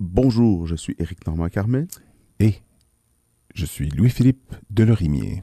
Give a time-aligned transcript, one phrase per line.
[0.00, 1.86] Bonjour, je suis Éric Normand Carmet.
[2.40, 2.54] Et
[3.54, 5.42] je suis Louis-Philippe Delorimier.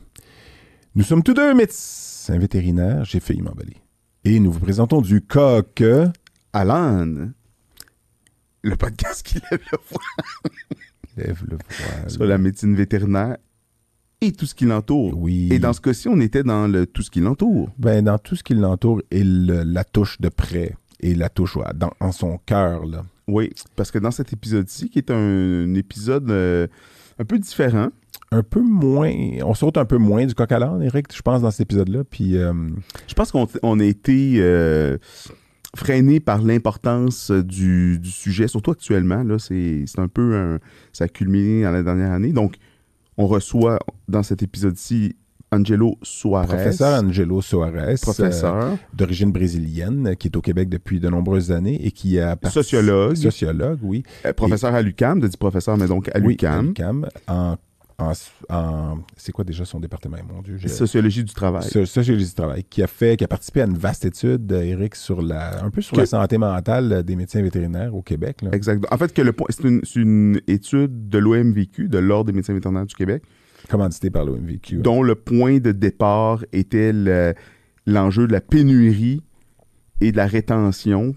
[0.96, 3.78] Nous sommes tous deux médecins vétérinaires, j'ai failli m'emballer.
[4.24, 5.84] Et nous vous présentons du coq
[6.54, 7.32] Alan,
[8.62, 10.54] le podcast qui lève le voile
[11.18, 12.10] Lève le voile.
[12.10, 13.38] sur la médecine vétérinaire
[14.22, 15.18] et tout ce qui l'entoure.
[15.18, 15.50] Oui.
[15.52, 17.70] Et dans ce cas-ci, on était dans le tout ce qui l'entoure.
[17.78, 21.58] Ben, dans tout ce qui l'entoure et le- la touche de près et la touche
[21.76, 22.86] dans, en son cœur.
[22.86, 23.04] là.
[23.28, 26.68] Oui, parce que dans cet épisode-ci, qui est un, un épisode euh,
[27.20, 27.90] un peu différent,
[28.32, 29.12] Un peu moins,
[29.44, 32.04] on saute un peu moins du coq à l'âne, Eric, je pense, dans cet épisode-là.
[32.04, 32.52] Puis, euh,
[33.08, 34.98] je pense qu'on on a été euh,
[35.76, 39.24] freiné par l'importance du, du sujet, surtout actuellement.
[39.24, 40.60] Là, c'est c'est un peu un-
[40.92, 42.34] ça a culminé dans la dernière année.
[42.34, 42.56] Donc,
[43.18, 45.16] on reçoit dans cet épisode-ci
[45.54, 46.48] Angelo Suarez.
[46.48, 48.78] professeur Angelo Soares, euh, Professeur.
[48.94, 53.16] d'origine brésilienne, qui est au Québec depuis de nombreuses années et qui a Sociologue.
[53.16, 54.04] Sociologue, oui.
[54.26, 56.68] Euh, professeur à l'UCAM, de dit professeur, mais donc à l'UCAM.
[56.68, 57.56] l'UQAM, en,
[58.00, 58.12] en,
[58.50, 60.58] en- c'est quoi déjà son département, mon Dieu?
[60.68, 61.64] Sociologie du travail.
[61.64, 64.62] So- Sociologie du travail, qui a fait, qui a participé à une vaste étude, euh,
[64.64, 68.42] Eric, sur la, un peu sur Que- la santé mentale des médecins vétérinaires au Québec.
[68.42, 68.50] là.
[68.52, 68.84] Exact.
[68.92, 72.34] En fait, que le point, c'est une, c'est une étude de l'OMVQ, de l'Ordre des
[72.36, 73.24] médecins vétérinaires du Québec,
[73.70, 74.78] Commandité par l'OMVQ.
[74.78, 77.34] dont le point de départ était le-
[77.86, 79.22] l'enjeu de la pénurie
[80.02, 81.16] et de la rétention.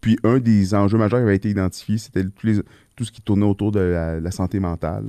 [0.00, 3.70] Puis un des enjeux majeurs qui avait été identifié, c'était tout ce qui tournait autour
[3.70, 5.04] de la, la santé mentale.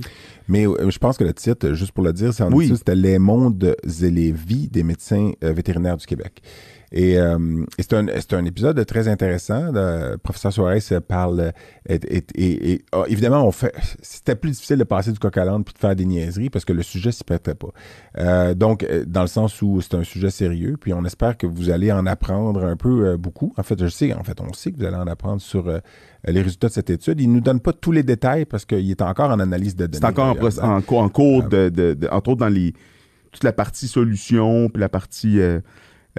[0.48, 2.70] Mais euh, je pense que le titre, juste pour le dire, Oui.
[2.76, 6.42] c'était Les mondes et les vies des médecins euh, vétérinaires du Québec.
[6.92, 7.94] Et, euh, et c'est
[8.34, 9.72] un, épisode très intéressant.
[9.72, 11.40] Le professeur Suarez parle.
[11.40, 11.50] euh,
[11.88, 13.74] Et, et- et- et- ah, évidemment, on fait.
[14.02, 16.64] C'était plus difficile de passer du coq à l'âne puis de faire des niaiseries parce
[16.64, 17.68] que le sujet s'y prêtait pas.
[18.18, 21.46] Euh, donc, euh, dans le sens où c'est un sujet sérieux, puis on espère que
[21.46, 23.54] vous allez en apprendre un peu euh, beaucoup.
[23.56, 25.78] En fait, je sais, en fait, on sait que vous allez en apprendre sur euh,
[26.28, 27.20] les résultats de cette étude.
[27.20, 29.98] Il nous donne pas tous les détails parce qu'il est encore en analyse de données.
[29.98, 32.74] C'est encore en, cours, en cours de, de- de- entre autres dans les
[33.32, 35.60] toute la partie solution, puis la partie euh,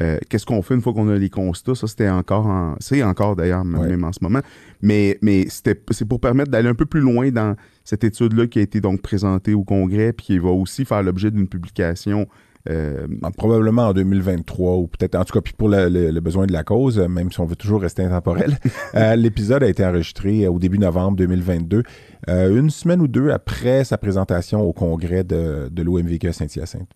[0.01, 1.75] euh, qu'est-ce qu'on fait une fois qu'on a les constats?
[1.75, 2.75] Ça, c'était encore en.
[2.79, 3.89] C'est encore d'ailleurs, Ouais.
[3.89, 4.39] même en ce moment.
[4.81, 5.17] Mais,
[5.49, 9.01] c'est pour permettre d'aller un peu plus loin dans cette étude-là qui a été donc
[9.01, 12.27] présentée au Congrès, puis qui va aussi faire l'objet d'une publication.
[12.69, 16.19] euh, En- Probablement en 2023 ou peut-être en tout cas puis pour le, le- le
[16.21, 18.57] besoin de la cause, même si on veut toujours rester intemporel.
[18.95, 21.83] euh, L'épisode a été enregistré au début novembre 2022,
[22.29, 26.89] euh, une semaine ou deux après sa présentation au congrès de, de l'OMVQ à Saint-Hyacinthe.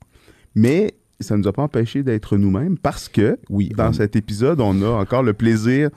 [0.56, 4.16] mais ça ne nous a pas empêché d'être nous-mêmes parce que Oui, dans on- cet
[4.16, 5.90] épisode, on a encore le plaisir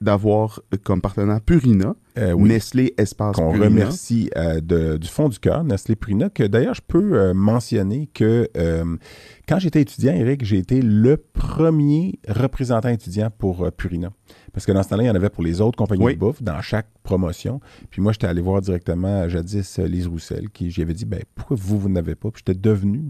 [0.00, 3.66] d'avoir euh, comme partenaire Purina, euh, oui, Nestlé Espace qu'on Purina.
[3.66, 8.08] remercie euh, de- du fond du cœur, Nestlé Purina, que d'ailleurs je peux euh, mentionner
[8.12, 8.48] que
[9.48, 14.10] quand j'étais étudiant, Eric, j'ai été le premier représentant étudiant pour Purina.
[14.52, 16.14] Parce que dans ce temps-là, il y en avait pour les autres compagnies Oui.
[16.14, 17.60] de bouffe dans chaque promotion.
[17.90, 21.56] Puis moi, j'étais allé voir directement jadis Lise Roussel, qui j'y avais dit, ben pourquoi
[21.60, 22.30] vous, vous n'avez pas?
[22.30, 23.02] Puis j'étais devenu,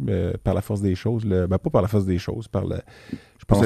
[0.44, 2.76] par la force des choses, le, ben pas par la force des choses, par le...
[3.50, 3.64] Pense...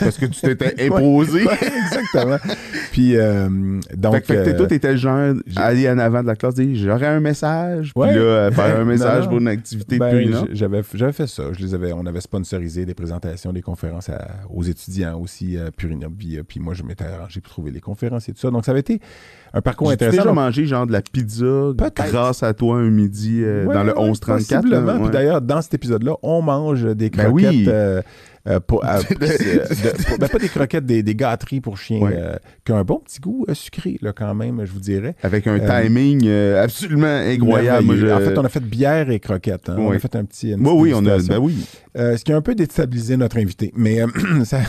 [0.00, 1.40] Parce que tu t'étais imposé.
[1.42, 2.38] Exactement.
[2.92, 3.48] Puis euh,
[3.96, 4.14] donc...
[4.14, 6.26] fait que, fait que t'es- euh, toi, t'étais le genre à aller en avant de
[6.26, 9.28] la classe, dire j'aurais un message, puis là, euh, faire un message non.
[9.30, 11.44] pour une activité Ben, j- j'avais, j'avais fait ça.
[11.52, 15.70] Je les avais, on avait sponsorisé des présentations, des conférences à- aux étudiants aussi, euh,
[15.76, 16.06] Purina.
[16.16, 18.50] Puis, puis moi, je m'étais arrangé pour trouver les conférences et tout ça.
[18.50, 19.00] Donc, ça avait été
[19.54, 20.16] un parcours intéressant.
[20.16, 21.72] déjà Donc, mangé genre de la pizza
[22.10, 24.60] grâce à toi un midi euh, ouais, dans le ouais, 1134.
[24.62, 24.92] possiblement.
[24.94, 27.50] là, Puis d'ailleurs, dans cet épisode-là, on mange des Ben croquettes.
[27.50, 27.64] oui.
[27.68, 28.02] euh,
[28.46, 31.98] euh, pour, euh, euh, de- pour- ben, pas des croquettes, des, des gâteries pour chiens,
[32.00, 32.12] Ouais.
[32.14, 35.16] euh, qui ont un bon petit goût sucré, là, quand même, je vous dirais.
[35.22, 37.84] Avec un timing absolument incroyable.
[37.86, 39.68] Moi, je- En fait, on a fait bière et croquettes.
[39.68, 39.76] hein.
[39.78, 40.50] On a fait un petit.
[40.52, 41.18] une Oui, on a.
[41.18, 41.66] Ben oui.
[41.96, 43.72] Ce qui a un peu déstabilisé notre invité.
[43.76, 43.98] Mais,
[44.44, 44.60] ça-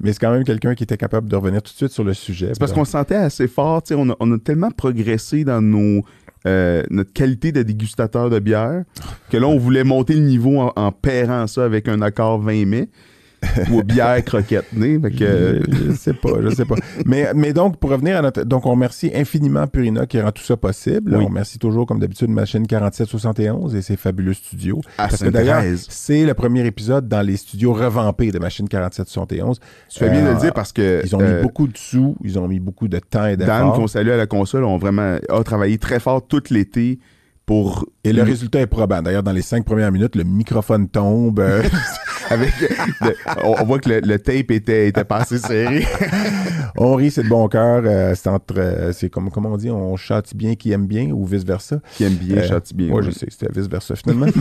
[0.00, 2.14] mais c'est quand même quelqu'un qui était capable de revenir tout de suite sur le
[2.14, 2.48] sujet.
[2.52, 3.82] C'est parce qu'on se sentait assez fort.
[3.92, 6.02] On a, on a tellement progressé dans nos,
[6.46, 8.82] euh, notre qualité de dégustateur de bière
[9.30, 12.66] que là, on voulait monter le niveau en, en pairant ça avec un accord 20
[12.66, 12.88] mai
[13.72, 14.66] ou bière croquette.
[14.70, 16.76] Fait que, euh, Je, je sais pas, je sais pas.
[17.06, 18.42] Mais, mais donc, pour revenir à notre.
[18.44, 21.14] Donc, on remercie infiniment Purina qui rend tout ça possible.
[21.14, 21.22] Oui.
[21.24, 24.80] On remercie toujours, comme d'habitude, Machine 4771 et ses fabuleux studios.
[24.98, 29.58] à Parce que d'ailleurs, c'est le premier épisode dans les studios revampés de Machine 4771.
[29.88, 31.76] Tu fais bien de Euh, le dire parce que Ils ont mis euh, beaucoup de
[31.76, 33.74] sous, ils ont mis beaucoup de temps et Dan, d'efforts.
[33.74, 36.98] qu'on salue à la console, ont vraiment a travaillé très fort tout l'été
[37.46, 39.02] pour Et le résultat est probant.
[39.02, 41.40] D'ailleurs, dans les cinq premières minutes, le microphone tombe.
[41.40, 41.62] euh,
[42.30, 43.14] avec le-
[43.44, 45.86] on, on voit que le, le tape était, était pas assez serré.
[46.78, 47.82] on rit, c'est de bon cœur.
[47.84, 51.10] euh, c'est entre, euh, c'est comme, comment on dit, on châtie bien qui aime bien
[51.10, 51.80] ou vice versa.
[51.96, 52.88] Qui aime bien, châtie bien.
[52.88, 53.06] Moi, ouais.
[53.06, 54.26] je sais, c'était vice versa finalement.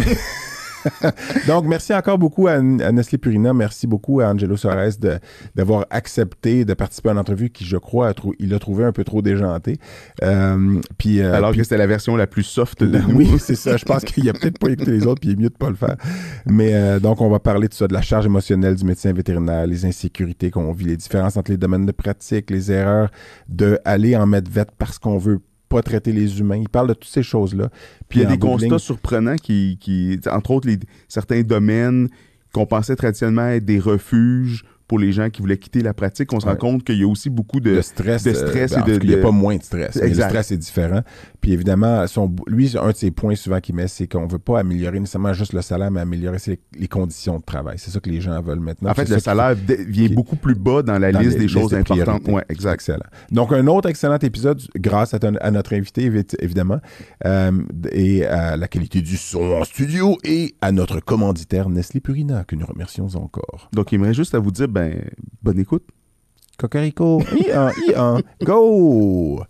[1.48, 3.54] Donc, merci encore beaucoup à, à Nestlé Purina.
[3.54, 4.92] Merci beaucoup à Angelo Soares
[5.56, 8.92] d'avoir accepté de participer à une entrevue qui, je crois, a il a trouvé un
[8.92, 9.78] peu trop déjantée.
[10.24, 13.16] Euh, puis, euh, Alors puis- que c'était la version la plus soft de nous.
[13.16, 13.78] oui, c'est ça.
[13.78, 15.70] Je pense qu'il a peut-être pas écouté les autres, puis il est mieux de pas
[15.70, 15.96] le faire.
[16.46, 19.68] Mais euh, donc, on va parler de ça, de la charge émotionnelle du médecin vétérinaire,
[19.68, 23.10] les insécurités qu'on vit, les différences entre les domaines de pratique, les erreurs
[23.50, 25.40] de aller en mettre vête parce qu'on veut
[25.74, 26.58] pas traiter les humains.
[26.58, 27.70] Il parle de toutes ces choses-là.
[28.10, 32.08] Puis il y a des constats ligne- surprenants qui, qui entre autres, les, certains domaines
[32.54, 36.40] qu'on pensait traditionnellement être des refuges pour les gens qui voulaient quitter la pratique, on
[36.40, 36.52] se Ouais.
[36.52, 37.78] rend compte qu'il y a aussi beaucoup de...
[37.78, 38.24] de stress.
[38.24, 39.96] de stress euh, et de- Il n'y a pas moins de stress.
[39.96, 40.26] mais Exact.
[40.26, 41.02] le stress est différent.
[41.44, 44.40] Puis évidemment, son, lui, un de ses points souvent qu'il met, c'est qu'on ne veut
[44.40, 47.78] pas améliorer nécessairement juste le salaire, mais améliorer les, les conditions de travail.
[47.78, 48.90] C'est ça que les gens veulent maintenant.
[48.90, 51.48] en fait, le salaire vient qui- beaucoup plus bas dans la dans liste les- des
[51.50, 52.26] choses importantes.
[52.30, 52.76] Ouais, exact.
[52.76, 53.04] Excellent.
[53.30, 56.80] Donc, un autre excellent épisode grâce à, ton- à notre invité, évi- évidemment,
[57.26, 57.52] euh,
[57.92, 62.56] et à la qualité du son en studio et à notre commanditaire Nestlé Purina, que
[62.56, 63.70] nous remercions encore.
[63.74, 64.96] Donc, il me juste à vous dire, ben,
[65.42, 65.84] bonne écoute.
[66.58, 69.44] Cocorico, I1, I1, go!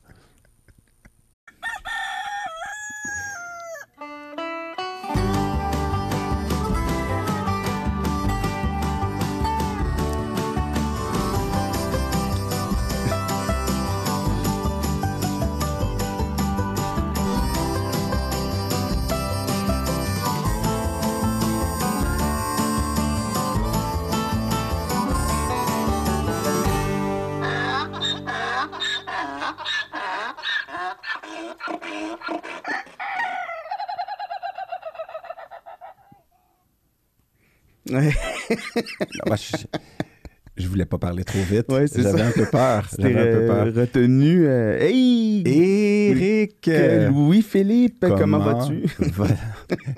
[37.89, 38.13] Ouais,
[38.99, 39.57] Non, bah, je,
[40.55, 41.65] je voulais pas parler trop vite.
[41.71, 42.27] Ouais, c'est J'avais ça.
[42.27, 42.87] un peu peur.
[42.99, 43.65] J'avais un peu peur.
[43.73, 44.45] retenu.
[44.45, 45.41] euh, hey!
[45.47, 46.69] Éric!
[47.09, 48.83] Louis-Philippe, comment, vas-tu?
[49.13, 49.27] va-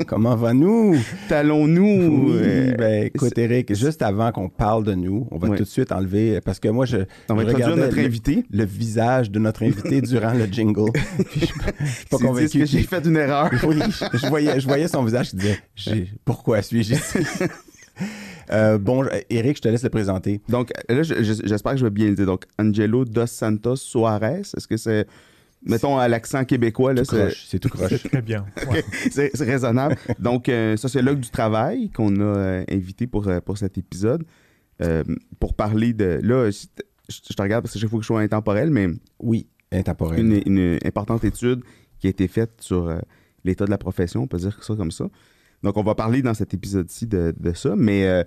[0.08, 0.96] comment va-nous?
[1.28, 2.30] Talons-nous.
[2.32, 5.58] Oui, euh, ben écoute, Eric, juste avant qu'on parle de nous, on va Ouais.
[5.58, 6.98] tout de suite enlever, parce que moi, je,
[7.30, 8.46] on va je introduire regardais notre le, invité.
[8.52, 10.92] le visage de notre invité durant le jingle.
[11.32, 11.46] Puis je,
[11.86, 12.60] je suis pas convaincu.
[12.60, 13.50] que j'ai fait une erreur.
[13.68, 13.76] Oui,
[14.14, 17.18] je voyais, je voyais son visage disait J'ai- Pourquoi suis-je ici?
[18.52, 20.42] Euh, Bon, Eric, je te laisse le présenter.
[20.50, 22.26] Donc, là, je- je- j'espère que je vais bien le dire.
[22.26, 24.24] Donc, Angelo Dos Santos Soares,
[24.56, 25.08] est-ce que c'est,
[25.64, 27.90] mettons, à l'accent québécois, là, Tout c'est, croche, C'est tout croche.
[27.90, 28.46] C'est très bien.
[28.70, 28.84] Ouais.
[29.12, 29.96] c'est, c'est raisonnable.
[30.20, 34.24] Donc, euh, sociologue du travail qu'on a euh, invité pour, euh, pour cet épisode,
[34.82, 35.04] euh,
[35.40, 36.20] pour parler de...
[36.22, 36.68] Là, je,
[37.10, 38.88] je te regarde parce que chaque fois que je suis intemporel, mais
[39.20, 40.20] Oui, intemporel.
[40.20, 41.62] une, une importante étude
[42.00, 43.00] qui a été faite sur euh,
[43.44, 45.06] l'état de la profession, on peut dire ça comme ça.
[45.66, 48.24] Donc, on va parler dans cet épisode-ci de, de ça, mais euh,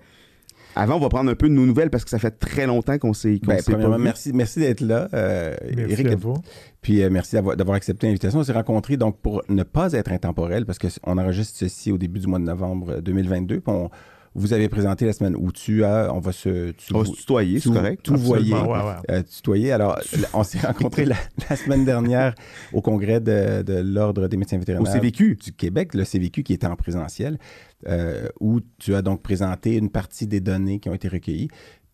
[0.75, 2.99] avant, on va prendre un peu de nos nouvelles parce que ça fait très longtemps
[2.99, 6.07] qu'on s'est, qu'on Ben, pas merci, merci d'être là, euh, Merci Eric.
[6.09, 6.35] à vous.
[6.83, 8.39] Puis euh, merci d'avoir, accepté l'invitation.
[8.39, 12.21] On s'est rencontrés donc pour ne pas être intemporel, parce qu'on enregistre ceci au début
[12.21, 13.61] du mois de novembre euh, 2022.
[13.61, 13.91] Puis on,
[14.39, 17.13] vous avez présenté la semaine où tu as, on va se, tu, On va se
[17.13, 18.03] tutoyer, c'est correct.
[18.05, 18.53] Tout voyer.
[18.55, 19.17] Absolument, ouais, ouais.
[19.17, 19.73] euh, tutoyer.
[19.73, 19.99] Alors,
[20.33, 21.17] on s'est rencontrés la,
[21.51, 22.35] la semaine dernière
[22.73, 25.37] au congrès de, de l'Ordre des médecins Au vétérinaires CVQ.
[25.37, 27.39] du Québec, le CVQ qui était en présentiel,
[27.87, 31.49] euh, où tu as donc présenté une partie des données qui ont été recueillies.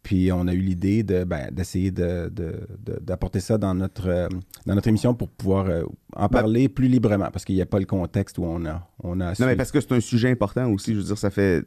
[0.04, 4.06] Puis on a eu l'idée de, ben, d'essayer de, de- de- d'apporter ça dans notre,
[4.06, 4.28] euh,
[4.66, 5.82] dans notre émission pour pouvoir euh,
[6.14, 9.18] en parler plus librement, parce qu'il n'y a pas le contexte où on a, on
[9.20, 10.92] a Non, mais parce que c'est un sujet important aussi.
[10.94, 11.64] Je veux dire, ça fait.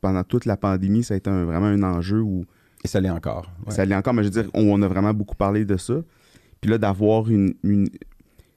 [0.00, 2.46] Pendant toute la pandémie, ça a été un- vraiment un enjeu où.
[2.84, 3.50] Et ça l'est encore.
[3.66, 3.74] ouais.
[3.74, 5.94] Ça l'est encore, mais je veux dire, on, on a vraiment beaucoup parlé de ça.
[6.60, 7.54] Puis là, d'avoir une.
[7.64, 7.88] une-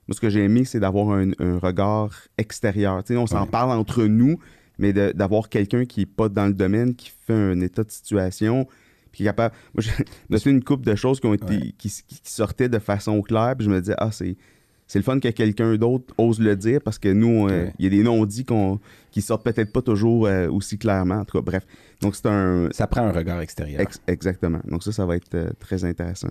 [0.07, 3.01] Moi, ce que j'ai aimé, c'est d'avoir un, un regard extérieur.
[3.09, 3.49] On s'en Ouais.
[3.49, 4.37] parle entre nous,
[4.77, 7.89] mais de- d'avoir quelqu'un qui n'est pas dans le domaine, qui fait un état de
[7.91, 8.67] situation,
[9.13, 9.55] puis capable.
[9.73, 11.73] Moi, une couple de choses qui, ont été, Ouais.
[11.77, 14.35] qui, qui sortaient de façon claire, puis je me disais, ah, c'est.
[14.85, 17.73] C'est le fun que quelqu'un d'autre ose le dire parce que nous, euh, il Ouais.
[17.79, 21.15] y a des non-dits qu'on, qui sortent peut-être pas toujours euh, aussi clairement.
[21.19, 21.65] En tout cas, bref.
[22.01, 22.67] Donc, c'est un.
[22.71, 23.79] Ça prend un regard extérieur.
[23.79, 24.59] ex- exactement.
[24.67, 26.27] Donc, ça, ça va être euh, très intéressant.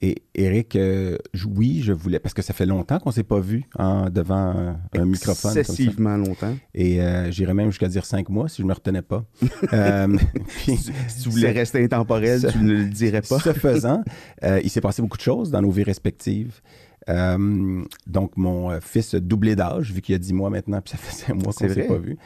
[0.00, 3.40] Et Eric, euh, oui, je voulais, parce que ça fait longtemps qu'on ne s'est pas
[3.40, 5.54] vu en, devant un, un microphone.
[5.54, 5.72] comme ça.
[5.72, 6.56] Excessivement longtemps.
[6.72, 9.24] Et euh, j'irais même jusqu'à dire cinq mois si je ne me retenais pas.
[9.72, 10.76] Euh, puis,
[11.08, 13.38] Si tu voulais rester intemporel, tu ne le dirais pas.
[13.40, 14.02] Ce faisant,
[14.44, 16.60] euh, il s'est passé beaucoup de choses dans nos vies respectives.
[17.08, 20.80] Euh, donc, mon euh, fils a doublé d'âge, vu qu'il y a 10 mois maintenant,
[20.80, 22.16] puis ça fait 5 mois qu'on ne s'est pas vu.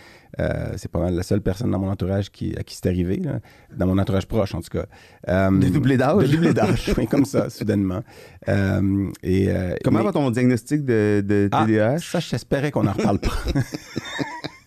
[0.41, 3.41] Euh, c'est pas la seule personne dans mon entourage qui, à qui c'est arrivé, là.
[3.77, 4.87] dans mon entourage proche en tout cas.
[5.29, 6.29] Euh, De doubler d'âge?
[6.31, 8.03] De doubler d'âge, oui, comme ça, soudainement.
[8.49, 9.51] Euh, et,
[9.85, 11.99] Comment mais- va ton diagnostic de, de ah, TDAH?
[11.99, 13.35] ça, j'espérais qu'on n'en reparle pas.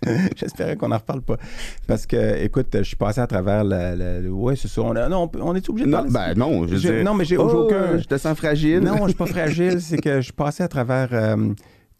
[0.35, 1.37] J'espérais qu'on n'en reparle pas.
[1.87, 4.81] Parce que, écoute, je suis passé à travers le- ouais, c'est ça.
[4.81, 7.03] On, a- non, on, est obligé de non, parler ben non, je veux Je- dire,
[7.03, 8.79] non, mais j'ai oh, aucun- Je te sens fragile.
[8.79, 9.81] Non, je suis pas fragile.
[9.81, 11.53] C'est que je suis passé à travers euh,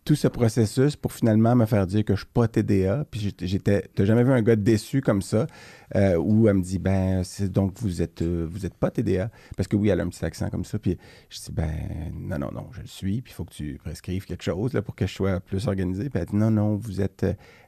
[0.06, 3.06] tout ce processus pour finalement me faire dire que je suis pas TDA.
[3.10, 5.48] Puis j'étais- t'as jamais vu un gars déçu comme ça
[5.96, 9.68] euh, où elle me dit ben donc vous êtes euh, vous êtes pas TDA parce
[9.68, 10.78] que oui elle a un petit accent comme ça.
[10.78, 10.98] Puis
[11.30, 11.72] je dis ben
[12.14, 13.22] non non non je le suis.
[13.24, 16.10] Puis il faut que tu prescrives quelque chose là pour que je sois plus organisé.
[16.12, 17.26] Puis elle dit non non vous êtes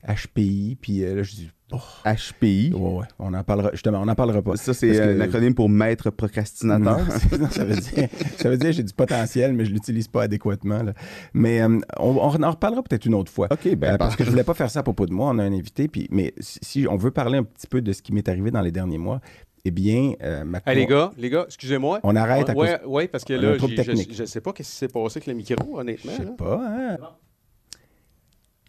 [0.08, 0.78] HPI.
[0.80, 2.72] Puis euh, là je dis oh, HPI.
[2.74, 4.56] ouais ouais on en parlera justement on n'en parlera pas.
[4.56, 6.98] Ça, c'est que- euh, l'acronyme pour maître procrastinateur.
[7.00, 8.08] non, c'est- non, ça veut dire,
[8.38, 10.84] ça veut dire j'ai du potentiel, mais je l'utilise pas adéquatement.
[10.84, 10.94] là.
[11.34, 13.48] Mais euh, on, on en reparlera peut-être une autre fois.
[13.52, 15.30] OK, ben, Euh, parce que je voulais pas faire ça à propos de moi.
[15.34, 15.88] On a un invité.
[15.88, 18.52] Puis, mais si, si on veut parler un petit peu de ce qui m'est arrivé
[18.52, 19.20] dans les derniers mois,
[19.66, 22.00] eh bien, euh, Hey, les gars, les gars, excusez-moi.
[22.04, 22.64] on arrête à cause.
[22.64, 24.14] Ouais, ouais, parce que on là, un je, technique.
[24.14, 26.12] je sais pas qu'est-ce qui s'est passé avec le micro, honnêtement.
[26.18, 26.62] Je sais pas.
[26.64, 26.98] hein?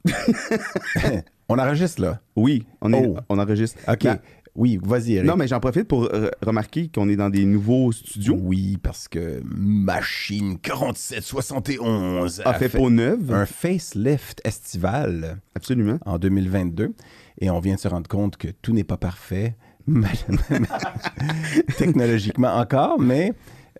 [1.49, 2.21] on enregistre là?
[2.37, 3.17] Oui, on, est, Oh.
[3.28, 3.78] on enregistre.
[3.88, 4.05] OK.
[4.05, 4.19] Ben,
[4.55, 5.28] oui, vas-y, Eric.
[5.28, 8.37] non, mais j'en profite pour euh, remarquer qu'on est dans des nouveaux studios.
[8.40, 13.33] Oui, parce que Machine 4771 A fait peau neuve.
[13.33, 15.38] un facelift estival.
[15.55, 15.99] Absolument.
[16.05, 16.93] en 2022
[17.40, 19.55] et on vient de se rendre compte que tout n'est pas parfait
[21.78, 23.33] technologiquement encore, mais,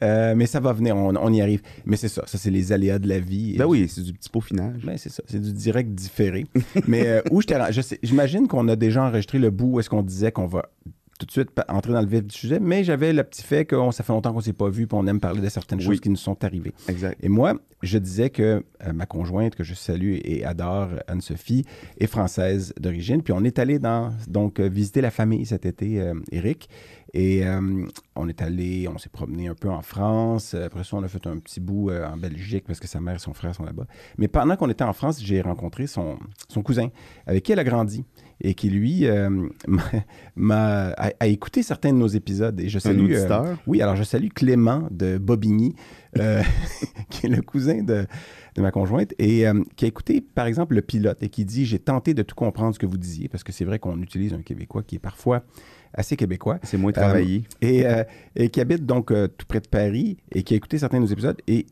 [0.03, 1.63] euh, mais ça va venir, on, on y arrive.
[1.85, 3.57] Mais c'est ça, ça c'est les aléas de la vie.
[3.57, 4.85] Ben oui, c'est du petit peaufinage.
[4.85, 6.47] Ben, c'est ça, c'est du direct différé.
[6.87, 7.41] mais euh, où
[8.03, 10.67] j'imagine qu'on a déjà enregistré le bout où est-ce qu'on disait qu'on va
[11.19, 13.75] tout de suite entrer dans le vif du sujet, mais j'avais le petit fait que
[13.91, 15.85] ça fait longtemps qu'on s'est pas vu, puis on aime parler de certaines Oui.
[15.87, 16.73] choses qui nous sont arrivées.
[16.89, 17.19] Exact.
[17.21, 21.65] Et moi, je disais que euh, ma conjointe, que je salue et adore, Anne-Sophie,
[21.99, 23.23] est française d'origine.
[23.23, 26.69] Puis on est allé dans, donc, euh, visiter la famille cet été, euh, Eric.
[27.15, 27.87] Et euh,
[28.17, 30.55] on est allé, on s'est promené un peu en France.
[30.55, 33.15] Après ça, on a fait un petit bout euh, en Belgique parce que sa mère
[33.17, 33.87] et son frère sont là-bas.
[34.19, 36.89] Mais pendant qu'on était en France, j'ai rencontré son, son cousin
[37.27, 38.05] avec qui elle a grandi
[38.41, 39.49] et qui, lui, euh,
[40.37, 42.61] m'a- a, a écouté certains de nos épisodes.
[42.61, 43.13] Et je Un salue,
[43.67, 45.75] oui, alors je salue Clément de Bobigny,
[47.11, 48.07] qui est le cousin de,
[48.55, 49.45] de ma conjointe, et
[49.77, 52.75] qui a écouté, par exemple, le pilote et qui dit J'ai tenté de tout comprendre
[52.75, 55.43] ce que vous disiez, parce que c'est vrai qu'on utilise un Québécois qui est parfois
[55.95, 56.59] assez québécois.
[56.63, 57.45] C'est moins travaillé.
[57.61, 58.05] Et, euh,
[58.37, 61.05] et qui habite donc euh, tout près de Paris et qui a écouté certains de
[61.05, 61.41] nos épisodes.
[61.47, 61.67] Et,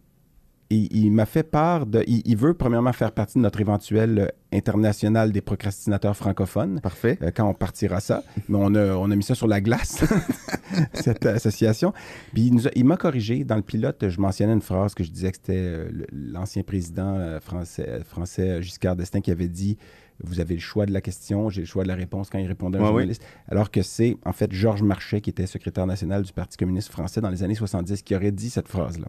[0.69, 2.03] il m'a fait part de.
[2.09, 7.19] Il, il veut, premièrement, faire partie de notre éventuel euh, international des procrastinateurs francophones Parfait.
[7.23, 8.23] euh, quand on partira ça.
[8.49, 10.05] Mais on a, on a mis ça sur la glace,
[10.95, 11.93] cette association.
[12.33, 13.45] Puis il, m'a corrigé.
[13.45, 17.17] Dans le pilote, je mentionnais une phrase que je disais que c'était euh, l'ancien président
[17.17, 19.77] euh, français, français Giscard d'Estaing qui avait dit
[20.23, 22.47] Vous avez le choix de la question, j'ai le choix de la réponse quand il
[22.47, 23.23] répondait à un Ouais, journaliste.
[23.49, 27.21] Alors que c'est en fait Georges Marchais, qui était secrétaire national du Parti communiste français
[27.21, 29.07] dans les années 70, qui aurait dit cette phrase-là.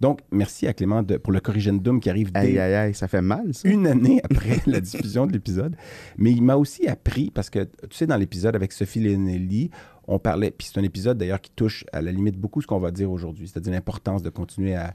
[0.00, 3.22] Donc, merci à Clément de- pour le corrigendum qui arrive Aïe, aïe, aïe, ça fait
[3.22, 3.68] mal, ça.
[3.68, 5.76] une année après la diffusion de l'épisode.
[6.18, 9.70] Mais il m'a aussi appris, parce que tu sais, dans l'épisode avec Sophie Lenelli,
[10.06, 12.80] on parlait, puis c'est un épisode d'ailleurs qui touche à la limite beaucoup ce qu'on
[12.80, 14.94] va dire aujourd'hui, c'est-à-dire l'importance de continuer à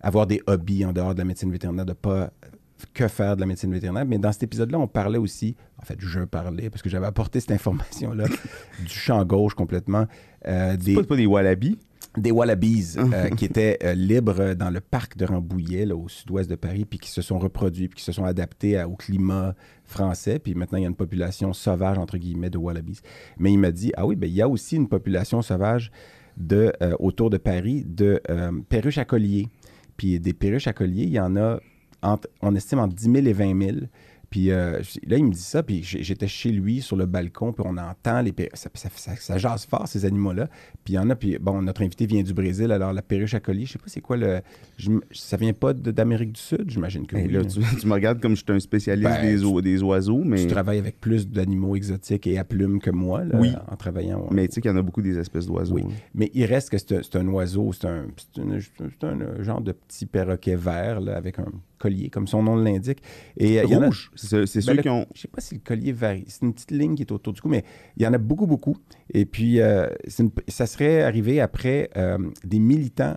[0.00, 2.32] avoir des hobbies en dehors de la médecine vétérinaire, de pas
[2.94, 4.04] que faire de la médecine vétérinaire.
[4.06, 7.40] Mais dans cet épisode-là, on parlait aussi, en fait, je parlais, parce que j'avais apporté
[7.40, 8.26] cette information-là
[8.84, 10.06] du champ gauche complètement,
[10.46, 11.78] euh, des, Pas, pas des wallabies?
[12.16, 16.48] des wallabies euh, qui étaient euh, libres dans le parc de Rambouillet, là, au sud-ouest
[16.48, 19.54] de Paris, puis qui se sont reproduits, puis qui se sont adaptés à- au climat
[19.84, 20.38] français.
[20.38, 23.00] Puis maintenant, il y a une population sauvage, entre guillemets, de wallabies.
[23.38, 25.90] Mais il m'a dit, ah oui, ben, il y a aussi une population sauvage
[26.38, 28.20] de, euh, autour de Paris de
[28.68, 29.48] perruches à collier.
[29.96, 31.60] Puis des perruches à collier, il y en a,
[32.06, 33.76] entre- on estime entre 10 000 et 20 000.
[34.28, 37.64] Puis euh, là, il me dit ça, puis j'étais chez lui sur le balcon, puis
[37.64, 38.50] on entend les perruches.
[38.54, 40.48] Ça, ça, ça- ça jase fort, ces animaux-là.
[40.84, 43.34] Puis il y en a, puis bon, notre invité vient du Brésil, alors la perruche
[43.34, 44.40] à collier, je sais pas c'est quoi le.
[44.78, 47.28] je ça vient pas d'Amérique du Sud, j'imagine que oui.
[47.28, 49.82] là, mais tu, tu me regardes comme je suis un spécialiste Ben, des, tu- des
[49.84, 53.52] oiseaux, mais, Tu travailles avec plus d'animaux exotiques et à plumes que moi, là, Oui.
[53.70, 54.26] en travaillant.
[54.32, 55.76] mais tu sais qu'il y en a beaucoup des espèces d'oiseaux.
[55.76, 55.84] Oui.
[55.86, 55.92] hein.
[56.16, 59.70] Mais il reste que c'est un, un oiseau, c'est un, c'est un, euh, genre de
[59.70, 61.46] petit perroquet vert là, avec un
[61.86, 63.00] collier, comme son nom l'indique.
[63.36, 65.06] Et euh, il y en a, c'est c'est Ben, ceux le- qui ont...
[65.14, 66.24] Je sais pas si le collier varie.
[66.28, 67.64] C'est une petite ligne qui est autour du cou, mais
[67.96, 68.76] il y en a beaucoup, beaucoup.
[69.12, 73.16] Et puis, euh, c'est une- ça serait arrivé après euh, des militants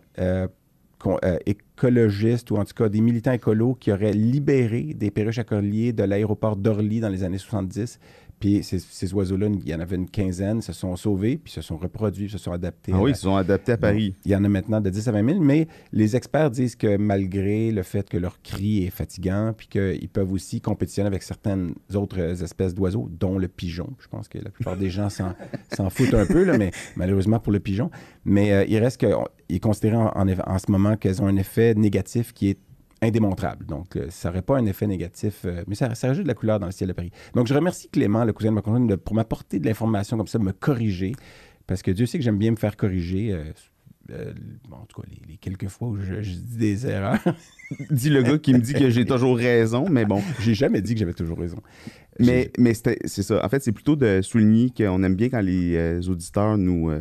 [1.45, 5.93] écologistes, ou en tout cas des militants écolos qui auraient libéré des perruches à collier
[5.93, 7.99] de l'aéroport d'Orly dans les années 70.
[8.39, 11.62] Puis ces, ces oiseaux-là, il y en avait une quinzaine, se sont sauvés, puis se
[11.62, 12.91] sont reproduits, se sont adaptés.
[12.96, 14.15] Ah oui, ils se sont adaptés à Paris.
[14.25, 16.98] il y en a maintenant de 10 à 20 000, mais les experts disent que
[16.98, 21.74] malgré le fait que leur cri est fatigant, puis qu'ils peuvent aussi compétitionner avec certaines
[21.93, 23.89] autres espèces d'oiseaux, dont le pigeon.
[24.00, 25.34] Je pense que la plupart des gens s'en,
[25.75, 27.91] s'en foutent un peu, là, mais malheureusement pour le pigeon.
[28.25, 29.15] Mais euh, il reste qu'il
[29.50, 32.58] est considéré en, en, en ce moment qu'elles ont un effet négatif qui est
[33.01, 33.65] indémontrable.
[33.65, 36.34] Donc, euh, ça n'aurait pas un effet négatif, euh, mais ça, ça rajoute de la
[36.34, 37.12] couleur dans le ciel de Paris.
[37.34, 40.27] Donc, je remercie Clément, le cousin de ma conjointe, de- pour m'apporter de l'information comme
[40.27, 41.13] ça, me corriger,
[41.68, 43.32] parce que Dieu sait que j'aime bien me faire corriger.
[43.32, 44.34] euh,
[44.68, 47.20] bon, en tout cas, les, les quelques fois où je, je dis des erreurs,
[47.91, 50.24] Dis le gars qui me dit que j'ai toujours raison, mais bon.
[50.39, 51.60] j'ai jamais dit que j'avais toujours raison.
[52.20, 53.46] Mais, mais c'est ça.
[53.46, 56.91] En fait, c'est plutôt de souligner qu'on aime bien quand les auditeurs nous,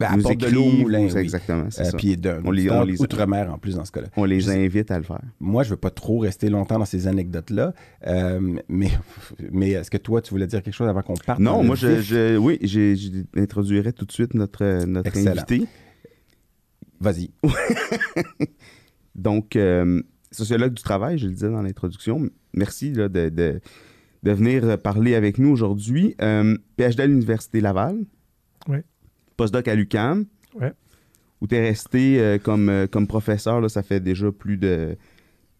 [0.00, 0.80] Ben, nous apporte de l'eau au écrivent.
[0.82, 1.16] moulin, oui.
[1.18, 1.96] Exactement, c'est Euh, ça.
[1.96, 4.08] Puis d'un On les- auditeur on les- outre-mer en plus dans ce cas-là.
[4.16, 5.20] On les invite à le faire.
[5.40, 7.74] Moi, je veux pas trop rester longtemps dans ces anecdotes-là,
[8.06, 8.90] euh, mais,
[9.50, 11.40] mais est-ce que toi, tu voulais dire quelque chose avant qu'on parte?
[11.40, 15.32] Non, moi, je, je- oui, j'introduirais tout de suite notre, notre Excellent.
[15.32, 15.66] invité.
[17.00, 17.30] Vas-y.
[19.14, 22.28] Donc, euh, sociologue du travail, je le disais dans l'introduction.
[22.54, 23.60] Merci là, de, de-
[24.24, 26.14] de venir parler avec nous aujourd'hui.
[26.22, 28.04] Euh, PhD à l'Université Laval.
[28.68, 28.78] Oui.
[29.38, 30.26] Postdoc à l'UCAM.
[30.60, 30.72] Ouais.
[31.40, 34.98] Où tu es resté euh, comme, euh, comme professeur, là, ça fait déjà plus de,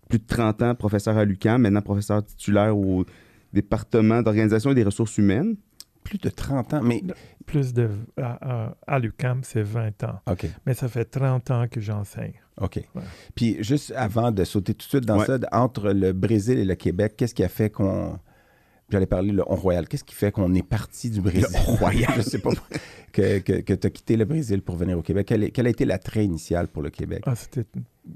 [0.09, 3.07] plus de 30 ans, professeur à l'UCAM, maintenant professeur titulaire au
[3.53, 5.57] département d'organisation et des ressources humaines.
[6.05, 7.03] Plus de 30 ans, mais...
[7.47, 7.89] Plus de.
[8.17, 10.21] À, à, à l'UQAM, c'est 20 ans.
[10.31, 12.35] OK, Mais ça fait 30 ans que j'enseigne.
[12.61, 12.77] OK.
[12.95, 13.03] Ouais.
[13.35, 15.27] Puis juste avant de sauter tout de suite dans Ouais.
[15.27, 18.19] ça, entre le Brésil et le Québec, qu'est-ce qui a fait qu'on...
[18.91, 19.87] J'allais parler le Royal.
[19.87, 21.45] Qu'est-ce qui fait qu'on est parti du Brésil?
[21.53, 22.13] Le Royal.
[22.17, 22.51] Je sais pas.
[23.13, 25.27] Que, que, tu as quitté le Brésil pour venir au Québec.
[25.29, 27.23] Quel, est- quel a été l'attrait initial pour le Québec?
[27.27, 27.67] Ah, C'était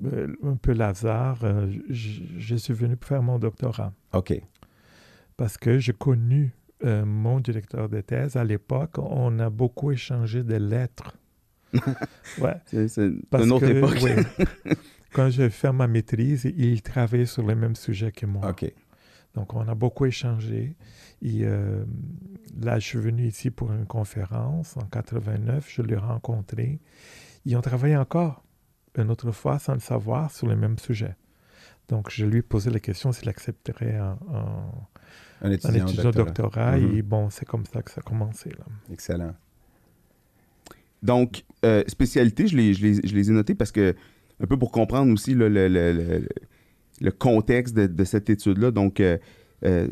[0.06, 1.40] euh, un peu hasard.
[1.44, 4.40] Euh, je suis venu pour faire mon doctorat OK.
[5.36, 6.52] parce que j'ai connu
[6.84, 8.36] euh, mon directeur de thèse.
[8.36, 11.16] À l'époque, on a beaucoup échangé des lettres.
[12.40, 12.56] ouais.
[12.66, 14.76] C'est une autre que, époque.
[15.12, 18.48] quand j'ai fait ma maîtrise, il travaillait sur les mêmes sujets que moi.
[18.50, 18.72] OK.
[19.34, 20.76] Donc, on a beaucoup échangé.
[21.22, 21.84] Et euh,
[22.60, 25.66] là, je suis venu ici pour une conférence en 89.
[25.74, 26.80] Je l'ai rencontré.
[27.46, 28.44] Ils ont travaillé encore
[28.98, 31.16] une autre fois sans le savoir sur le même sujet.
[31.88, 34.72] Donc, je lui ai posé la question s'il accepterait un, un-
[35.40, 36.76] Un un étudiant, étudiant doctorat.
[36.76, 36.96] Mhm.
[36.96, 38.50] Et bon, c'est comme ça que ça a commencé.
[38.50, 38.64] Là.
[38.92, 39.34] Excellent.
[41.02, 43.96] Donc, euh, spécialité, je les, je, les, je les ai notées parce que,
[44.40, 46.28] un peu pour comprendre aussi là, le, le- le-
[47.02, 48.70] le contexte de, de cette étude-là.
[48.70, 49.18] Donc, euh,
[49.64, 49.88] euh,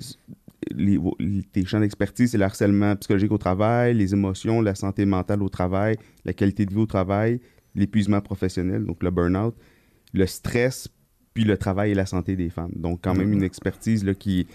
[0.75, 0.99] les,
[1.53, 5.49] tes champs d'expertise, c'est le harcèlement psychologique au travail, les émotions, la santé mentale au
[5.49, 7.41] travail, la qualité de vie au travail,
[7.75, 9.55] l'épuisement professionnel, donc le burn-out,
[10.13, 10.89] le stress,
[11.35, 12.73] puis le travail et la santé des femmes.
[12.77, 14.47] Donc, quand même une expertise là, qui,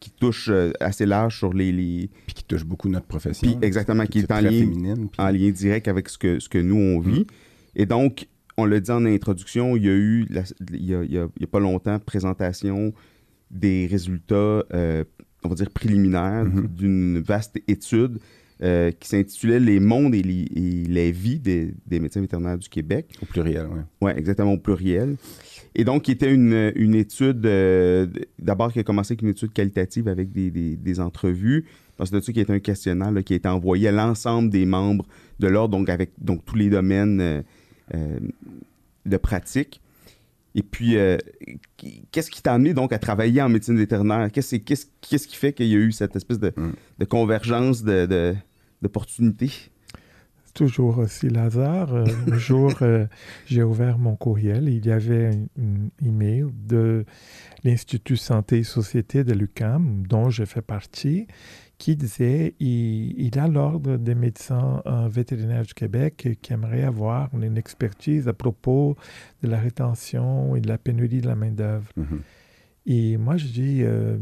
[0.00, 3.46] qui touche euh, assez large sur les, les, Puis qui touche beaucoup notre profession.
[3.46, 5.08] Puis exactement, qui est en lien, féminine.
[5.08, 7.26] puis- en lien direct avec ce que, ce que nous, on vit.
[7.76, 11.02] Et donc, on l'a dit en introduction, il y a eu, la- il y a,
[11.04, 12.92] il y a- il y a pas longtemps, présentation
[13.50, 15.04] des résultats, euh,
[15.44, 16.66] on va dire, préliminaires Mhm.
[16.68, 18.18] d'une vaste étude
[18.62, 22.68] euh, qui s'intitulait Les mondes et les, et les vies des, des médecins vétérinaires du
[22.68, 23.06] Québec.
[23.20, 23.80] Au pluriel, oui.
[24.02, 25.16] Oui, exactement, au pluriel.
[25.74, 28.06] Et donc, qui était une, une étude, euh,
[28.38, 31.64] d'abord qui a commencé avec une étude qualitative avec des, des, des entrevues.
[31.98, 34.64] Ensuite de ça, qui est un questionnaire là, qui a été envoyé à l'ensemble des
[34.64, 35.06] membres
[35.40, 37.42] de l'ordre, donc avec donc, tous les domaines
[37.92, 39.80] de pratique.
[40.54, 41.16] Et puis, euh,
[42.10, 44.30] qu'est-ce qui t'a amené donc à travailler en médecine vétérinaire?
[44.30, 46.72] Qu'est-ce qu'est-ce- qu'est-ce qui fait qu'il y a eu cette espèce de, Mm.
[46.98, 48.34] de convergence de- de-
[48.82, 49.50] d'opportunités?
[50.54, 51.94] Toujours aussi le hasard.
[51.94, 53.06] Euh, un jour, euh,
[53.46, 54.68] j'ai ouvert mon courriel.
[54.68, 57.06] Il y avait un, un email de
[57.64, 61.26] l'Institut Santé et Société de l'UQAM, dont je fais partie,
[61.82, 67.28] qui disait il, il a l'ordre des médecins euh, vétérinaires du Québec qui aimerait avoir
[67.34, 68.94] une expertise à propos
[69.42, 71.90] de la rétention et de la pénurie de la main-d'œuvre.
[71.96, 72.20] Mhm.
[72.86, 74.16] Et moi, je dis, euh,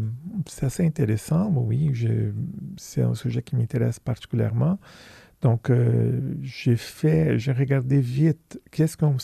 [0.46, 1.92] c'est assez intéressant, oui,
[2.78, 4.78] c'est un sujet qui m'intéresse particulièrement.
[5.42, 9.18] Donc, euh, j'ai fait, j'ai regardé vite qu'est-ce qu'on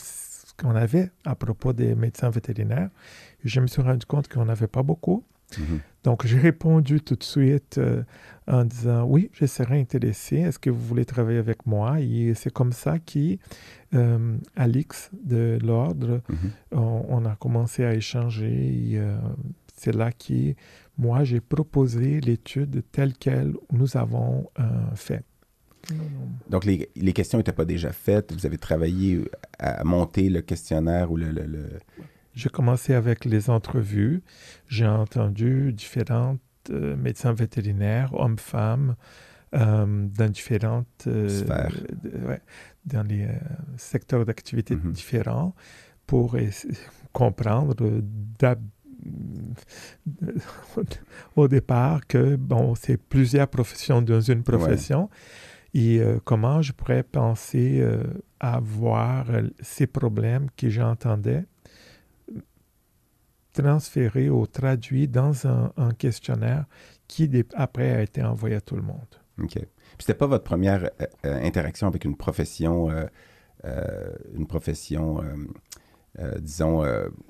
[0.59, 2.89] qu'on avait à propos des médecins vétérinaires.
[3.43, 5.23] Je me suis rendu compte qu'on n'avait pas beaucoup.
[5.57, 5.79] Mhm.
[6.03, 8.03] Donc, j'ai répondu tout de suite euh,
[8.47, 10.37] en disant oui, je serais intéressé.
[10.37, 11.99] Est-ce que vous voulez travailler avec moi?
[12.01, 16.37] Et c'est comme ça qu'Alix de l'Ordre, Mhm.
[16.73, 18.91] on, on a commencé à échanger.
[18.93, 19.17] et, euh,
[19.79, 20.53] c'est là que
[20.97, 24.63] moi, j'ai proposé l'étude telle qu'elle nous avons euh,
[24.95, 25.23] fait.
[26.49, 28.33] Donc, les, les questions n'étaient pas déjà faites.
[28.33, 29.21] Vous avez travaillé
[29.59, 31.31] à monter le questionnaire ou le.
[31.31, 31.79] le- le-
[32.37, 34.21] J'ai commencé avec les entrevues.
[34.67, 36.37] J'ai entendu différents
[36.69, 38.95] euh, médecins vétérinaires, hommes-femmes,
[39.55, 41.73] euh, dans différentes euh, Sphères.
[42.27, 42.41] ouais,
[42.85, 43.27] dans les
[43.77, 44.91] secteurs d'activité Mhm.
[44.91, 45.55] différents
[46.05, 46.37] pour
[47.11, 47.75] comprendre
[51.35, 55.09] au départ que bon, c'est plusieurs professions dans une profession
[55.73, 58.03] et euh, comment je pourrais penser euh,
[58.39, 59.25] à voir
[59.61, 61.45] ces problèmes que j'entendais
[63.61, 66.65] transférés ou traduits dans un, un questionnaire
[67.07, 69.07] qui après a été envoyé à tout le monde.
[69.41, 69.53] OK.
[69.53, 69.65] Puis,
[69.99, 73.05] c'était pas votre première euh, euh, interaction avec une profession euh,
[73.65, 75.19] euh, une profession,
[76.39, 76.83] disons,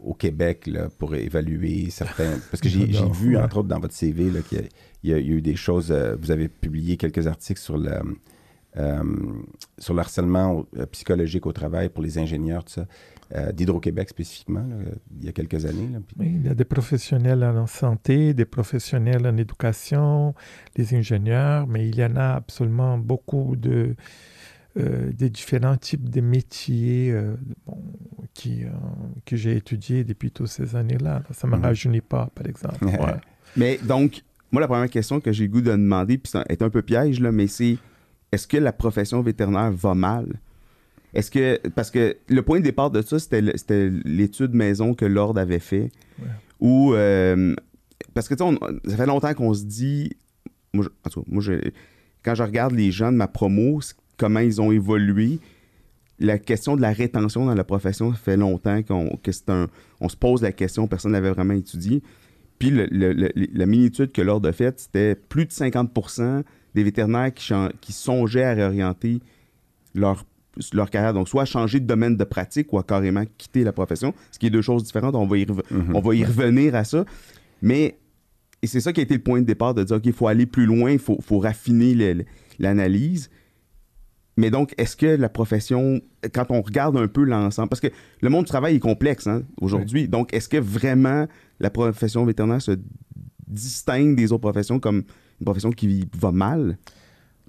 [0.03, 2.37] au Québec là, pour évaluer certains.
[2.51, 3.41] Parce que j'ai vu, ouais.
[3.41, 4.67] entre autres, dans votre CV, qu'il
[5.03, 5.91] y, a- y eu des choses.
[5.91, 7.91] vous avez publié quelques articles sur le.
[9.79, 12.85] sur le harcèlement psychologique au travail pour les ingénieurs, tout ça,
[13.35, 14.75] euh, d'Hydro-Québec spécifiquement, là,
[15.19, 15.89] il y a quelques années.
[15.91, 15.99] là.
[16.05, 20.33] Puis- Oui, il y a des professionnels en santé, des professionnels en éducation,
[20.75, 23.95] des ingénieurs, mais il y en a absolument beaucoup de,
[24.77, 27.35] euh, des différents types de métiers euh,
[27.65, 27.77] bon,
[28.33, 28.69] qui, euh,
[29.25, 31.23] que j'ai étudiés depuis toutes ces années-là.
[31.31, 31.63] Ça ne me Mhm.
[31.63, 32.77] rajeunit pas, par exemple.
[33.11, 33.15] Ouais.
[33.57, 36.61] Mais donc, moi, la première question que j'ai le goût de demander, puis ça est
[36.61, 37.77] un peu piège, là, mais c'est
[38.31, 40.39] est-ce que la profession vétérinaire va mal?
[41.13, 41.59] Est-ce que.
[41.69, 45.91] Parce que le point de départ de ça, c'était l'étude maison que l'Ordre avait fait.
[46.19, 46.27] Ouais.
[46.59, 46.93] Où.
[46.93, 47.55] euh,
[48.13, 50.11] parce que, tu sais, on- ça fait longtemps qu'on se dit.
[50.73, 51.71] Moi, je- en tout cas, moi, je-
[52.23, 53.79] quand je regarde les gens de ma promo,
[54.17, 55.39] comment ils ont évolué,
[56.19, 59.67] la question de la rétention dans la profession, ça fait longtemps qu'on que c'est un.
[60.01, 62.01] On se pose la question, personne ne l'avait vraiment étudié.
[62.59, 66.43] Puis le- le- le- la mini-étude que l'Ordre a faite, c'était plus de 50%
[66.73, 69.19] des vétérinaires qui, qui songeaient à réorienter
[69.93, 70.25] leur,
[70.73, 71.13] leur carrière.
[71.13, 74.47] Donc, soit changer de domaine de pratique ou à carrément quitter la profession, ce qui
[74.47, 75.15] est deux choses différentes.
[75.15, 75.95] On va y, rev- Mhm.
[75.95, 77.05] on va y revenir à ça.
[77.61, 77.97] Mais,
[78.61, 80.27] et c'est ça qui a été le point de départ de dire, OK, il faut
[80.27, 81.95] aller plus loin, il faut, faut raffiner
[82.59, 83.29] l'analyse.
[84.39, 85.99] Mais donc, est-ce que la profession,
[86.33, 87.87] quand on regarde un peu l'ensemble, parce que
[88.21, 91.27] le monde du travail est complexe hein, aujourd'hui, donc est-ce que vraiment
[91.59, 92.73] la profession vétérinaire se
[93.47, 94.97] distingue des autres professions comme
[95.39, 96.77] une profession qui va mal?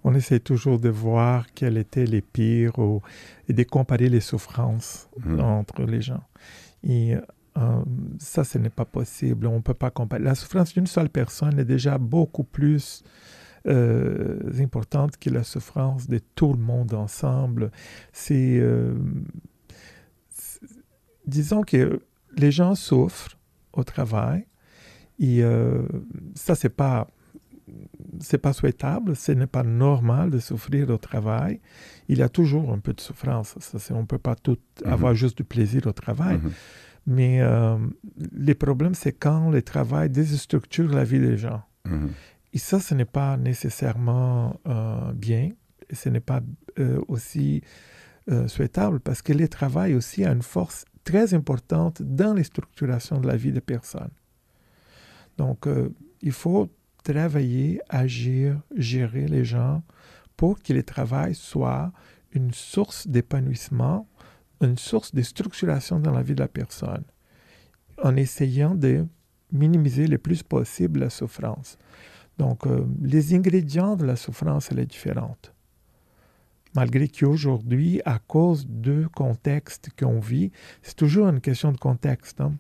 [0.09, 3.03] On essaie toujours de voir quels étaient les pires ou-
[3.49, 5.41] et de comparer les souffrances Mhm.
[5.41, 6.25] entre les gens.
[6.83, 7.83] Et euh,
[8.19, 9.47] ça, ce n'est pas possible.
[9.47, 10.23] On ne peut pas comparer.
[10.23, 13.03] La souffrance d'une seule personne est déjà beaucoup plus
[13.67, 17.71] euh, importante que la souffrance de tout le monde ensemble.
[18.13, 18.95] C'est, euh,
[21.27, 22.01] disons que
[22.37, 23.37] les gens souffrent
[23.73, 24.47] au travail
[25.19, 25.43] et
[26.35, 27.09] ça, c'est pas
[28.21, 31.61] c'est pas souhaitable, ce n'est pas normal de souffrir au travail.
[32.09, 33.55] Il y a toujours un peu de souffrance.
[33.59, 34.93] Ça, on ne peut pas tout Mhm.
[34.93, 36.39] avoir juste du plaisir au travail.
[36.39, 36.51] Mhm.
[37.07, 37.79] Mais euh,
[38.33, 41.63] les problèmes, c'est quand le travail déstructure la vie des gens.
[41.87, 42.11] Mhm.
[42.53, 45.51] Et ça, ce n'est pas nécessairement euh, bien.
[45.91, 46.41] Et ce n'est pas
[46.79, 47.63] euh, aussi
[48.31, 53.19] euh, souhaitable parce que le travail aussi a une force très importante dans les structurations
[53.21, 54.11] de la vie des personnes.
[55.39, 55.67] Donc,
[56.21, 56.69] il faut
[57.03, 59.83] travailler, agir, gérer les gens
[60.37, 61.93] pour que le travail soit
[62.33, 64.09] une source d'épanouissement,
[64.61, 67.05] une source de structuration dans la vie de la personne,
[68.03, 69.07] en essayant de
[69.53, 71.79] minimiser le plus possible la souffrance.
[72.39, 75.53] Donc, euh, les ingrédients de la souffrance, elle est différente.
[76.77, 82.41] Malgré qu'aujourd'hui, à cause du contexte qu'on vit, c'est toujours une question de contexte.
[82.41, 82.55] hein.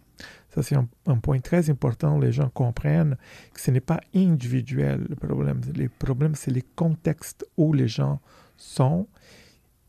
[0.59, 2.19] Ça, c'est un, un point très important.
[2.19, 3.17] Les gens comprennent
[3.55, 5.61] que ce n'est pas individuel le problème.
[5.77, 8.21] Le problème, c'est les contextes où les gens
[8.57, 9.07] sont.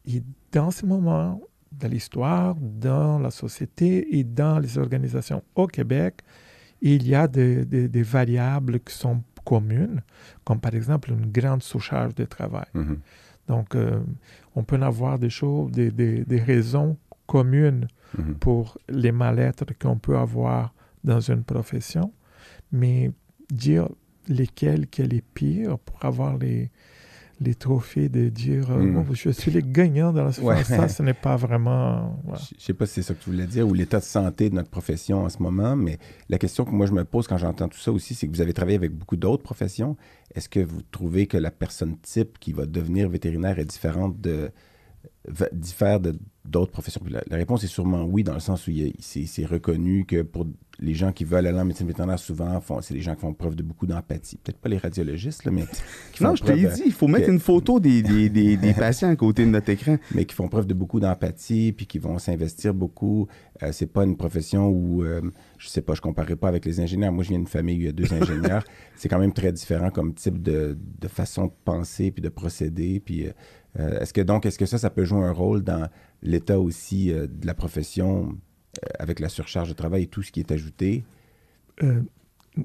[0.05, 6.21] Et dans ce moment, dans l'histoire, dans la société et dans les organisations au Québec,
[6.81, 10.01] il y a des, des- des variables qui sont communes,
[10.43, 12.67] comme par exemple une grande sous-charge de travail.
[12.73, 12.99] Mhm.
[13.47, 13.99] Donc, euh,
[14.55, 18.35] on peut en avoir des choses, des raisons communes Mhm.
[18.35, 22.11] pour les mal-être qu'on peut avoir dans une profession,
[22.71, 23.11] mais
[23.51, 23.89] dire
[24.27, 26.69] lesquels quel est pire pour avoir les,
[27.41, 28.97] les trophées de dire euh, Mm.
[28.97, 30.39] Oh, je suis le gagnant dans la.
[30.41, 30.63] Ouais.
[30.63, 32.21] Ça, ce n'est pas vraiment.
[32.27, 34.49] Je ne sais pas si c'est ça que tu voulais dire ou l'état de santé
[34.49, 35.97] de notre profession en ce moment, mais
[36.29, 38.41] la question que moi je me pose quand j'entends tout ça aussi, c'est que vous
[38.41, 39.95] avez travaillé avec beaucoup d'autres professions.
[40.35, 44.51] Est-ce que vous trouvez que la personne type qui va devenir vétérinaire est différente de
[45.51, 47.01] diffère de d'autres professions?
[47.09, 50.47] La, la réponse est sûrement oui, dans le sens où c'est reconnu que pour
[50.81, 53.55] les gens qui veulent aller en médecine vétérinaire, souvent, c'est les gens qui font preuve
[53.55, 54.37] de beaucoup d'empathie.
[54.37, 55.65] Peut-être pas les radiologistes, là, mais
[56.13, 58.73] qui Non, je te l'ai dit, il faut mettre une photo des, des, des, des
[58.77, 59.97] patients à côté de notre écran.
[60.13, 63.27] mais qui font preuve de beaucoup d'empathie, puis qui vont s'investir beaucoup.
[63.61, 65.21] Euh, c'est pas une profession où, euh,
[65.57, 67.11] je sais pas, je comparerai pas avec les ingénieurs.
[67.11, 68.63] Moi, je viens d'une famille où il y a deux ingénieurs.
[68.95, 73.01] c'est quand même très différent comme type de, de façon de penser puis de procéder.
[73.01, 73.31] Puis, euh,
[73.77, 75.89] euh, est-ce que donc, est-ce que ça, ça peut jouer un rôle dans
[76.21, 80.31] l'état aussi euh, de la profession euh, avec la surcharge de travail et tout ce
[80.31, 81.03] qui est ajouté?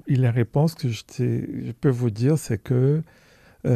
[0.09, 3.03] La réponse que je, je peux vous dire, c'est que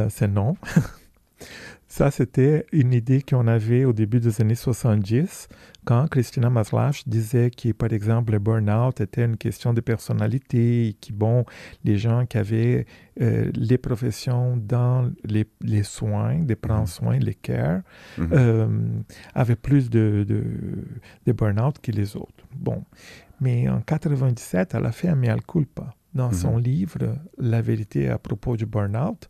[0.08, 0.56] c'est non.
[1.90, 5.48] Ça, c'était une idée qu'on avait au début des années 70,
[5.86, 10.92] quand Christina Maslach disait que, par exemple, le burn-out était une question de personnalité, et
[10.92, 11.46] que, bon,
[11.84, 12.84] les gens qui avaient
[13.22, 16.86] euh, les professions dans les, les soins, de prendre Mhm.
[16.86, 17.80] soin, les care,
[18.18, 18.28] Mhm.
[18.32, 18.68] euh,
[19.34, 20.44] avaient plus de, de,
[21.26, 22.44] de burn-out que les autres.
[22.54, 22.84] Bon.
[23.40, 25.94] Mais en 97, elle a fait un mea culpa.
[26.14, 26.62] Dans son Mhm.
[26.62, 26.98] livre
[27.38, 29.28] La vérité à propos du burn-out,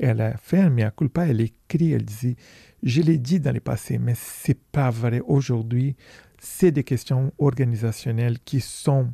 [0.00, 2.36] elle a fait un mea culpa, elle écrit, elle dit
[2.82, 5.94] Je l'ai dit dans le passé, mais c'est pas vrai aujourd'hui.
[6.38, 9.12] C'est des questions organisationnelles qui sont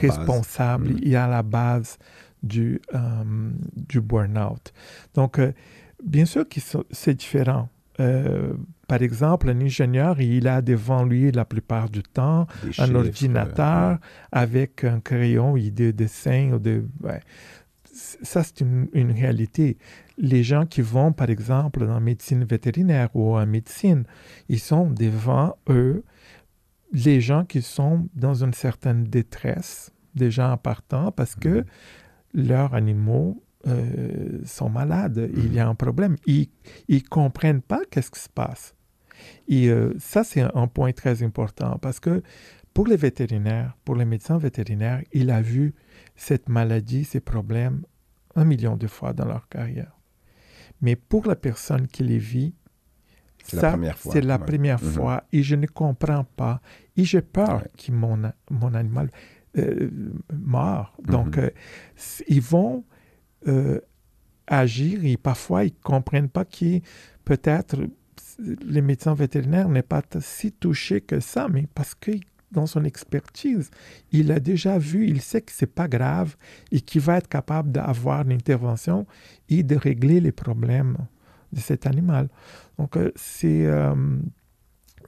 [0.00, 0.98] responsables Mhm.
[1.02, 1.98] et à la base
[2.42, 4.72] du, euh, du burn-out.
[5.14, 5.52] Donc, euh,
[6.04, 6.58] bien sûr que
[6.90, 7.68] c'est différent.
[8.00, 8.54] Euh,
[8.88, 12.94] par exemple, un ingénieur, il a devant lui la plupart du temps Des un chiffres,
[12.96, 13.98] ordinateur
[14.32, 16.52] avec un crayon et des dessins.
[16.54, 17.20] Ou de, ouais.
[18.22, 19.78] Ça, c'est une, une réalité.
[20.18, 24.04] Les gens qui vont, par exemple, dans la médecine vétérinaire ou en médecine,
[24.48, 26.04] ils sont devant eux
[26.92, 31.64] les gens qui sont dans une certaine détresse, des gens partants, parce que
[32.34, 35.30] leurs animaux euh, sont malades.
[35.34, 36.16] Il y a un problème.
[36.26, 36.48] Ils
[36.88, 38.74] ne comprennent pas qu'est-ce qui se passe.
[39.48, 42.22] Et euh, ça, c'est un point très important parce que
[42.74, 45.74] pour les vétérinaires, pour les médecins vétérinaires, il a vu
[46.16, 47.82] cette maladie, ces problèmes
[48.36, 49.98] un million de fois dans leur carrière.
[50.80, 52.54] Mais pour la personne qui les vit,
[53.44, 54.90] C'est la ça, première fois, C'est la première Mhm.
[54.92, 56.60] fois et je ne comprends pas.
[56.96, 57.70] Et j'ai peur Ouais.
[57.76, 59.10] que mon, mon animal
[59.58, 59.90] euh,
[60.32, 60.94] meure.
[61.04, 61.44] Donc, Mhm.
[61.44, 61.50] euh,
[61.96, 62.84] s- ils vont
[63.48, 63.80] euh,
[64.46, 66.80] agir et parfois ils ne comprennent pas que
[67.24, 67.76] peut-être
[68.38, 72.12] les médecins vétérinaires n'est pas si touché que ça, mais parce que
[72.52, 73.70] dans son expertise,
[74.12, 76.36] il a déjà vu, il sait que c'est pas grave
[76.70, 79.06] et qu'il va être capable d'avoir une intervention
[79.48, 80.96] et de régler les problèmes
[81.52, 82.28] de cet animal.
[82.78, 83.94] Donc, euh, c'est euh,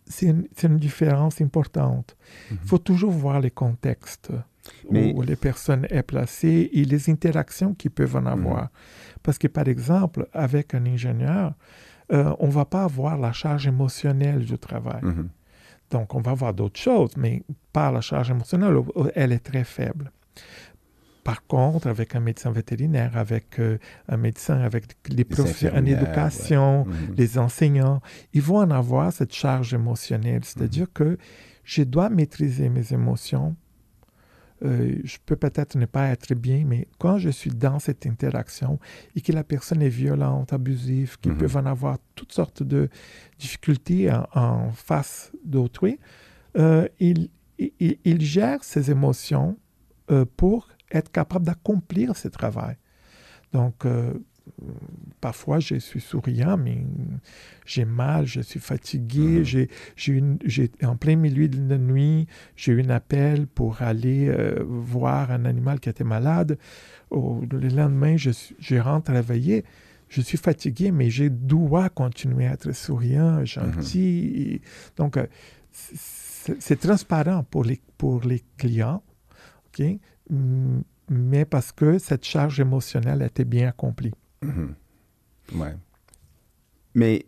[0.06, 2.16] c'est une, différence importante.
[2.50, 4.32] Il faut toujours voir les contextes
[4.90, 8.68] Mais- où les personnes sont placées et les interactions qu'ils peuvent en avoir.
[9.22, 11.54] Parce que, par exemple, avec un ingénieur,
[12.12, 15.00] euh, on ne va pas avoir la charge émotionnelle du travail.
[15.02, 15.28] Mhm.
[15.90, 17.42] Donc, on va avoir d'autres choses, mais
[17.72, 20.10] pas la charge émotionnelle, euh, elle est très faible.
[21.22, 26.84] Par contre, avec un médecin vétérinaire, avec euh, un médecin, avec les professeurs en éducation,
[26.84, 27.14] Mhm.
[27.16, 28.00] les enseignants,
[28.34, 30.44] ils vont en avoir cette charge émotionnelle.
[30.44, 31.16] C'est-à-dire que
[31.64, 33.56] je dois maîtriser mes émotions.
[34.64, 38.78] Euh, je peux peut-être ne pas être bien, mais quand je suis dans cette interaction
[39.14, 41.38] et que la personne est violente, abusive, qu'ils Mhm.
[41.38, 42.88] peuvent en avoir toutes sortes de
[43.38, 45.98] difficultés en, en face d'autrui,
[46.56, 49.58] euh, il, il, il gère ses émotions
[50.10, 52.76] euh, pour être capable d'accomplir ce travail.
[53.52, 54.14] Donc, euh,
[55.20, 56.84] parfois, je suis souriant, mais
[57.66, 60.38] j'ai mal, je suis fatigué, Mhm.
[60.46, 62.26] j'ai, en plein milieu de la nuit,
[62.56, 66.58] j'ai eu un appel pour aller euh, voir un animal qui était malade.
[67.10, 69.64] Le lendemain, je, je rentre travailler.
[70.08, 74.32] Je suis fatigué, mais je dois continuer à être souriant, gentil.
[74.36, 74.60] Et
[74.96, 75.26] donc, euh,
[75.72, 79.02] c'est, transparent pour les, pour les clients,
[79.68, 79.84] OK?
[81.10, 84.12] Mais parce que cette charge émotionnelle était bien accomplie.
[84.44, 85.60] Mhm.
[85.60, 85.74] Ouais.
[86.94, 87.26] Mais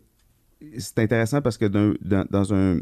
[0.77, 2.79] c'est intéressant parce que dans, dans un.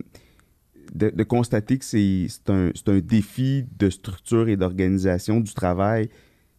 [0.94, 5.52] De, de constater que c'est c'est un, c'est un défi de structure et d'organisation du
[5.52, 6.10] travail,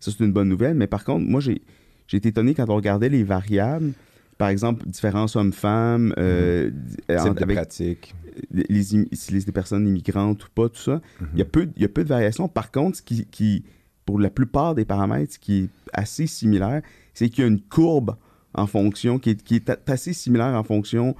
[0.01, 0.75] ça c'est une bonne nouvelle.
[0.77, 1.63] Mais par contre, moi j'ai
[2.09, 3.93] j'ai été étonné quand on regardait les variables,
[4.39, 6.71] par exemple, différence hommes-femmes, euh,
[7.09, 8.15] de avec pratique.
[8.51, 11.01] les, si les des personnes immigrantes ou pas, tout ça.
[11.33, 12.49] Il y, a peu, il y a peu de variations.
[12.49, 13.65] Par contre, ce qui, qui,
[14.05, 16.83] pour la plupart des paramètres, ce qui est assez similaire,
[17.17, 18.17] c'est qu'il y a une courbe
[18.53, 21.17] en fonction, qui est, qui est assez similaire en fonction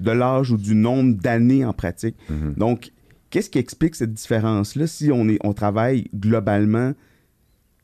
[0.00, 2.16] de l'âge ou du nombre d'années en pratique.
[2.28, 2.54] Mhm.
[2.56, 2.90] Donc,
[3.30, 6.92] qu'est-ce qui explique cette différence-là si on, est, on travaille globalement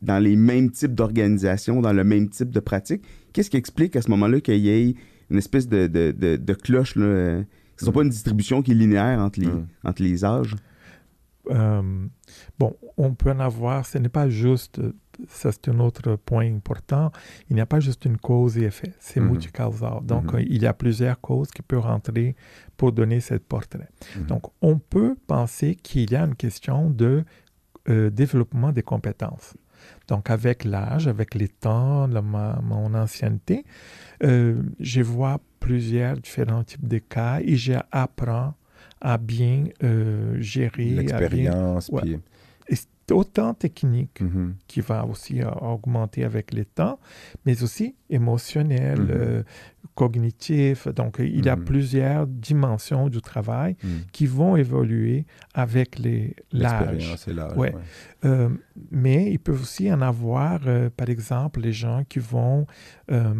[0.03, 3.03] dans les mêmes types d'organisations, dans le même type de pratique?
[3.33, 4.95] Qu'est-ce qui explique à ce moment-là qu'il y ait
[5.31, 7.47] une espèce de, de, de, de cloche, là, euh, que
[7.79, 9.67] ce soit pas une distribution qui est linéaire entre les, Mm.
[9.85, 10.57] entre les âges?
[11.51, 11.83] Euh,
[12.59, 14.81] bon, on peut en avoir, ce n'est pas juste,
[15.29, 17.11] ça c'est un autre point important,
[17.51, 19.29] il n'y a pas juste une cause et effet, c'est Mhm.
[19.31, 20.01] multicausal.
[20.05, 20.41] Donc, Mhm.
[20.49, 22.35] il y a plusieurs causes qui peuvent rentrer
[22.77, 23.89] pour donner ce portrait.
[24.17, 24.27] Mhm.
[24.27, 27.25] Donc, on peut penser qu'il y a une question de
[27.89, 29.55] euh, développement des compétences.
[30.07, 33.65] Donc, avec l'âge, avec les temps, la- ma- mon ancienneté,
[34.23, 38.55] euh, je vois plusieurs différents types de cas et j'apprends
[39.01, 42.03] à bien euh, gérer, bien L'expérience, ouais.
[42.03, 42.19] puis...
[43.11, 44.55] autant technique Mhm.
[44.67, 46.99] qui va aussi euh, augmenter avec le temps,
[47.45, 49.09] mais aussi émotionnel, Mhm.
[49.11, 49.43] euh,
[49.95, 50.89] cognitif.
[50.89, 51.65] Donc, il y a Mhm.
[51.65, 53.91] plusieurs dimensions du travail Mhm.
[54.13, 56.81] qui vont évoluer avec les- l'âge.
[56.81, 57.57] L'expérience et l'âge.
[57.57, 57.75] Ouais.
[57.75, 57.81] ouais.
[58.25, 58.49] Euh,
[58.91, 62.67] mais il peut aussi en avoir, euh, par exemple, les gens qui vont,
[63.11, 63.35] euh,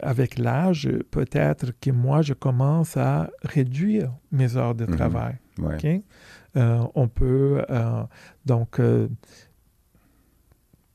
[0.00, 5.38] avec l'âge, peut-être que moi, je commence à réduire mes heures de travail.
[5.58, 5.74] Ouais.
[5.76, 6.02] OK?
[6.56, 8.02] Euh, on peut euh,
[8.44, 9.08] donc euh,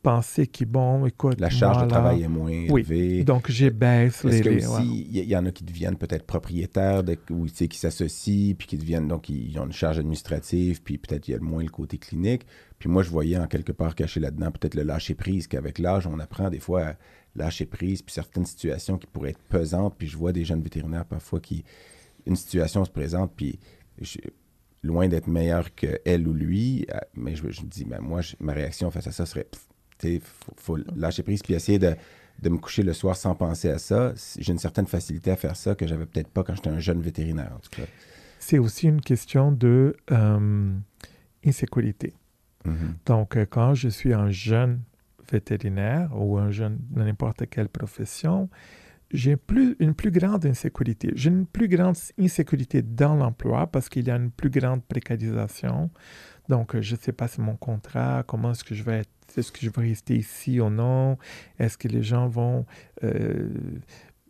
[0.04, 2.82] penser que, bon, écoute, La charge moi, de là, travail est moins Oui.
[2.82, 3.24] élevée.
[3.24, 4.38] donc j'ai baisse les...
[4.38, 4.86] Est-ce ouais.
[4.86, 8.68] y, y en a qui deviennent peut-être propriétaires, de, ou tu sais, qui s'associent, puis
[8.68, 11.70] qui deviennent, donc ils ont une charge administrative, puis peut-être il y a moins le
[11.70, 12.46] côté clinique.
[12.80, 16.20] Puis moi, je voyais en quelque part caché là-dedans peut-être le lâcher-prise, qu'avec l'âge, on
[16.20, 16.96] apprend des fois à
[17.36, 21.06] lâcher prise, puis certaines situations qui pourraient être pesantes, puis je vois des jeunes vétérinaires
[21.06, 21.66] parfois qui,
[22.26, 23.60] une situation se présente, puis
[24.00, 24.20] je-
[24.84, 28.22] loin d'être meilleur que elle ou lui, euh, mais je, je me dis, ben, moi,
[28.22, 29.48] je- ma réaction face à ça serait,
[30.00, 31.96] tu sais, faut, faut lâcher prise, puis essayer de
[32.40, 34.14] de me coucher le soir sans penser à ça.
[34.38, 37.02] J'ai une certaine facilité à faire ça que j'avais peut-être pas quand j'étais un jeune
[37.02, 37.88] vétérinaire, en tout cas.
[38.38, 40.72] C'est aussi une question de euh,
[41.44, 42.14] insécurité.
[42.64, 42.94] Mhm.
[43.08, 44.82] Donc, euh, quand je suis un jeune
[45.32, 48.50] vétérinaire ou un jeune dans n'importe quelle profession,
[49.12, 51.12] j'ai plus, une plus grande insécurité.
[51.16, 55.90] J'ai une plus grande insécurité dans l'emploi parce qu'il y a une plus grande précarisation.
[56.50, 59.10] Donc, euh, je ne sais pas si mon contrat, comment est-ce que je vais être,
[59.38, 61.18] est-ce que je vais rester ici ou non,
[61.60, 62.66] est-ce que les gens vont...
[63.04, 63.50] euh,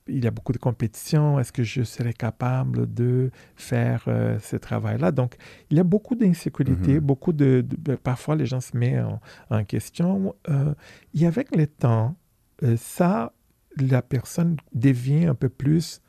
[0.09, 4.55] il y a beaucoup de compétition, est-ce que je serai capable de faire euh, ce
[4.55, 5.11] travail-là?
[5.11, 5.35] Donc,
[5.69, 6.99] il y a beaucoup d'insécurité, Mhm.
[7.01, 10.33] beaucoup de, de- ben, Parfois, les gens se mettent en, en question.
[10.49, 10.73] Euh,
[11.13, 12.15] et avec le temps,
[12.77, 13.33] ça,
[13.81, 16.01] la personne devient un peu plus.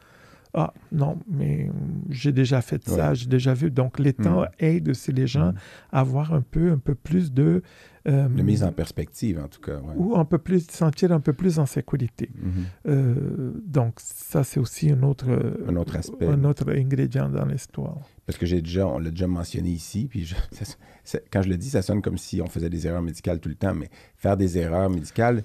[0.54, 1.70] Ah, non, mais
[2.08, 3.70] j'ai déjà fait ça, j'ai déjà vu.
[3.70, 4.48] Donc, les temps Mhm.
[4.58, 5.54] aident aussi les gens Mhm.
[5.92, 7.62] à avoir un peu, un peu plus de.
[8.08, 9.76] euh, De mise en perspective, en tout cas.
[9.76, 9.92] ouais.
[9.96, 12.30] Ou un peu plus, sentir un peu plus en sécurité.
[12.34, 12.52] Mhm.
[12.88, 15.26] Euh, donc, ça, c'est aussi un autre,
[15.68, 16.26] Un autre aspect.
[16.26, 17.98] un autre ingrédient dans l'histoire.
[18.24, 21.50] Parce que j'ai déjà, on l'a déjà mentionné ici, puis je- ça- ça- quand je
[21.50, 23.90] le dis, ça sonne comme si on faisait des erreurs médicales tout le temps, mais
[24.16, 25.42] faire des erreurs médicales,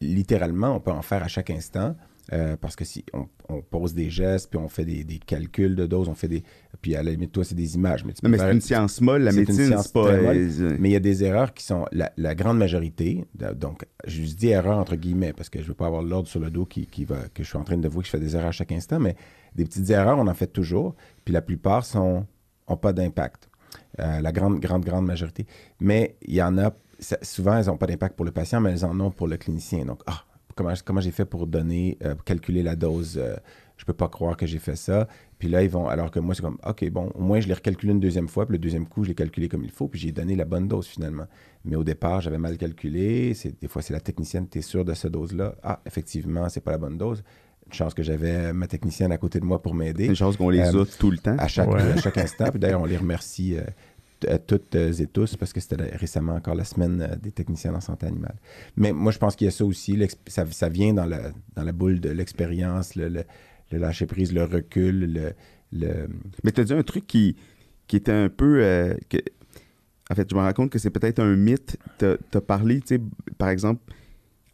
[0.00, 1.96] littéralement, on peut en faire à chaque instant.
[2.32, 5.74] euh, parce que si on, on pose des gestes, puis on fait des, des calculs
[5.74, 6.44] de doses, on fait des.
[6.80, 8.04] Puis à la limite, toi, c'est des images.
[8.04, 10.12] Mais tu Non, mais c'est une science molle, la médecine, c'est pas.
[10.22, 10.36] molle.
[10.60, 13.24] euh, Mais il y a des erreurs qui sont la, la grande majorité.
[13.56, 16.38] donc, je dis erreurs entre guillemets parce que je ne veux pas avoir l'ordre sur
[16.40, 18.20] le dos qui, qui va, que je suis en train de voir que je fais
[18.20, 19.16] des erreurs à chaque instant, mais
[19.56, 20.94] des petites erreurs, on en fait toujours.
[21.24, 22.26] Puis la plupart sont
[22.68, 23.48] ont pas d'impact.
[23.98, 25.46] Euh, la grande, grande, grande majorité.
[25.80, 28.70] Mais il y en a, ça- souvent, elles n'ont pas d'impact pour le patient, mais
[28.72, 29.84] elles en ont pour le clinicien.
[29.84, 33.18] Donc, ah, comment, comment j'ai fait pour donner, euh, calculer la dose?
[33.18, 33.36] euh,
[33.76, 35.08] je peux pas croire que j'ai fait ça.
[35.38, 37.54] Puis là, ils vont, alors que moi, c'est comme, OK, bon, au moins, je l'ai
[37.54, 39.98] recalculé une deuxième fois, puis le deuxième coup, je l'ai calculé comme il faut, puis
[39.98, 41.24] j'ai donné la bonne dose finalement.
[41.64, 43.32] Mais au départ, j'avais mal calculé.
[43.32, 45.54] C'est, des fois, c'est la technicienne, tu es sûr de cette dose-là?
[45.62, 47.22] Ah, effectivement, c'est pas la bonne dose.
[47.66, 50.36] Une chance que j'avais ma technicienne à côté de moi pour m'aider C'est une chose
[50.36, 51.36] qu'on les Euh, a tout le temps.
[51.38, 51.80] à chaque, Ouais.
[51.80, 52.50] à chaque instant.
[52.50, 53.62] Puis d'ailleurs, on les remercie euh,
[54.28, 57.74] à toutes euh, et tous parce que c'était récemment encore la semaine euh, des techniciens
[57.74, 58.36] en santé animale.
[58.76, 59.98] Mais moi, je pense qu'il y a ça aussi.
[60.26, 63.24] Ça, vient dans la, dans la boule de l'expérience, le,
[63.70, 65.34] lâcher-prise, le recul,
[65.72, 66.08] le...
[66.44, 67.36] Mais tu as dit un truc qui,
[67.86, 68.62] qui était un peu.
[68.62, 68.94] euh,
[70.10, 71.76] en fait, je me rends compte que c'est peut-être un mythe.
[71.98, 73.00] Tu as parlé, tu sais,
[73.38, 73.80] par exemple,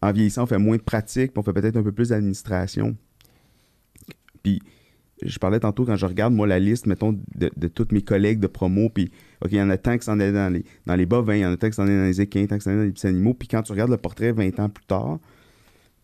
[0.02, 2.96] en vieillissant, on fait moins de pratique, on fait peut-être un peu plus d'administration.
[4.42, 4.60] Puis,
[5.22, 8.38] je parlais tantôt quand je regarde, moi, la liste, mettons, de, de tous mes collègues
[8.40, 9.10] de promo, puis,
[9.42, 11.40] OK, il y en a tant qui s'en est dans les, dans les bovins, il
[11.40, 12.82] y en a tant qui s'en est dans les équins, tant qui s'en est dans
[12.82, 15.18] les petits animaux, puis quand tu regardes le portrait 20 ans plus tard,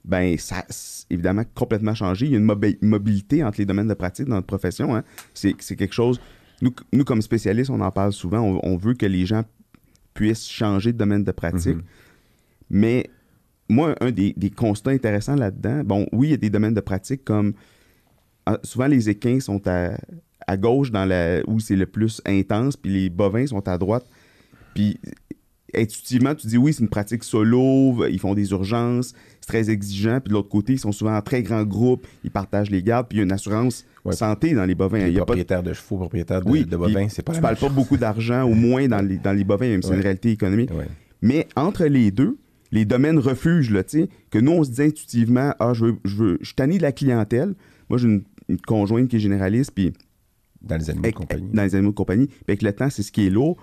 [0.04, 0.64] ben, ça
[1.10, 2.26] évidemment complètement changé.
[2.26, 4.96] Il y a une mobi- mobilité entre les domaines de pratique dans notre profession.
[4.96, 5.04] Hein.
[5.34, 6.20] C'est quelque chose.
[6.60, 8.40] Nous, nous, comme spécialistes, on en parle souvent.
[8.40, 9.44] On, on veut que les gens
[10.14, 11.76] puissent changer de domaine de pratique.
[11.76, 11.82] Mhm.
[12.70, 13.10] Mais
[13.68, 16.80] moi, un des, des constats intéressants là-dedans, bon, oui, il y a des domaines de
[16.80, 17.52] pratique comme.
[18.62, 19.96] Souvent, les équins sont à,
[20.46, 24.04] à gauche dans la, où c'est le plus intense, puis les bovins sont à droite.
[24.74, 24.98] Puis
[25.74, 30.20] intuitivement, tu dis oui, c'est une pratique solo, ils font des urgences, c'est très exigeant.
[30.20, 33.08] Puis de l'autre côté, ils sont souvent en très grand groupe, ils partagent les gardes,
[33.08, 34.12] puis il y a une assurance Ouais.
[34.16, 34.98] santé dans les bovins.
[34.98, 37.22] les Il y a pas de- propriétaires de chevaux, propriétaires de, Oui, de bovins, c'est
[37.22, 39.88] pas tu parles pas beaucoup d'argent, au moins dans les, dans les bovins, même si
[39.90, 40.72] c'est une réalité économique.
[40.72, 40.88] Ouais.
[41.22, 42.36] Mais entre les deux,
[42.72, 46.38] les domaines refuges, là, que nous, on se dit intuitivement, ah, je veux, je veux,
[46.40, 47.54] je de la clientèle.
[47.88, 49.92] Moi, j'ai une, une conjointe qui est généraliste, puis
[50.60, 51.50] Dans les animaux de compagnie.
[51.52, 52.26] dans les animaux de compagnie.
[52.28, 53.56] Puis avec le temps, c'est ce qui est lourd.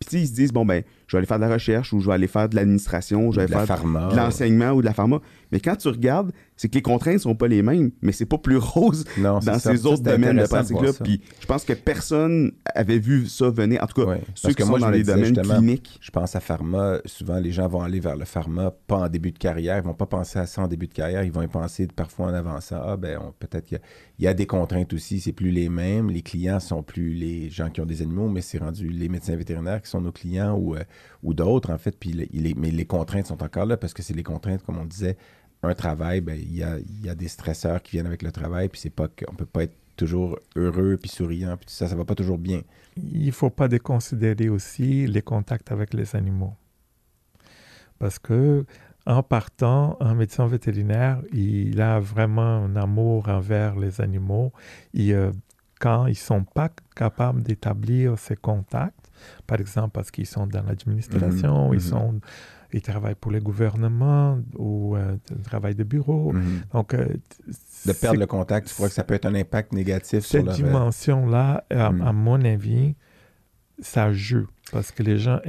[0.00, 2.06] Puis ils se disent, bon, ben, je vais aller faire de la recherche ou je
[2.06, 4.08] vais aller faire de l'administration, je vais De la faire pharma.
[4.10, 5.20] de l'enseignement ou de la pharma.
[5.50, 8.36] Mais quand tu regardes, c'est que les contraintes sont pas les mêmes, mais c'est pas
[8.36, 10.90] plus rose Non, dans ces autres domaines de pratique-là.
[11.02, 13.82] Puis je pense que personne avait vu ça venir.
[13.82, 15.98] En tout cas, ceux qui sont moi, dans les domaines cliniques.
[16.02, 16.98] Je pense à pharma.
[17.06, 19.78] Souvent, les gens vont aller vers le pharma, pas en début de carrière.
[19.78, 21.22] Ils vont pas penser à ça en début de carrière.
[21.24, 22.80] Ils vont y penser parfois en avançant.
[22.84, 23.84] Ah, ben, peut-être qu'il y a,
[24.18, 25.20] il y a des contraintes aussi.
[25.20, 26.10] C'est plus les mêmes.
[26.10, 29.36] Les clients sont plus les gens qui ont des animaux, mais c'est rendu les médecins
[29.36, 30.82] vétérinaires qui sont nos clients ou, euh,
[31.22, 31.96] ou d'autres, en fait.
[31.98, 34.78] Puis les- les- mais les contraintes sont encore là parce que c'est les contraintes, comme
[34.78, 35.16] on disait,
[35.62, 38.32] un travail, ben, il y a, il y a des stresseurs qui viennent avec le
[38.32, 38.68] travail.
[38.68, 41.56] Puis c'est pas qu'on peut pas être toujours heureux puis souriant.
[41.56, 42.62] Puis tout ça, ça va pas toujours bien.
[42.96, 46.54] Il ne faut pas déconsidérer aussi les contacts avec les animaux.
[47.98, 48.64] Parce que
[49.06, 54.52] en partant, un médecin vétérinaire, il a vraiment un amour envers les animaux.
[54.92, 55.32] Et euh,
[55.80, 59.10] quand ils ne sont pas capables d'établir ces contacts,
[59.46, 61.80] par exemple parce qu'ils sont dans l'administration, Mhm, ils, mhm.
[61.80, 62.20] sont,
[62.72, 66.32] ils travaillent pour le gouvernement ou euh, ils travaillent de bureau.
[66.32, 66.62] Mhm.
[66.72, 67.06] Donc, euh,
[67.86, 70.44] De perdre le contact, tu crois que ça peut être un impact négatif sur cette
[70.46, 70.54] leur...
[70.54, 72.02] euh, dimension-là, à, Hmm.
[72.02, 72.94] à mon avis,
[73.80, 74.46] ça joue.
[74.72, 75.40] Parce que les gens.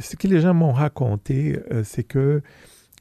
[0.00, 2.42] Ce que les gens m'ont raconté, euh, c'est que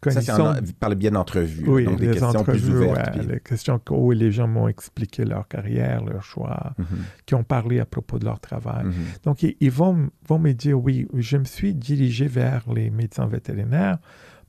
[0.10, 1.68] Ça, en- par le biais d'entrevues.
[1.68, 3.16] oui, donc des questions plus ouvertes.
[3.16, 6.86] ouais, puis- les questions que- où les gens m'ont expliqué leur carrière, leur choix, Mhm,
[7.26, 8.86] qui ont parlé à propos de leur travail.
[8.86, 8.94] mhm.
[9.24, 13.28] Donc, ils, ils vont, vont me dire, oui, je me suis dirigé vers les médecins
[13.28, 13.98] vétérinaires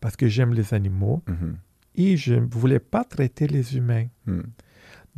[0.01, 1.57] parce que j'aime les animaux Mhm,
[1.97, 4.07] et je ne voulais pas traiter les humains.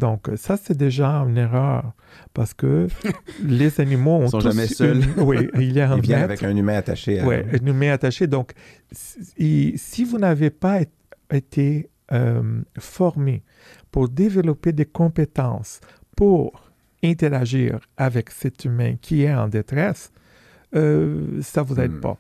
[0.01, 1.93] Donc, euh, ça, c'est déjà une erreur
[2.35, 2.89] parce que
[3.45, 5.03] les animaux ont Ils sont tous jamais seuls.
[5.05, 6.13] une- Oui, il y a un maître.
[6.31, 8.27] avec un humain attaché à Ouais, un humain attaché.
[8.27, 8.53] Donc,
[8.91, 10.81] si, si vous n'avez pas
[11.31, 13.43] été euh, formé
[13.93, 15.81] pour développer des compétences
[16.17, 16.71] pour
[17.05, 20.13] interagir avec cet humain qui est en détresse,
[20.75, 22.01] euh, ça vous aide Hmm.
[22.01, 22.19] pas.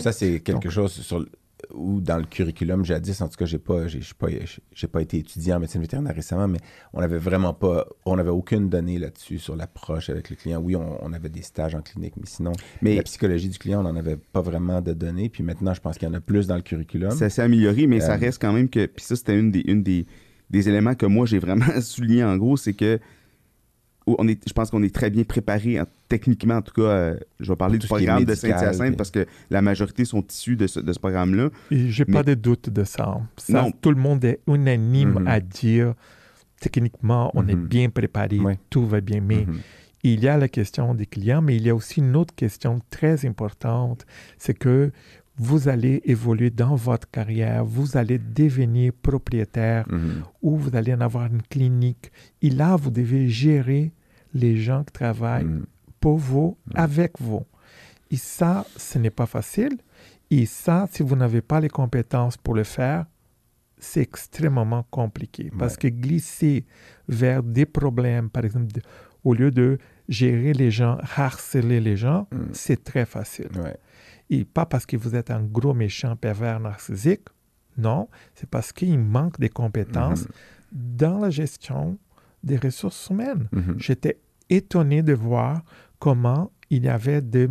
[0.00, 1.28] Ça, c'est quelque Donc- chose sur le-
[1.74, 4.28] ou dans le curriculum jadis, en tout cas, j'ai pas, j'ai, pas,
[4.74, 6.58] j'ai pas été étudiant en médecine vétérinaire récemment, mais
[6.92, 10.60] on n'avait vraiment pas, on n'avait aucune donnée là-dessus sur l'approche avec le client.
[10.60, 12.52] Oui, on, on avait des stages en clinique, mais sinon,
[12.82, 15.28] Mais la psychologie du client, on n'en avait pas vraiment de données.
[15.28, 17.10] Puis maintenant, je pense qu'il y en a plus dans le curriculum.
[17.12, 18.86] ça s'est amélioré, mais ça Euh, reste quand même que.
[18.86, 20.06] Puis ça, c'était une des, une des,
[20.50, 22.98] des éléments que moi, j'ai vraiment souligné en gros, c'est que.
[24.06, 26.82] On est, je pense qu'on est très bien préparé, en- techniquement en tout cas.
[26.82, 30.56] euh, je vais parler Tout du programme de Saint-Hyacinthe parce que la majorité sont issus
[30.56, 31.50] de ce, de ce programme-là.
[31.70, 33.20] J'ai pas Mais- de doute de ça.
[33.36, 33.70] Ça, Non.
[33.80, 35.26] Tout le monde est unanime Mhm.
[35.28, 35.94] à dire
[36.60, 37.66] techniquement, on est Mhm.
[37.66, 38.58] bien préparé, Ouais.
[38.70, 39.20] tout va bien.
[39.20, 39.58] Mais Mhm.
[40.04, 42.80] il y a la question des clients, mais il y a aussi une autre question
[42.90, 44.04] très importante,
[44.38, 44.90] c'est que
[45.38, 50.22] vous allez évoluer dans votre carrière, vous allez devenir propriétaire Mhm.
[50.42, 52.12] ou vous allez en avoir une clinique.
[52.42, 53.92] Et là, vous devez gérer
[54.34, 55.66] les gens qui travaillent Mhm.
[56.00, 57.44] pour vous, avec vous.
[58.10, 59.78] Et ça, ce n'est pas facile.
[60.30, 63.06] Et ça, si vous n'avez pas les compétences pour le faire,
[63.78, 65.50] c'est extrêmement compliqué.
[65.58, 66.64] Parce que glisser
[67.08, 68.82] vers des problèmes, par exemple, de-
[69.24, 69.78] au lieu de
[70.08, 72.48] gérer les gens, harceler les gens, Mhm.
[72.52, 73.48] c'est très facile.
[73.56, 73.76] Ouais.
[74.34, 77.26] Et pas parce que vous êtes un gros méchant pervers narcissique,
[77.76, 80.32] non, c'est parce qu'il manque des compétences Mhm.
[80.98, 81.98] dans la gestion
[82.42, 83.48] des ressources humaines.
[83.52, 83.74] Mhm.
[83.78, 84.18] J'étais
[84.48, 85.62] étonné de voir
[85.98, 87.50] comment il y avait, de,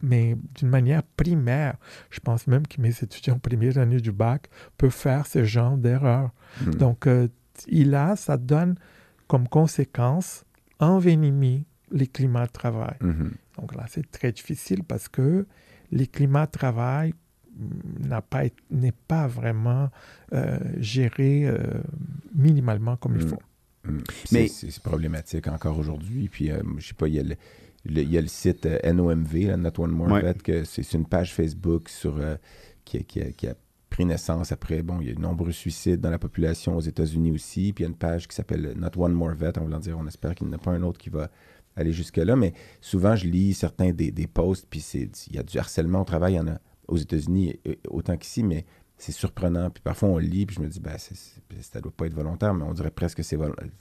[0.00, 1.76] mais d'une manière primaire,
[2.10, 6.30] je pense même que mes étudiants première année du bac peuvent faire ce genre d'erreur.
[6.64, 6.74] Mhm.
[6.76, 7.28] Donc, euh,
[7.68, 8.76] il a, ça donne
[9.28, 10.44] comme conséquence
[10.80, 12.96] envenimer les climats de travail.
[13.58, 15.46] Donc là, c'est très difficile parce que
[15.92, 17.14] les climats de travail
[18.00, 19.90] n'a pas été- n'est pas vraiment
[20.32, 21.58] euh, géré euh,
[22.34, 23.28] minimalement comme il Mm.
[23.28, 23.38] faut.
[23.84, 23.98] Mm.
[24.32, 26.28] Mais- C'est, problématique encore aujourd'hui.
[26.28, 27.36] Puis, euh, je sais pas, il y a le,
[27.84, 30.22] le- il y a le site euh, NOMV, là, Not One More Ouais.
[30.22, 32.36] Vet, que c'est, c'est une page Facebook sur, euh,
[32.84, 33.54] qui, a- qui a, qui a
[33.90, 34.82] pris naissance après.
[34.82, 37.74] Bon, il y a de nombreux suicides dans la population aux États-Unis aussi.
[37.74, 39.98] Puis, il y a une page qui s'appelle Not One More Vet, en voulant dire,
[39.98, 41.30] on espère qu'il n'y en a pas un autre qui va
[41.76, 42.36] aller jusque-là.
[42.36, 46.04] Mais souvent, je lis certains des, des posts, puis il y a du harcèlement au
[46.04, 46.34] travail.
[46.34, 47.58] Il y en a aux États-Unis
[47.88, 48.66] autant qu'ici, mais
[49.02, 49.68] c'est surprenant.
[49.70, 52.64] Puis parfois, on lit, puis je me dis, ben, ça doit pas être volontaire, mais
[52.64, 53.36] on dirait presque que c'est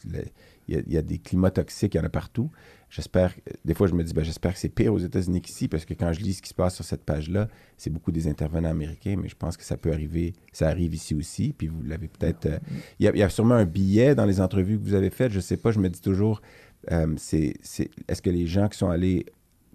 [0.05, 2.49] il y, a, il y a des climats toxiques, il y en a partout.
[2.89, 3.33] J'espère,
[3.63, 5.93] des fois, je me dis, ben, j'espère que c'est pire aux États-Unis qu'ici, parce que
[5.93, 9.15] quand je lis ce qui se passe sur cette page-là, c'est beaucoup des intervenants américains,
[9.21, 12.47] mais je pense que ça peut arriver, ça arrive ici aussi, puis vous l'avez peut-être...
[12.47, 12.59] euh,
[12.99, 15.57] il, y a, sûrement un billet dans les entrevues que vous avez faites, je sais
[15.57, 16.41] pas, je me dis toujours,
[16.91, 19.25] euh, c'est, c'est, est-ce que les gens qui sont allés,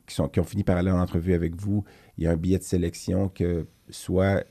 [0.06, 1.84] qui, sont, qui ont fini par aller en entrevue avec vous,
[2.18, 4.44] il y a un billet de sélection que soit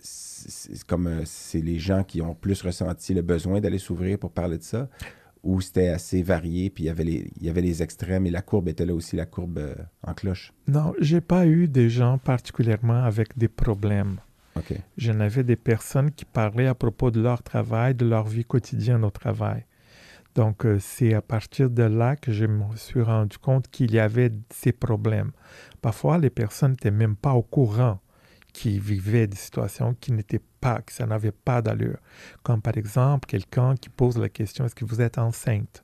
[0.00, 4.30] c'est comme euh, c'est les gens qui ont plus ressenti le besoin d'aller s'ouvrir pour
[4.30, 4.88] parler de ça,
[5.42, 8.30] ou c'était assez varié, puis il y, avait les, il y avait les extrêmes et
[8.30, 10.52] la courbe était là aussi, la courbe euh, en cloche?
[10.66, 14.18] Non, j'ai pas eu des gens particulièrement avec des problèmes.
[14.56, 14.74] OK.
[14.96, 19.04] J'en avais des personnes qui parlaient à propos de leur travail, de leur vie quotidienne
[19.04, 19.64] au travail.
[20.38, 23.98] Donc, euh, c'est à partir de là que je me suis rendu compte qu'il y
[23.98, 25.32] avait ces problèmes.
[25.82, 27.98] Parfois, les personnes n'étaient même pas au courant
[28.52, 31.98] qu'ils vivaient des situations qui n'étaient pas, que ça n'avait pas d'allure.
[32.44, 35.82] Comme par exemple, quelqu'un qui pose la question est-ce que vous êtes enceinte?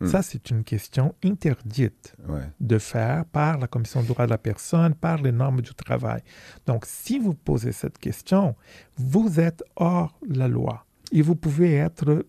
[0.00, 0.08] Hmm.
[0.08, 2.50] Ça, c'est une question interdite Ouais.
[2.60, 6.20] de faire par la Commission des droits de la personne, par les normes du travail.
[6.66, 8.56] Donc, si vous posez cette question,
[8.98, 12.26] vous êtes hors la loi et vous pouvez être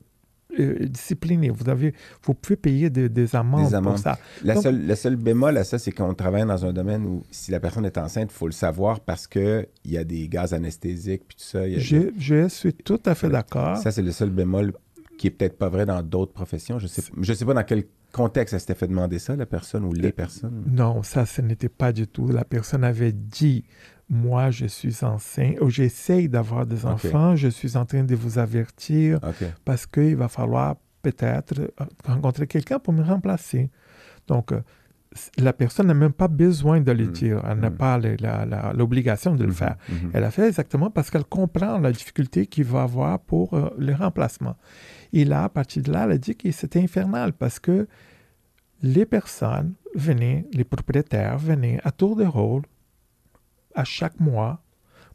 [0.60, 1.50] euh, discipliné.
[1.50, 1.94] Vous, avez,
[2.24, 3.94] vous pouvez payer des, des amendes Des amendes.
[3.94, 4.18] pour ça.
[4.44, 7.24] La Donc- seule, le seul bémol à ça, c'est qu'on travaille dans un domaine où
[7.32, 10.54] si la personne est enceinte, il faut le savoir parce qu'il y a des gaz
[10.54, 11.68] anesthésiques puis tout ça.
[11.68, 13.78] il y a- Je, je suis tout à fait d'accord.
[13.78, 14.74] Ça, c'est le seul bémol
[15.18, 16.78] qui est peut-être pas vrai dans d'autres professions.
[16.80, 19.84] Je sais, je sais pas dans quel contexte elle s'était fait demander ça, la personne
[19.84, 20.64] ou les personnes.
[20.68, 22.28] Non, ça, ce n'était pas du tout.
[22.28, 23.64] La personne avait dit,
[24.10, 28.40] moi, je suis enceinte, ou j'essaye d'avoir des enfants, je suis en train de vous
[28.40, 29.20] avertir
[29.66, 31.68] parce qu'il va falloir peut-être euh,
[32.06, 33.70] rencontrer quelqu'un pour me remplacer.
[34.28, 34.62] Donc, euh,
[35.38, 37.12] la personne n'a même pas besoin de le Mm.
[37.12, 37.42] dire.
[37.50, 37.78] Elle n'a Mm.
[37.78, 38.00] pas
[38.74, 39.78] l'obligation de le faire.
[39.90, 40.12] Mhm.
[40.14, 43.94] Elle a fait exactement parce qu'elle comprend la difficulté qu'il va avoir pour euh, le
[43.94, 44.56] remplacement.
[45.14, 47.88] Et là, à partir de là, elle a dit que c'était infernal parce que
[48.84, 52.64] les personnes venaient, les propriétaires venaient à tour de rôle,
[53.78, 54.62] à chaque mois,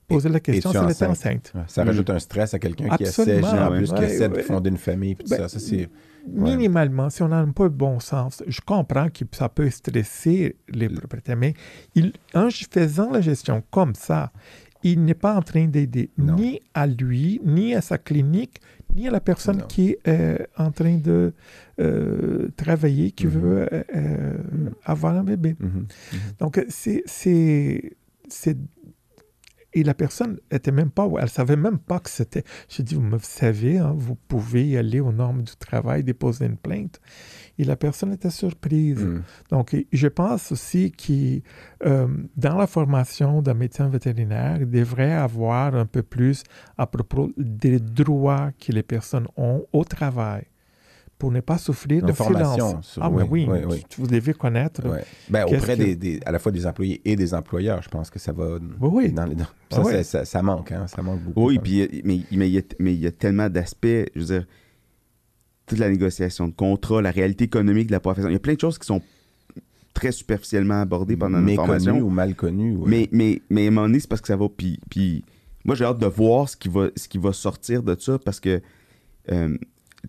[0.09, 1.53] poser la question si elle était enceinte?
[1.67, 3.79] Ça rajoute un stress à quelqu'un qui essaie, Absolument, en ouais.
[3.79, 5.49] plus, qui Ouais, essaie de fonder une famille puis Ben, ça.
[5.49, 5.89] Ça, c'est...
[6.29, 10.57] Minimalement, si on a un peu de bon sens, je comprends que ça peut stresser
[10.69, 11.55] les Le- propriétaires, mais
[11.97, 14.31] il, en faisant la gestion comme ça,
[14.85, 18.61] il n'est pas en train d'aider ni à lui, ni à sa clinique,
[18.95, 19.67] ni à la personne Non.
[19.67, 21.33] qui est euh, en train de
[21.81, 23.33] euh, travailler, qui Mhm.
[23.33, 24.35] veut euh,
[24.85, 25.57] avoir un bébé.
[25.59, 25.87] Mhm.
[26.39, 27.03] Donc, euh, c'est.
[28.33, 28.59] C'est-
[29.75, 32.45] Et la personne était même pas, elle savait même pas que c'était.
[32.69, 36.45] J'ai dit, vous me savez, hein, vous pouvez y aller aux normes du travail, déposer
[36.45, 37.01] une plainte.
[37.59, 39.03] Et la personne était surprise.
[39.03, 39.23] Mhm.
[39.51, 41.41] Donc, je pense aussi que
[41.87, 42.07] euh,
[42.37, 46.43] dans la formation d'un médecin vétérinaire, il devrait avoir un peu plus
[46.77, 50.45] à propos des droits que les personnes ont au travail
[51.23, 53.85] pour ne pas souffrir de formation sur- ah, mais oui, oui, oui, oui.
[53.89, 54.83] tu- vous devez connaître.
[55.31, 58.11] Ben, auprès que- des, des- à la fois des employés et des employeurs, je pense
[58.11, 58.59] que ça va.
[58.81, 59.13] Oui, oui.
[59.13, 60.25] Dans les, dans- Ah ça, oui.
[60.27, 61.47] ça, manque, hein, ça manque beaucoup.
[61.47, 64.25] Oui, puis, euh, mais, mais il y a, mais y a tellement d'aspects, je veux
[64.27, 64.47] dire,
[65.67, 68.29] toute la négociation de contrat, la réalité économique de la profession.
[68.29, 69.01] Il y a plein de choses qui sont
[69.95, 71.55] très superficiellement abordées pendant même.
[71.55, 71.99] notre formation.
[72.01, 72.75] ou mal connu.
[72.79, 72.85] ouais.
[72.89, 74.49] Mais, mais, mais à un moment donné, c'est parce que ça va.
[74.49, 75.25] Puis, puis
[75.65, 78.41] moi, j'ai hâte de voir ce qui va, ce qui va sortir de ça parce
[78.41, 78.61] que,
[79.31, 79.57] euh,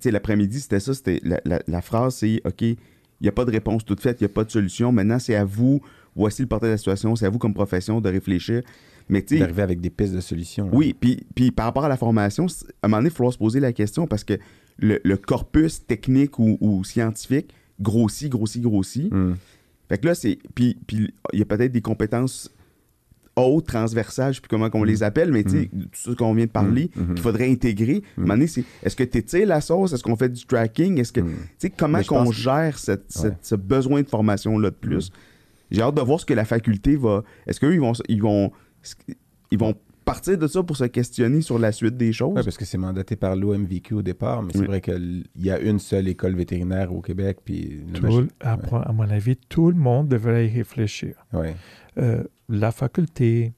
[0.06, 0.94] l'après-midi, c'était ça.
[0.94, 2.78] C'était la, la- la phrase, c'est OK, il
[3.22, 4.92] n'y a pas de réponse toute faite, il n'y a pas de solution.
[4.92, 5.82] Maintenant, c'est à vous.
[6.16, 7.16] Voici le portrait de la situation.
[7.16, 8.62] C'est à vous, comme profession, de réfléchir.
[9.10, 10.70] Mais tu D'arriver avec des pistes de solutions.
[10.72, 13.38] oui, puis, puis par rapport à la formation, à un moment donné, il falloir se
[13.38, 14.34] poser la question parce que
[14.78, 19.12] le, le corpus technique ou, ou scientifique grossit, grossit, grossit.
[19.12, 19.36] Mhm.
[19.90, 20.40] Fait que là, c'est.
[20.56, 22.50] Puis puis il y a peut-être des compétences
[23.36, 26.34] hautes, transversales, je sais plus comment on les appelle, mais tu sais, tout ce qu'on
[26.34, 26.92] vient de parler.
[26.96, 27.16] Mhm.
[27.16, 28.04] qu'il faudrait intégrer.
[28.48, 29.94] C'est est-ce que tu étires la sauce?
[29.94, 31.00] Est-ce qu'on fait du tracking?
[31.00, 31.22] Est-ce que.
[31.22, 31.28] Tu
[31.58, 33.38] sais, comment qu'on gère cette, cette- Ouais.
[33.42, 35.12] ce besoin de formation-là de plus?
[35.72, 37.24] J'ai hâte de voir ce que la faculté va.
[37.48, 38.52] Est-ce qu'eux, ils vont, ils vont.
[39.52, 39.74] Ils vont
[40.06, 42.34] partir de ça pour se questionner sur la suite des choses?
[42.36, 44.68] Oui, parce que c'est mandaté par l'OMVQ au départ, mais c'est Oui.
[44.68, 47.38] vrai qu'il y a une seule école vétérinaire au Québec.
[47.46, 48.82] Puis le Tout- mach- à, ouais.
[48.86, 51.16] à mon avis, tout le monde devrait y réfléchir.
[51.32, 51.56] Ouais.
[51.98, 53.54] Euh, la faculté,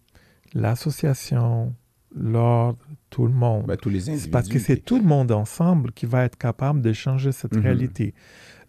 [0.53, 1.73] l'association,
[2.15, 2.79] l'ordre,
[3.09, 3.65] tout le monde.
[3.67, 4.31] Ben, tous les C'est individus.
[4.31, 7.63] parce que c'est tout le monde ensemble qui va être capable de changer cette Mhm.
[7.63, 8.13] réalité.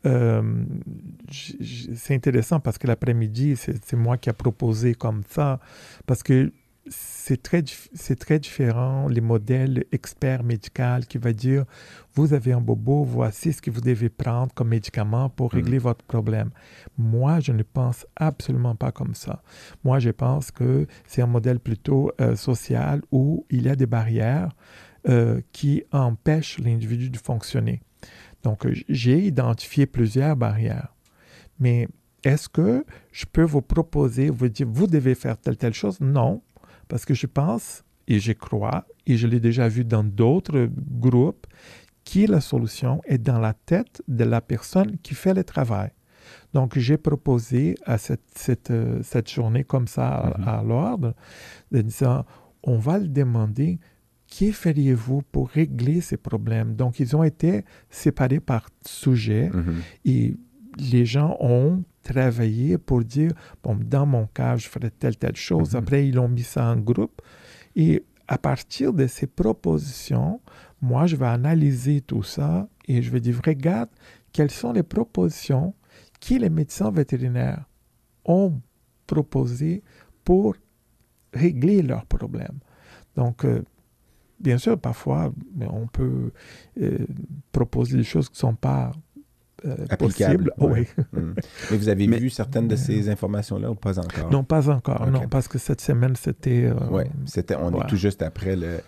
[0.05, 0.65] Euh,
[1.31, 5.59] c'est intéressant parce que l'après-midi, c'est c'est moi qui a proposé comme ça,
[6.07, 6.53] parce que
[6.89, 7.65] c'est très,
[7.95, 11.65] c'est très différent les modèles expert médical qui va dire
[12.15, 15.61] vous avez un bobo, voici ce que vous devez prendre comme médicament pour Mhm.
[15.61, 16.51] régler votre problème.
[16.97, 19.43] Moi, je ne pense absolument pas comme ça.
[19.85, 23.87] Moi, je pense que c'est un modèle plutôt euh, social où il y a des
[23.87, 24.51] barrières
[25.09, 27.81] euh, qui empêchent l'individu de fonctionner.
[28.43, 30.95] Donc, j'ai identifié plusieurs barrières.
[31.59, 31.89] Mais
[32.25, 36.01] est-ce que je peux vous proposer, vous dire, vous devez faire telle, telle chose?
[36.01, 36.43] Non,
[36.89, 40.69] parce que je pense et je crois, et je l'ai déjà vu dans d'autres
[41.01, 41.47] groupes,
[42.05, 45.91] que la solution est dans la tête de la personne qui fait le travail.
[46.55, 50.49] Donc, j'ai proposé à cette, cette, euh, cette journée comme ça à- Mhm.
[50.49, 51.15] à l'ordre,
[51.73, 52.25] de disant,
[52.63, 53.79] on va le demander
[54.29, 56.75] que feriez-vous pour régler ces problèmes?
[56.77, 59.75] Donc, ils ont été séparés par sujet Mhm.
[60.05, 60.37] et
[60.79, 63.33] les gens ont travaillé pour dire,
[63.63, 65.73] bon, dans mon cas, je ferai telle, telle chose.
[65.73, 65.79] Mhm.
[65.79, 67.21] Après, ils ont mis ça en groupe.
[67.75, 70.41] Et à partir de ces propositions,
[70.81, 73.91] moi, je vais analyser tout ça et je vais dire, regarde,
[74.33, 75.75] quelles sont les propositions
[76.21, 77.65] que les médecins vétérinaires
[78.25, 78.61] ont
[79.07, 79.83] proposées
[80.25, 80.57] pour
[81.33, 82.59] régler leurs problèmes.
[83.15, 83.63] Donc, euh,
[84.41, 86.33] bien sûr, parfois, on peut
[86.81, 86.99] euh,
[87.53, 88.91] proposer des choses qui ne sont pas
[89.67, 90.47] euh, ouais.
[90.61, 90.87] Oui.
[91.13, 91.35] Mhm.
[91.71, 94.31] Mais vous avez Mais- vu certaines de ces informations-là ou pas encore?
[94.31, 95.07] Non, pas encore.
[95.11, 96.65] Non, parce que cette semaine, c'était.
[96.67, 98.81] euh, Oui, c'était, on est tout juste après le.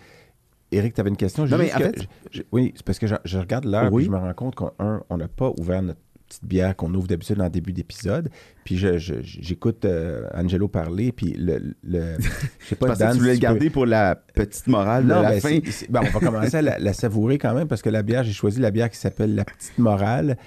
[0.71, 1.45] Éric, tu avais une question?
[1.47, 3.65] Non, mais juste en que- fait- je- je- oui, c'est parce que je, je regarde
[3.65, 4.03] l'heure Oui.
[4.03, 7.41] et je me rends compte qu'on n'a pas ouvert notre petite bière qu'on ouvre d'habitude
[7.41, 8.29] en début d'épisode.
[8.65, 11.73] Puis je, je- j'écoute euh, Angelo parler, puis le...
[11.83, 12.35] le je sais
[12.69, 15.17] Je pas, que Dan, tu voulais si le peux- garder pour la petite morale Non,
[15.17, 15.59] de la ben, fin.
[15.89, 18.33] ben, on va commencer à la, la savourer quand même parce que la bière, j'ai
[18.33, 20.37] choisi la bière qui s'appelle La Petite Morale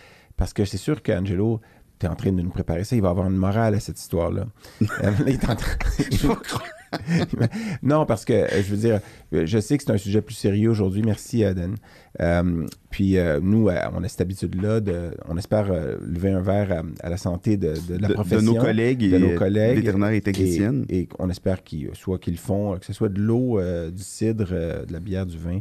[0.43, 1.61] parce que c'est sûr qu'Angelo,
[2.01, 4.01] tu es en train de nous préparer ça, il va avoir une morale à cette
[4.01, 4.47] histoire-là.
[5.05, 5.13] Euh,
[7.85, 8.99] non, parce que euh, je veux dire,
[9.35, 11.03] euh, je sais que c'est un sujet plus sérieux aujourd'hui.
[11.03, 11.77] Merci, Aden.
[12.21, 16.73] Euh, puis euh, nous, euh, on a cette habitude-là, de, on espère lever un verre
[16.73, 19.39] à, à la santé de, de la de, de profession nos collègues et de nos
[19.39, 20.87] collègues vétérinaires et techniciennes.
[20.89, 23.61] et, et on espère qu'ils soit qu'ils le font, que ce soit de l'eau,
[23.93, 25.61] du cidre, de la bière, du vin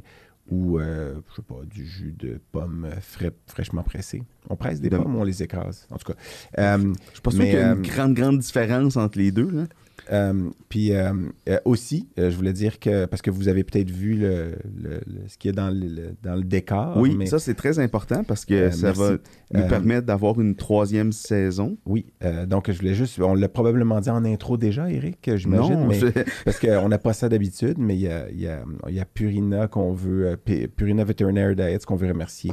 [0.51, 4.21] ou, euh, je sais pas, du jus de pomme frais, fraîchement pressé.
[4.49, 6.19] On presse des De- pommes ou on les écrase, en tout cas.
[6.59, 9.17] Euh, Je suis pas sûr mais, qu'il y a une euh, grande, grande différence entre
[9.17, 9.49] les deux.
[9.49, 9.63] Là.
[10.11, 11.11] Euh, puis euh,
[11.49, 15.27] euh, aussi, je voulais dire que, parce que vous avez peut-être vu le, le- le-
[15.27, 16.97] ce qu'il y a dans le, dans le décor.
[16.97, 19.01] oui, mais- ça c'est très important parce que ça merci.
[19.01, 19.11] va
[19.53, 21.77] nous permettre d'avoir une troisième saison.
[21.85, 22.05] Oui,
[22.47, 25.99] donc je voulais juste, on l'a probablement dit en intro déjà, Eric, j'imagine, Non, mais
[26.45, 28.99] parce qu'on n'a pas ça d'habitude, mais il y a, il y a- il y
[28.99, 30.37] a Purina qu'on veut,
[30.75, 32.51] Purina Veterinary Diets qu'on veut remercier.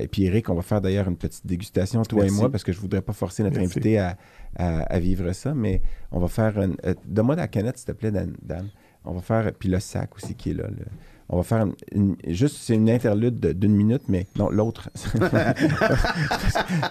[0.00, 2.34] Et puis Eric, on va faire d'ailleurs une petite dégustation, toi Merci.
[2.36, 3.78] et moi, parce que je voudrais pas forcer notre Merci.
[3.78, 4.16] invité à,
[4.58, 5.80] à- à vivre ça, mais
[6.12, 6.76] on va faire une...
[6.84, 8.34] euh, Donne-moi la canette, s'il te plaît, Dan.
[8.42, 8.68] Dan.
[9.04, 10.64] On va faire, puis le sac aussi qui est là.
[10.68, 10.84] le-
[11.28, 14.90] on va faire une, une- juste, c'est une interlude de- d'une minute, mais non, l'autre.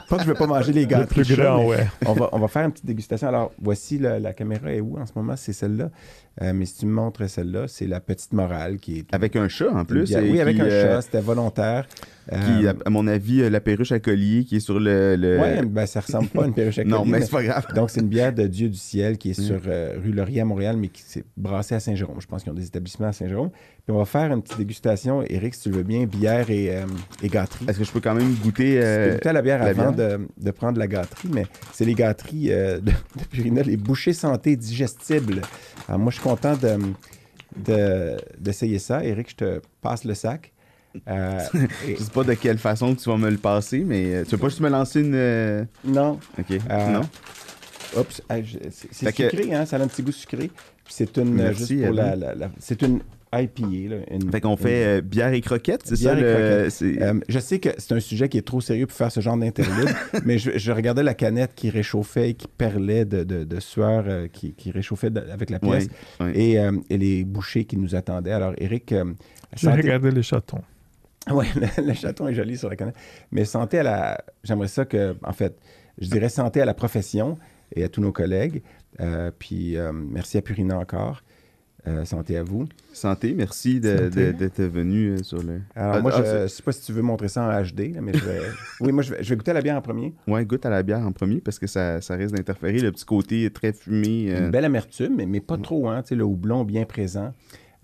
[0.10, 1.08] pas que je veux pas manger les le gâteaux.
[1.14, 1.88] plus grand, ouais.
[2.06, 3.28] on, va, on va faire une petite dégustation.
[3.28, 5.36] Alors, voici la, la caméra est où en ce moment?
[5.36, 5.90] C'est celle-là.
[6.42, 9.14] Euh, mais si tu me montres celle-là, c'est la petite morale qui est.
[9.14, 10.14] Avec un chat en plus.
[10.16, 11.88] oui, avec qui, un euh, chat, c'était volontaire.
[12.28, 15.16] Qui, Euh, à, mon avis, euh, la perruche à collier qui est sur le.
[15.16, 17.32] le- ouais, ben, ça ressemble pas à une perruche à non, collier, mais mais- c'est
[17.32, 17.68] pas grave.
[17.76, 19.44] Donc, c'est une bière de Dieu du ciel qui est Mm.
[19.44, 22.18] sur euh, rue Laurier à Montréal, mais qui s'est brassée à Saint-Jérôme.
[22.20, 23.52] Je pense qu'ils ont des établissements à Saint-Jérôme.
[23.52, 25.22] Puis on va faire une petite dégustation.
[25.30, 26.86] Eric, si tu veux bien, bière et, euh,
[27.22, 27.66] et gâterie.
[27.70, 28.80] Est-ce que je peux quand même goûter.
[28.84, 30.18] Euh, goûter à la bière la avant bière?
[30.18, 34.14] De, de prendre la gâterie, mais c'est les gâteries euh, de, de Purina, les bouchées
[34.14, 35.42] santé digestibles.
[35.88, 36.78] Alors moi, je content de,
[37.56, 39.04] de- d'essayer ça.
[39.04, 40.52] Eric, je te passe le sac.
[41.08, 41.40] Euh,
[41.88, 44.32] et- Je sais pas de quelle façon tu vas me le passer, mais euh, tu
[44.32, 45.14] veux pas juste me lancer une.
[45.14, 46.52] euh, non, Ok.
[46.70, 47.02] Euh, non?
[47.98, 48.22] oups,
[48.72, 50.50] c'est, Fait que- sucré, hein, ça a un petit goût sucré.
[50.88, 53.00] C'est une, Merci, juste pour la, la- la- c'est une
[53.42, 53.96] IPA.
[53.96, 56.30] Là, une- Fait qu'on fait euh, bière et croquettes, c'est Bière ça et le.
[56.32, 56.72] croquettes.
[56.72, 59.20] c'est- Euh, je sais que c'est un sujet qui est trop sérieux pour faire ce
[59.20, 59.90] genre d'interlude,
[60.26, 64.06] mais je, je regardais la canette qui réchauffait et qui perlait de, de- de sueur,
[64.08, 65.88] euh, qui, qui réchauffait de- avec la pièce,
[66.20, 66.40] Ouais, ouais.
[66.40, 68.32] Et, euh, et les bouchées qui nous attendaient.
[68.32, 69.06] Alors, Eric, euh,
[69.56, 70.62] J'ai santé- regardé les chatons.
[71.32, 72.96] Ouais, le, le chaton est joli sur la canette.
[73.32, 74.18] Mais santé à la.
[74.44, 75.58] J'aimerais ça que, en fait,
[76.00, 77.38] je dirais santé à la profession
[77.76, 78.62] et à tous nos collègues.
[79.02, 81.24] Euh, puis euh, merci à Purina encore.
[81.88, 82.68] Euh, santé à vous.
[82.94, 85.62] Santé, merci d'être venu euh, sur le.
[85.76, 87.96] Alors, Ah, moi, ah, je ne sais pas si tu veux montrer ça en HD,
[88.02, 88.40] mais je vais.
[88.80, 90.14] oui, moi, je vais, je vais goûter à la bière en premier.
[90.28, 92.80] Ouais, goûte à la bière en premier parce que ça, ça risque d'interférer.
[92.80, 94.28] Le petit côté très fumé.
[94.34, 96.02] euh, Une belle amertume, mais, mais pas trop, hein.
[96.02, 97.34] Tu sais, le houblon bien présent.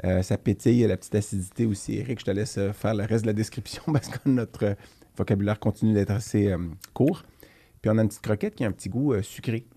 [0.03, 1.97] Euh, ça pétille, la petite acidité aussi.
[1.99, 4.75] Eric, je te laisse faire le reste de la description parce que notre
[5.15, 6.57] vocabulaire continue d'être assez euh,
[6.95, 7.23] court.
[7.83, 9.67] Puis on a une petite croquette qui a un petit goût euh, sucré.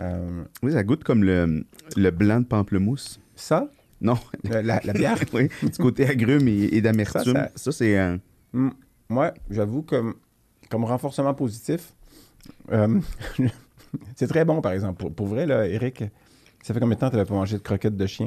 [0.00, 1.66] Euh, Oui, ça goûte comme le,
[1.96, 3.20] le blanc de pamplemousse.
[3.36, 3.68] Ça,
[4.00, 4.16] Non,
[4.50, 7.22] euh, la, la bière, oui, du côté agrume et, et d'amertume.
[7.34, 8.18] Ça, Ça, ça- c'est un.
[8.52, 8.70] hmm,
[9.08, 10.14] moi, j'avoue que
[10.70, 11.94] comme renforcement positif,
[12.72, 13.00] euh,
[14.16, 14.98] c'est très bon, par exemple.
[15.00, 16.04] Pour, pour vrai, là, Eric,
[16.62, 18.26] ça fait combien de temps que tu n'avais pas mangé de croquettes de chien?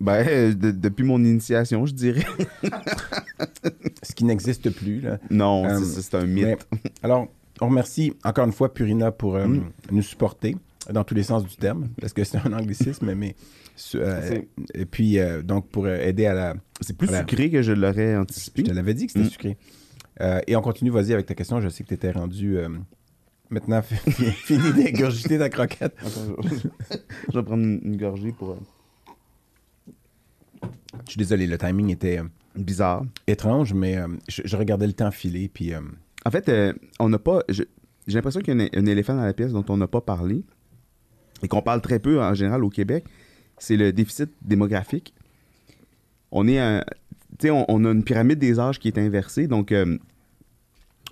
[0.00, 2.24] Ben, euh, de- depuis mon initiation, je dirais.
[4.02, 5.18] Ce qui n'existe plus, là.
[5.30, 6.44] Non, Euh, c'est- un mythe.
[6.72, 7.28] Mais, alors,
[7.60, 9.70] on remercie encore une fois Purina pour euh, Mm.
[9.90, 10.56] nous supporter
[10.92, 13.36] dans tous les sens du terme, parce que c'est un anglicisme, mais
[13.94, 14.40] euh,
[14.74, 16.54] et puis euh, donc pour euh, aider à la.
[16.80, 18.62] C'est plus sucré que je l'aurais Je anticipé.
[18.62, 19.30] te l'avais dit que c'était Mm.
[19.30, 19.56] sucré.
[20.20, 21.60] Euh, et on continue, vas-y avec ta question.
[21.60, 22.56] Je sais que tu étais rendu
[23.50, 23.94] maintenant fi-
[24.32, 25.94] fini d'égurgiter ta croquette.
[25.98, 26.96] Attends, je,
[27.32, 28.56] je vais prendre une, une gorgée pour.
[31.06, 32.20] Je suis désolé, le timing était
[32.56, 33.04] Bizarre.
[33.26, 33.96] étrange, mais
[34.28, 35.72] je, je regardais le temps filer, puis
[36.24, 36.50] En fait,
[36.98, 37.42] on n'a pas.
[37.48, 37.62] je-
[38.06, 40.00] J'ai l'impression qu'il y a un, un éléphant dans la pièce dont on n'a pas
[40.00, 40.42] parlé
[41.42, 43.04] et qu'on parle très peu en général au Québec.
[43.58, 45.14] C'est le déficit démographique.
[46.32, 46.84] On est un-
[47.44, 49.98] on, on a une pyramide des âges qui est inversée, donc euh,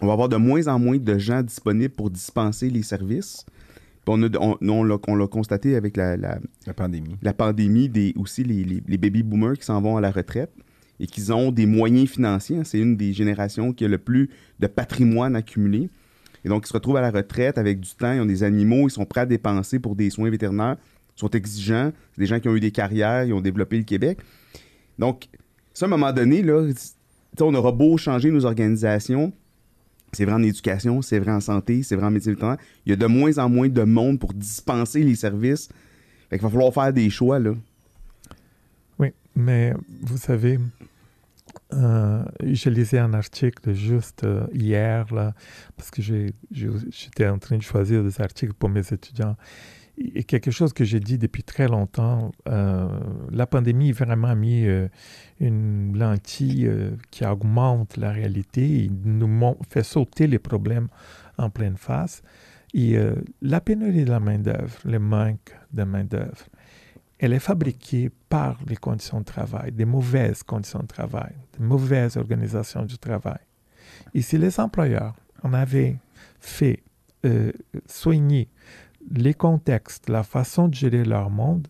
[0.00, 3.44] on va avoir de moins en moins de gens disponibles pour dispenser les services.
[4.04, 7.16] Puis on, a- on- l'a on l'a constaté avec la- la, la pandémie.
[7.22, 10.52] la pandémie, des, aussi les, les- les baby boomers qui s'en vont à la retraite
[11.00, 12.58] et qui ont des moyens financiers.
[12.58, 12.64] hein.
[12.64, 15.90] C'est une des générations qui a le plus de patrimoine accumulé.
[16.44, 18.88] Et donc, ils se retrouvent à la retraite avec du temps, ils ont des animaux,
[18.88, 20.76] ils sont prêts à dépenser pour des soins vétérinaires,
[21.16, 21.92] ils sont exigeants.
[22.12, 24.18] C'est des gens qui ont eu des carrières, ils ont développé le Québec.
[24.98, 25.28] Donc,
[25.74, 26.68] ça, à un moment donné, là,
[27.40, 29.32] on aura beau changer nos organisations,
[30.12, 32.58] c'est vrai en éducation, c'est vrai en santé, c'est vrai en médecine vétérinaire.
[32.86, 35.68] Il y a de moins en moins de monde pour dispenser les services.
[36.30, 37.54] Fait qu'il va falloir faire des choix, là.
[38.98, 40.58] Oui, mais vous savez,
[41.74, 45.34] euh, je lisais un article juste euh, hier, là,
[45.76, 49.36] parce que j'étais en train de choisir des articles pour mes étudiants.
[49.98, 52.88] Et quelque chose que j'ai dit depuis très longtemps, euh,
[53.32, 54.64] la pandémie a vraiment mis
[55.40, 56.70] une lentille
[57.10, 60.86] qui augmente la réalité, il nous fait sauter les problèmes
[61.36, 62.22] en pleine face.
[62.74, 62.96] Et
[63.42, 66.46] la pénurie de la main-d'œuvre, le manque de main-d'œuvre,
[67.18, 72.16] elle est fabriquée par les conditions de travail, des mauvaises conditions de travail, des mauvaises
[72.16, 73.40] organisations du travail.
[74.14, 75.98] Et si les employeurs en avaient
[76.40, 76.82] fait
[77.24, 77.52] euh,
[77.86, 78.48] soigner
[79.10, 81.66] les contextes, la façon de gérer leur monde,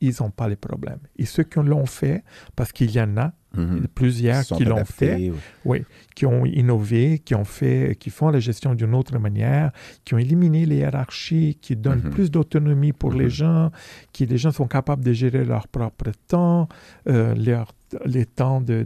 [0.00, 0.98] ils n'ont pas les problèmes.
[1.16, 2.22] Et ceux qui l'ont fait,
[2.56, 3.86] parce qu'il y en a Mhm.
[3.94, 5.38] plusieurs qui l'ont adaptés, fait, oui.
[5.64, 5.82] oui,
[6.16, 9.70] qui ont innové, qui ont fait, qui font la gestion d'une autre manière,
[10.04, 12.10] qui ont éliminé les hiérarchies, qui donnent Mhm.
[12.10, 13.30] plus d'autonomie pour les Mhm.
[13.30, 13.70] gens,
[14.12, 16.68] qui les gens sont capables de gérer leur propre temps,
[17.08, 17.72] euh, leur-
[18.04, 18.84] les temps de,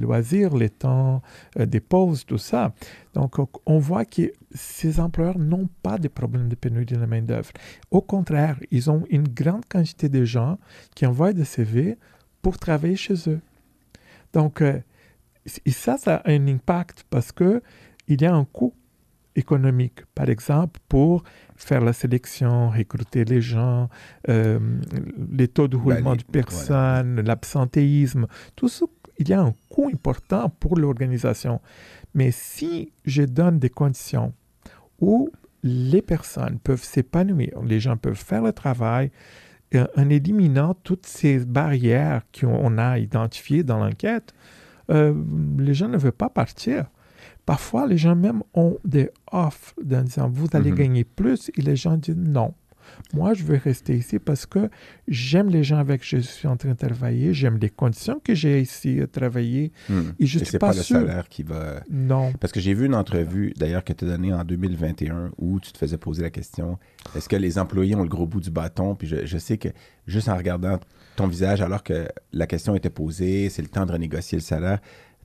[0.00, 1.22] loisirs, les temps
[1.58, 2.74] euh, des pauses, tout ça.
[3.14, 3.36] Donc,
[3.66, 7.50] on- voit que ces employeurs n'ont pas de problème de pénurie de main-d'œuvre.
[7.90, 10.58] Au contraire, ils ont une grande quantité de gens
[10.94, 11.98] qui envoient des CV
[12.42, 13.40] pour travailler chez eux.
[14.32, 14.80] Donc, euh,
[15.66, 17.62] ça, ça a un impact parce que
[18.08, 18.74] il y a un coût
[19.36, 21.24] économique, par exemple, pour
[21.64, 23.88] faire la sélection, recruter les gens,
[24.28, 24.58] euh,
[25.32, 28.86] les taux de roulement les- de personnes, l'absentéisme, tout ça,
[29.18, 31.60] il y a un coût important pour l'organisation.
[32.14, 34.32] Mais si je donne des conditions
[35.00, 35.30] où
[35.62, 39.10] les personnes peuvent s'épanouir, les gens peuvent faire le travail,
[39.74, 44.34] euh, en éliminant toutes ces barrières qu'on a identifiées dans l'enquête,
[44.90, 45.14] euh,
[45.58, 46.86] les gens ne veulent pas partir.
[47.46, 50.76] Parfois, les gens même ont des offres en disant vous allez Mhm.
[50.78, 52.54] gagner plus et les gens disent non.
[53.14, 54.68] Moi, je veux rester ici parce que
[55.08, 58.34] j'aime les gens avec qui je suis en train de travailler, j'aime les conditions que
[58.34, 60.12] j'ai ici à travailler Mhm.
[60.18, 61.82] et je Et suis c'est pas, pas, le salaire qui va.
[61.90, 62.32] Non.
[62.40, 65.72] Parce que j'ai vu une entrevue, d'ailleurs, que tu as donnée en 2021 où tu
[65.72, 66.78] te faisais poser la question
[67.16, 68.94] est-ce que les employés ont le gros bout du bâton?
[68.94, 69.68] Puis je, je sais que
[70.06, 70.78] juste en regardant
[71.16, 74.80] ton visage, alors que la question était posée, c'est le temps de renégocier le salaire,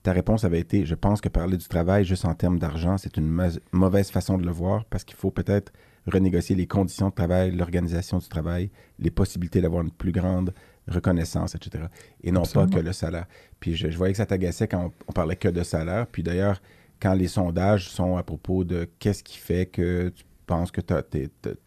[0.07, 3.17] ta réponse avait été je pense que parler du travail juste en termes d'argent, c'est
[3.17, 5.73] une mau- mauvaise façon de le voir parce qu'il faut peut-être
[6.05, 10.53] renégocier les conditions de travail, l'organisation du travail, les possibilités d'avoir une plus grande
[10.87, 11.87] reconnaissance, etc.
[12.23, 12.69] Et non Absolument.
[12.69, 13.25] pas que le salaire.
[13.59, 16.07] Puis je, je voyais que ça t'agaçait quand on, on parlait que de salaire.
[16.07, 16.61] Puis d'ailleurs,
[17.01, 21.03] quand les sondages sont à propos de qu'est-ce qui fait que tu penses que t'as-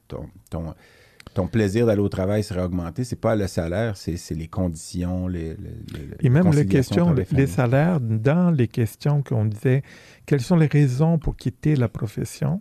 [0.09, 0.75] ton, ton,
[1.35, 5.29] ton plaisir d'aller au travail serait augmenté, c'est pas le salaire, c'est c'est les conditions,
[5.29, 7.47] les, les- les- Et même les questions, famille.
[7.49, 9.83] salaires, dans les questions qu'on disait,
[10.27, 12.61] quelles sont les raisons pour quitter la profession,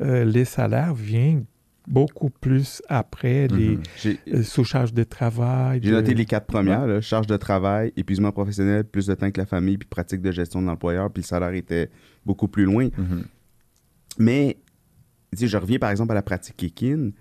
[0.00, 1.44] euh, les salaires viennent
[1.86, 4.16] beaucoup plus après les Mhm.
[4.34, 5.80] Euh, sous-charges de travail.
[5.82, 9.30] j'ai de- noté les quatre premières, là, charge de travail, épuisement professionnel, plus de temps
[9.30, 11.88] que la famille, puis pratique de gestion de l'employeur, puis le salaire était
[12.26, 12.88] beaucoup plus loin.
[12.98, 13.24] Mhm.
[14.18, 14.58] Mais,
[15.32, 17.12] je reviens par exemple à la pratique équine.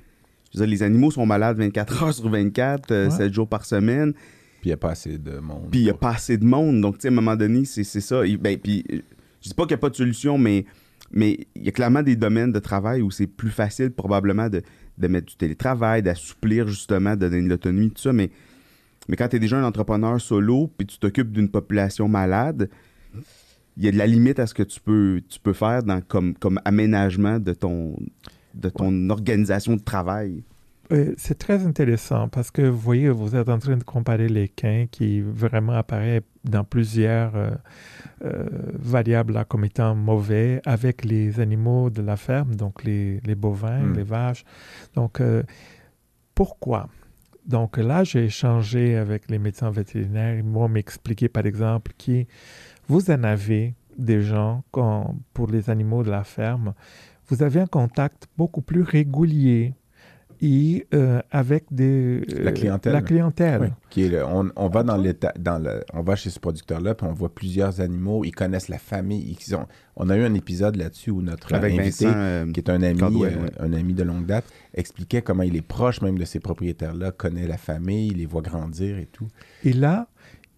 [0.53, 3.11] Je veux dire, les animaux sont malades 24 heures sur 24, euh, Ouais.
[3.15, 4.21] 7 jours par semaine, Puis
[4.65, 5.67] il n'y a pas assez de monde.
[5.71, 6.81] puis il n'y a pas assez de monde.
[6.81, 8.25] Donc, tu sais, à un moment donné, c'est c'est ça.
[8.25, 8.99] Et, ben, puis, euh,
[9.41, 10.65] je dis pas qu'il n'y a pas de solution, mais
[11.11, 14.61] mais il y a clairement des domaines de travail où c'est plus facile probablement de,
[14.97, 18.11] de mettre du télétravail, d'assouplir justement, de donner de l'autonomie, tout ça.
[18.11, 18.29] Mais,
[19.07, 22.69] mais quand tu es déjà un entrepreneur solo, puis tu t'occupes d'une population malade,
[23.77, 26.01] il y a de la limite à ce que tu peux, tu peux faire dans,
[26.01, 27.95] comme, comme aménagement de ton,
[28.61, 30.43] de ton organisation de travail?
[30.93, 34.47] Euh, c'est très intéressant parce que vous voyez, vous êtes en train de comparer les
[34.47, 37.51] quins qui vraiment apparaît dans plusieurs euh,
[38.23, 38.45] euh,
[38.79, 43.79] variables là, comme étant mauvais avec les animaux de la ferme, donc les, les bovins,
[43.81, 43.97] Mm.
[43.97, 44.45] les vaches.
[44.95, 45.43] Donc, euh,
[46.33, 46.87] pourquoi?
[47.45, 50.37] Donc là, j'ai échangé avec les médecins vétérinaires.
[50.37, 52.23] Ils m'ont expliqué, par exemple, que
[52.87, 56.73] vous en avez des gens, quand, pour les animaux de la ferme,
[57.30, 59.73] vous avez un contact beaucoup plus régulier
[60.39, 62.93] et euh, avec des, euh, La clientèle.
[62.93, 63.59] La clientèle.
[63.61, 66.39] Oui, qui est le- on, on va dans l'état, dans le, on va chez ce
[66.39, 68.23] producteur-là, puis on voit plusieurs animaux.
[68.23, 69.36] Ils connaissent la famille.
[69.47, 69.65] Ils ont,
[69.95, 72.84] on a eu un épisode là-dessus où notre Avec invité, Vincent, euh, qui est un
[72.84, 73.51] ami, euh, ouais.
[73.59, 77.47] un ami de longue date, expliquait comment il est proche même de ces propriétaires-là, connaît
[77.47, 79.28] la famille, les voit grandir et tout.
[79.63, 80.07] Et là,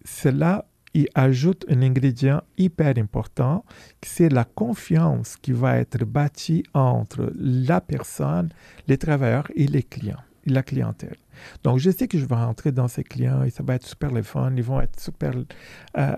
[0.04, 3.64] cela il ajoute un ingrédient hyper important,
[4.02, 8.48] c'est la confiance qui va être bâtie entre la personne,
[8.88, 11.16] les travailleurs et les clients, la clientèle.
[11.62, 14.10] Donc, je sais que je vais rentrer dans ces clients et ça va être super
[14.10, 15.44] le fun, ils vont être super euh,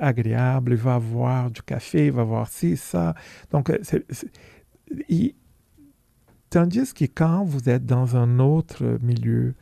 [0.00, 3.14] agréables, il va avoir du café, il va avoir ci, ça.
[3.50, 4.30] Donc, euh, c'est- c'est-
[5.08, 5.34] il-
[6.50, 9.54] tandis que quand vous êtes dans un autre milieu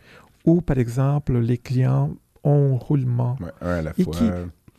[0.45, 4.15] où, par exemple, les clients ont un roulement, Ouais, un à la Et fois.
[4.15, 4.31] qui-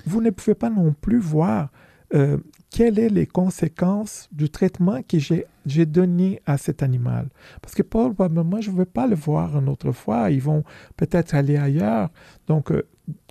[0.05, 1.71] vous ne pouvez pas non plus voir
[2.13, 2.37] euh,
[2.69, 7.29] quelles sont les conséquences du traitement que j'ai donné à cet animal.
[7.61, 10.29] Parce que probablement, je ne vais pas le voir une autre fois.
[10.31, 10.63] Ils vont
[10.97, 12.09] peut-être aller ailleurs.
[12.47, 12.83] Donc, euh,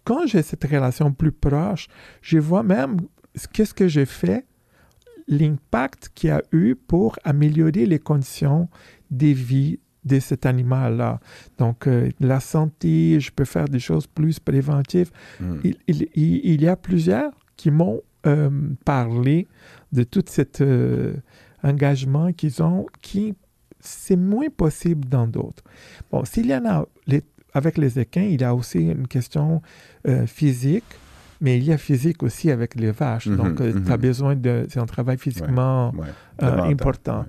[0.04, 1.88] quand j'ai cette relation plus proche,
[2.22, 2.96] je vois même
[3.34, 4.46] ce- qu'est-ce que j'ai fait,
[5.28, 8.68] l'impact qu'il y a eu pour améliorer les conditions
[9.10, 9.78] de vie
[10.10, 11.12] de cet animal-là.
[11.58, 15.56] Donc, euh, la santé, je peux faire des choses plus préventives Mm.
[15.64, 18.50] il, il- il- il y a plusieurs qui m'ont euh,
[18.84, 19.36] parlé
[19.92, 21.14] de tout cet euh,
[21.62, 23.34] engagement qu'ils ont, qui
[23.80, 25.64] c'est moins possible dans d'autres.
[26.10, 29.46] Bon, s'il y en a les- avec les équins, il y a aussi une question
[30.26, 30.84] physique,
[31.40, 33.26] mais il y a physique aussi avec les vaches.
[33.28, 34.02] Mhm, Donc, tu as mhm.
[34.08, 34.66] besoin de...
[34.68, 36.06] C'est un travail physiquement Ouais,
[36.42, 37.20] euh, important.
[37.20, 37.26] ouais.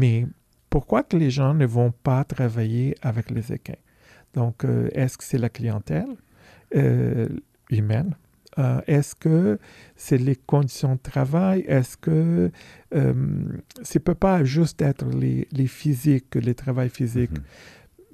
[0.00, 0.26] Mais
[0.70, 3.82] pourquoi que les gens ne vont pas travailler avec les équins?
[4.34, 6.06] Donc, euh, est-ce que c'est la clientèle
[6.76, 7.28] euh,
[7.70, 8.14] humaine?
[8.58, 9.58] Euh, est-ce que
[9.96, 11.64] c'est les conditions de travail?
[11.68, 12.50] Est-ce que
[12.92, 17.44] ça ne peut pas juste être les, les physiques, les travails physiques, Mhm.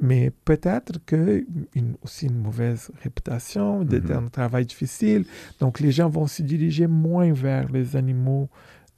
[0.09, 1.45] mais peut-être que
[1.75, 4.13] une, aussi une mauvaise réputation, Mhm.
[4.13, 5.25] un travail difficile.
[5.61, 8.49] Donc, les gens vont se diriger moins vers les animaux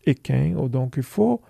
[0.04, 0.54] équins.
[0.68, 1.40] Donc, il faut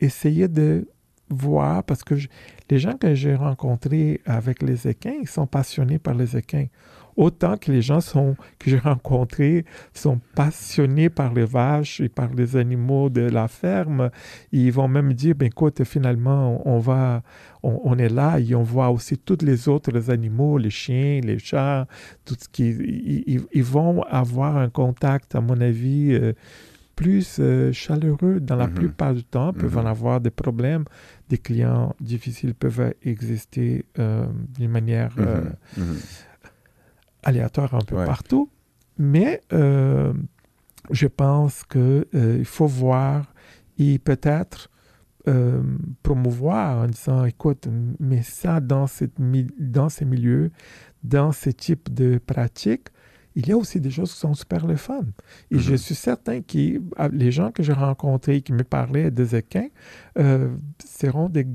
[0.00, 0.86] essayer de
[1.32, 2.28] voir, parce que je-
[2.70, 6.66] les gens que j'ai rencontrés avec les équins, ils sont passionnés par les équins.
[7.14, 12.32] Autant que les gens sont, que j'ai rencontrés sont passionnés par les vaches et par
[12.32, 14.08] les animaux de la ferme.
[14.50, 17.22] Ils vont même dire, ben écoute, finalement, on va,
[17.62, 21.38] on, on est là et on voit aussi tous les autres animaux, les chiens, les
[21.38, 21.86] chats,
[22.24, 22.70] tout ce qui,
[23.26, 26.32] ils, vont avoir un contact, à mon avis, euh,
[26.96, 28.74] plus euh, chaleureux dans la Mhm.
[28.74, 29.86] plupart du temps, peuvent en Mhm.
[29.86, 30.84] avoir des problèmes,
[31.32, 34.26] des clients difficiles peuvent exister euh,
[34.56, 35.40] d'une manière euh,
[35.78, 35.84] Mhm.
[35.84, 35.96] Mhm.
[37.22, 38.04] aléatoire un peu Ouais.
[38.14, 38.50] partout.
[38.98, 40.12] Mais euh,
[40.90, 43.32] je pense qu'il faut voir
[43.78, 44.68] et peut-être
[46.02, 47.68] promouvoir en disant, écoute,
[48.00, 50.50] mais ça, dans, cette mi- dans ces milieux,
[51.04, 52.88] dans ce type de pratiques,
[53.34, 55.02] il y a aussi des choses qui sont super le fun.
[55.50, 55.76] Et je Mhm.
[55.78, 56.80] suis certain que
[57.12, 59.68] les gens que j'ai rencontrés qui me parlaient des équins
[60.18, 60.54] euh,
[60.84, 61.46] seront des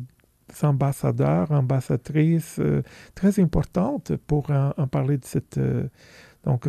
[0.64, 2.82] ambassadeurs, ambassadrices euh,
[3.16, 5.58] très importantes pour en, en parler de cette...
[5.58, 5.88] euh,
[6.44, 6.68] donc,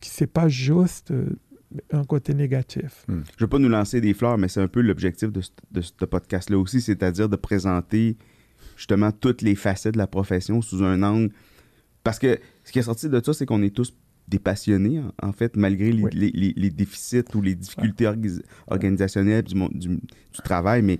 [0.00, 1.12] qui c'est pas juste
[1.90, 3.04] un côté négatif.
[3.08, 5.80] Je veux pas nous lancer des fleurs, mais c'est un peu l'objectif de, ce- de
[5.80, 8.16] ce podcast-là aussi, c'est-à-dire de présenter
[8.76, 11.32] justement toutes les facettes de la profession sous un angle.
[12.04, 13.92] Parce que ce qui est sorti de ça, c'est qu'on est tous
[14.28, 16.10] des passionnés, en, en fait, malgré les, Oui.
[16.12, 20.82] les- les- les déficits ou les difficultés orga- organisationnelles du, monde- du, du travail.
[20.82, 20.98] Mais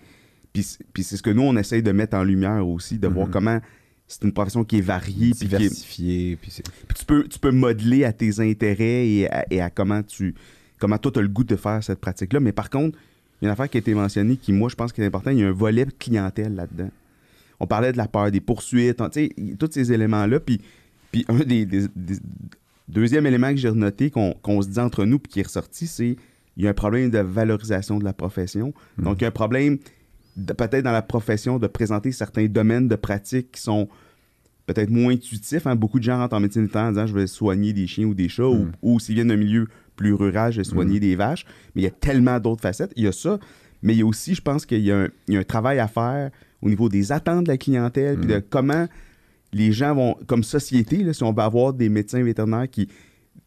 [0.53, 0.65] puis,
[1.03, 3.33] c'est ce que nous, on essaye de mettre en lumière aussi, de voir Mhm.
[3.33, 3.61] comment
[4.07, 6.51] c'est une profession qui est variée, puis qui est- Diversifié, puis
[6.95, 10.35] tu peux, tu peux modeler à tes intérêts et à, et à comment tu
[10.79, 12.39] comment toi tu as le goût de faire cette pratique-là.
[12.39, 12.99] Mais par contre,
[13.41, 15.07] il y a une affaire qui a été mentionnée qui, moi, je pense qu'il est
[15.07, 15.31] important.
[15.31, 16.91] Il y a un volet clientèle là-dedans.
[17.61, 19.03] On parlait de la peur des poursuites,
[19.59, 20.39] tous ces éléments-là.
[20.41, 20.61] Puis,
[21.11, 22.19] puis un des, des- des-
[22.89, 26.17] deuxième élément que j'ai noté qu'on se dit entre nous puis qui est ressorti, c'est
[26.57, 28.73] il y a un problème de valorisation de la profession.
[28.99, 29.79] Donc, il y a un problème
[30.57, 33.89] peut-être dans la profession de présenter certains domaines de pratique qui sont
[34.67, 35.67] peut-être moins intuitifs.
[35.67, 35.77] hein.
[35.77, 38.15] Beaucoup de gens rentrent en médecine vétérinaire en disant je vais soigner des chiens ou
[38.15, 38.73] des chats, ou, Mm.
[38.83, 41.45] ou s'ils viennent d'un milieu plus rural, je vais soigner des vaches.
[41.75, 42.93] Mais il y a tellement d'autres facettes.
[42.97, 43.39] Il y a ça,
[43.83, 46.31] mais il y a aussi, je pense qu'il y, y a un travail à faire
[46.63, 48.87] au niveau des attentes de la clientèle, puis de comment
[49.53, 52.89] les gens vont, comme société, là, si on veut avoir des médecins vétérinaires qui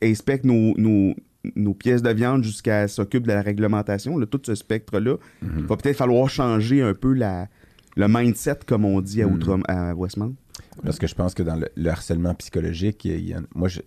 [0.02, 1.16] inspectent nos, nos-
[1.56, 5.50] nos pièces de viande jusqu'à s'occuper de la réglementation, là, tout ce spectre-là, Mhm.
[5.60, 7.48] il va peut-être falloir changer un peu la,
[7.96, 9.38] le mindset, comme on dit à, Mhm.
[9.40, 10.36] Outram- à Westmount.
[10.84, 13.34] Parce que je pense que dans le, le harcèlement psychologique, il y a- il y
[13.34, 13.80] a- moi, je,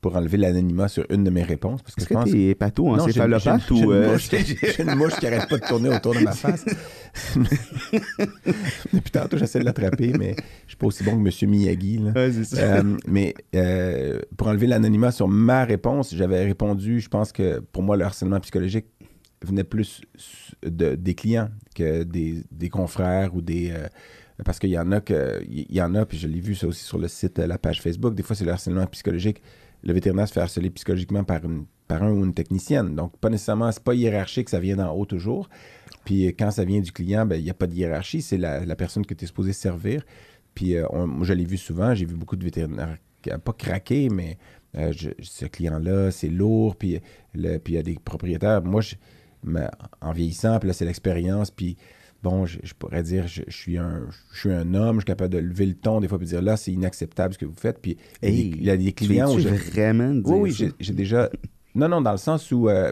[0.00, 2.54] pour enlever l'anonymat sur une de mes réponses, parce que Est-ce je pense que t'es
[2.54, 2.94] pato
[3.70, 3.92] ou...
[3.92, 4.28] euh, mouche-
[4.76, 6.64] J'ai une mouche qui arrête pas de tourner autour de ma face.
[8.92, 10.34] Depuis tantôt, j'essaie de l'attraper, mais
[10.64, 11.50] je suis pas aussi bon que M.
[11.50, 11.98] Miyagi.
[11.98, 12.12] là.
[12.12, 12.60] Ouais, c'est ça.
[12.76, 17.82] Euh, mais euh, pour enlever l'anonymat sur ma réponse, j'avais répondu, je pense que pour
[17.82, 18.86] moi, le harcèlement psychologique
[19.44, 20.02] venait plus
[20.64, 23.70] de, des clients que des, des confrères ou des...
[23.70, 23.86] euh,
[24.44, 26.66] parce qu'il y en a que il y en a, puis je l'ai vu ça
[26.66, 29.40] aussi sur le site, la page Facebook, des fois c'est le harcèlement psychologique.
[29.86, 32.96] Le vétérinaire se fait harceler psychologiquement par, une, par un ou une technicienne.
[32.96, 35.48] Donc, pas nécessairement, c'est pas hiérarchique, ça vient d'en haut toujours.
[36.04, 38.36] Puis euh, quand ça vient du client, ben, il n'y a pas de hiérarchie, c'est
[38.36, 40.02] la, personne que tu es supposé servir.
[40.54, 43.52] Puis euh, moi, je l'ai vu souvent, j'ai vu beaucoup de vétérinaires, qui a pas
[43.52, 44.38] craqué, mais
[44.76, 47.00] euh, ce client-là, c'est lourd, puis
[47.34, 48.62] le- puis il y a des propriétaires.
[48.62, 48.96] Moi, je,
[49.44, 49.68] mais
[50.00, 51.76] en vieillissant, puis là, c'est l'expérience, puis
[52.28, 54.02] bon, je, je pourrais dire, je, je suis un,
[54.32, 56.42] je suis un homme, je suis capable de lever le ton des fois, puis dire
[56.42, 57.78] là, c'est inacceptable ce que vous faites.
[57.80, 60.12] Puis il y a des- Hey, il y a des tu clients où je, vraiment
[60.14, 61.30] dire oui, oui, j'ai- déjà.
[61.76, 62.90] Non, non, dans le sens où euh,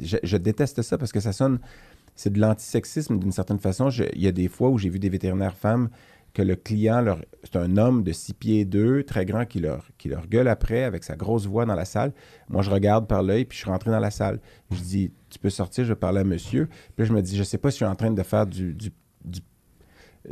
[0.00, 1.58] je, je déteste ça parce que ça sonne.
[2.14, 3.90] C'est de l'antisexisme d'une certaine façon.
[3.90, 5.88] Il y a des fois où j'ai vu des vétérinaires femmes
[6.36, 7.02] que le client,
[7.44, 9.88] c'est un homme de 6 pieds 2, très grand, qui leur,
[10.28, 12.12] gueule après avec sa grosse voix dans la salle.
[12.50, 14.38] Moi, je regarde par l'œil, puis je suis rentré dans la salle.
[14.70, 16.68] Je dis, tu peux sortir, je vais parler à monsieur.
[16.94, 18.76] Puis je me dis, je sais pas si je suis en train de faire du,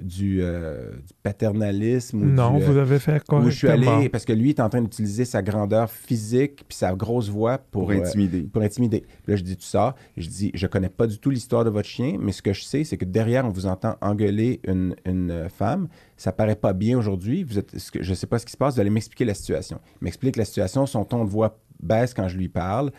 [0.03, 4.09] du, euh, du paternalisme ou Non, du, euh, vous avez fait où je suis allé,
[4.09, 7.83] parce que lui est en train d'utiliser sa grandeur physique puis sa grosse voix pour,
[7.83, 8.43] Pour euh, intimider.
[8.43, 9.01] pour intimider.
[9.01, 9.95] Puis là, je dis, tu sors.
[10.17, 12.63] Je dis, je connais pas du tout l'histoire de votre chien, mais ce que je
[12.63, 15.89] sais, c'est que derrière, on vous entend engueuler une, une, euh, femme.
[16.17, 17.43] Ça paraît pas bien aujourd'hui.
[17.43, 18.75] Vous êtes, ce que, je sais pas ce qui se passe.
[18.75, 19.81] Vous allez m'expliquer la situation.
[20.01, 20.87] Il m'explique la situation.
[20.87, 22.91] Son ton de voix baisse quand je lui parle.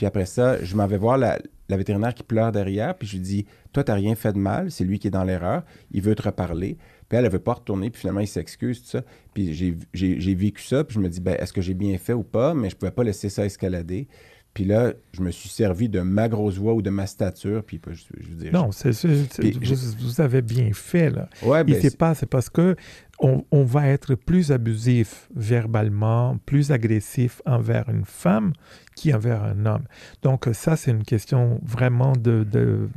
[0.00, 1.38] Puis après ça, je m'en vais voir la,
[1.68, 2.96] la vétérinaire qui pleure derrière.
[2.96, 4.70] Puis je lui dis, toi, t'as rien fait de mal.
[4.70, 5.62] C'est lui qui est dans l'erreur.
[5.90, 6.78] Il veut te reparler.
[7.10, 7.90] Puis elle, elle veut pas retourner.
[7.90, 9.02] Puis finalement, il s'excuse, tout ça.
[9.34, 9.52] Puis
[9.92, 10.84] j'ai- vécu ça.
[10.84, 12.54] Puis je me dis, ben, est-ce que j'ai bien fait ou pas?
[12.54, 14.08] Mais je pouvais pas laisser ça escalader.
[14.54, 17.62] Puis là, je me suis servi de ma grosse voix ou de ma stature.
[17.62, 18.52] Puis je, je veux dire.
[18.54, 21.28] Non, c'est, vous, vous avez bien fait, là.
[21.42, 22.74] ouais, Il ben, c'est- pas, c'est parce que
[23.20, 28.52] on, on va être plus abusif verbalement, plus agressif envers une femme
[29.02, 29.84] qu'envers un homme.
[30.22, 32.88] Donc ça, c'est une question vraiment de, de-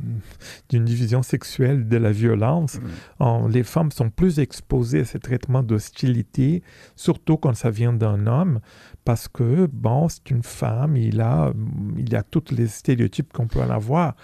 [0.68, 2.76] d'une division sexuelle de la violence.
[2.76, 2.80] Mm.
[3.20, 6.62] On- les femmes sont plus exposées à ces traitements d'hostilité,
[6.96, 8.60] surtout quand ça vient d'un homme,
[9.04, 11.52] parce que, bon, c'est une femme, il a,
[11.98, 14.14] il a tous les stéréotypes qu'on peut en avoir.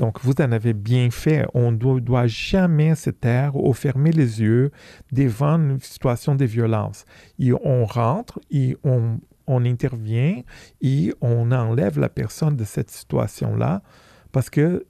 [0.00, 1.46] Donc, vous en avez bien fait.
[1.54, 4.72] On ne doit, doit jamais se taire ou fermer les yeux
[5.12, 7.04] devant une situation de violence.
[7.38, 10.42] Et on rentre et on, on intervient
[10.80, 13.82] et on enlève la personne de cette situation-là
[14.32, 14.80] parce qu'il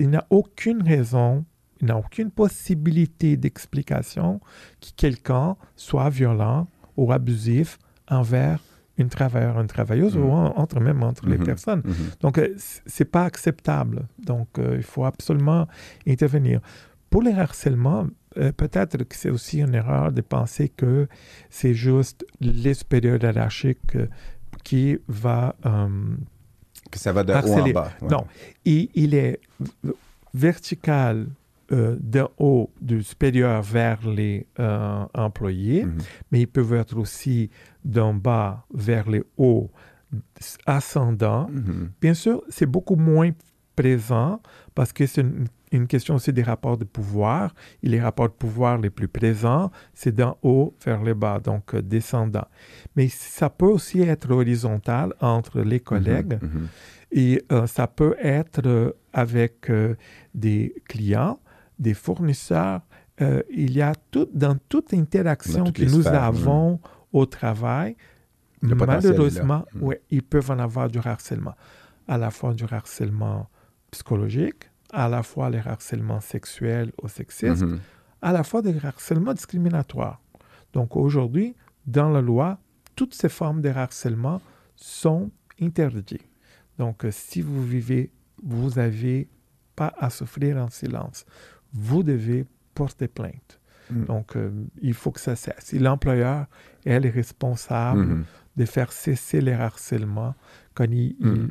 [0.00, 1.44] n'y a aucune raison,
[1.80, 4.40] il n'y a aucune possibilité d'explication
[4.80, 8.60] que quelqu'un soit violent ou abusif envers
[8.96, 11.44] une travailleuse, une travailleuse ou en- entre même entre les Mhm.
[11.44, 11.82] personnes.
[11.84, 11.94] Mhm.
[12.20, 12.54] Donc, euh,
[12.86, 14.06] c'est pas acceptable.
[14.24, 15.66] Donc, euh, il faut absolument
[16.06, 16.60] intervenir.
[17.14, 18.06] Pour les harcèlements,
[18.38, 21.06] euh, peut-être que c'est aussi une erreur de penser que
[21.48, 23.96] c'est juste les supérieurs hiérarchiques
[24.64, 25.54] qui va...
[25.64, 25.88] euh,
[26.90, 27.72] Que ça va de haut en harceler.
[27.72, 27.90] bas.
[28.02, 28.08] ouais.
[28.14, 28.22] Non,
[28.64, 29.38] il, il est
[30.34, 31.26] vertical
[31.72, 35.98] euh, de haut, du supérieur vers les euh, employés, Mhm.
[36.30, 37.48] mais ils peuvent être aussi
[37.84, 39.70] d'en bas vers les hauts,
[40.66, 41.48] ascendant.
[41.50, 41.90] Mhm.
[42.00, 43.30] Bien sûr, c'est beaucoup moins
[43.76, 44.40] présent
[44.74, 45.46] parce que c'est une,
[45.76, 47.54] une question aussi des rapports de pouvoir.
[47.82, 51.74] Et les rapports de pouvoir les plus présents, c'est d'en haut vers le bas, donc
[51.74, 52.46] euh, descendant.
[52.96, 56.68] Mais ça peut aussi être horizontal entre les collègues Mhm.
[57.12, 59.94] et euh, ça peut être euh, avec euh,
[60.34, 61.38] des clients,
[61.78, 62.80] des fournisseurs.
[63.20, 66.80] Euh, il y a tout, dans toute interaction Dans que nous sphères, avons
[67.12, 67.96] au travail,
[68.60, 71.54] Le malheureusement, ouais, ils peuvent en avoir du harcèlement.
[72.08, 73.48] À la fois du harcèlement
[73.92, 77.80] psychologique, à la fois le harcèlement sexuel ou sexiste, Mhm.
[78.22, 80.20] à la fois des harcèlements discriminatoires.
[80.72, 81.54] Donc aujourd'hui,
[81.86, 82.58] dans la loi,
[82.96, 84.40] toutes ces formes de harcèlement
[84.76, 85.30] sont
[85.60, 86.28] interdites.
[86.78, 88.10] Donc euh, si vous vivez,
[88.42, 89.28] vous n'avez
[89.76, 91.24] pas à souffrir en silence.
[91.72, 93.60] Vous devez porter plainte.
[93.90, 94.04] Mm.
[94.04, 95.56] Donc euh, il faut que ça cesse.
[95.64, 96.46] Si l'employeur
[96.84, 98.24] est le responsable Mhm.
[98.56, 100.34] de faire cesser les harcèlements
[100.74, 101.48] quand il, Mm.
[101.48, 101.50] Il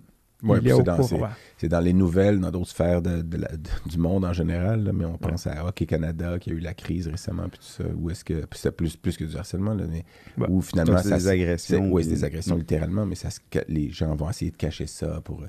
[0.60, 1.08] puis est c'est au dans, courant.
[1.08, 1.28] c'est- Ouais.
[1.58, 4.84] c'est dans les nouvelles, dans d'autres sphères de, de la- de- du monde en général,
[4.84, 7.66] là, mais on pense à Hockey Canada qui a eu la crise récemment, puis tout
[7.66, 10.04] ça, où est-ce que, puis c'est plus, plus que du harcèlement, là, mais
[10.38, 10.48] Ouais.
[10.50, 11.91] où finalement, c'est ça des agressions.
[11.91, 13.30] oui, c'est des agressions littéralement, mais ça
[13.68, 15.48] les gens vont essayer de cacher ça pour euh,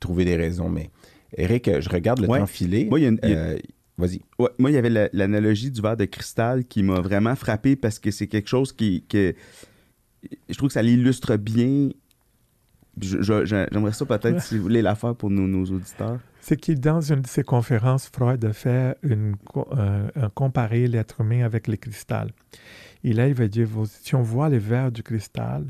[0.00, 0.90] trouver des raisons, mais
[1.36, 2.38] Eric, je regarde le Ouais.
[2.38, 2.84] temps filer.
[2.86, 3.58] Moi, il y a une- il y a- Euh,
[3.96, 4.22] Vas-y.
[4.40, 7.76] Ouais, moi, il y avait la- l'analogie du verre de cristal qui m'a vraiment frappé
[7.76, 9.34] parce que c'est quelque chose qui, que
[10.48, 11.90] je trouve que ça l'illustre bien.
[13.00, 16.20] J'aimerais ça peut-être, si vous voulez la faire pour nos, nos auditeurs.
[16.40, 21.22] C'est que dans une de ses conférences, Freud a fait une, euh, un comparer l'être
[21.22, 22.30] humain avec le cristal.
[23.02, 25.66] Et là, il va dire, si on voit les verres du cristal,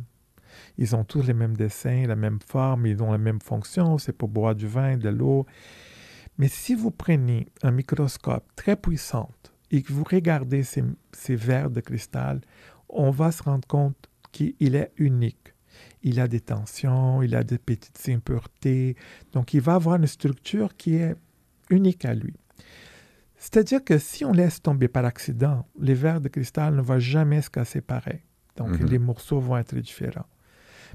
[0.76, 4.12] ils ont tous les mêmes dessins, la même forme, ils ont la même fonction, c'est
[4.12, 5.46] pour boire du vin, de l'eau.
[6.38, 9.30] Mais si vous prenez un microscope très puissant
[9.70, 12.40] et que vous regardez ces, ces verres de cristal,
[12.88, 15.53] on va se rendre compte qu'il est unique.
[16.04, 18.94] Il a des tensions, il a des petites impuretés,
[19.32, 21.16] donc il va avoir une structure qui est
[21.70, 22.34] unique à lui.
[23.36, 27.42] C'est-à-dire que si on laisse tomber par accident, les verres de cristal ne vont jamais
[27.42, 28.20] se casser pareil.
[28.56, 28.86] Donc Mhm.
[28.86, 30.26] les morceaux vont être différents.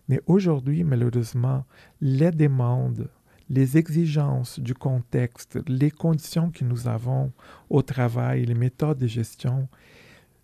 [0.07, 1.66] Mais aujourd'hui, malheureusement,
[2.01, 3.10] les demandes,
[3.49, 7.32] les exigences du contexte, les conditions que nous avons
[7.70, 9.68] au travail, les méthodes de gestion,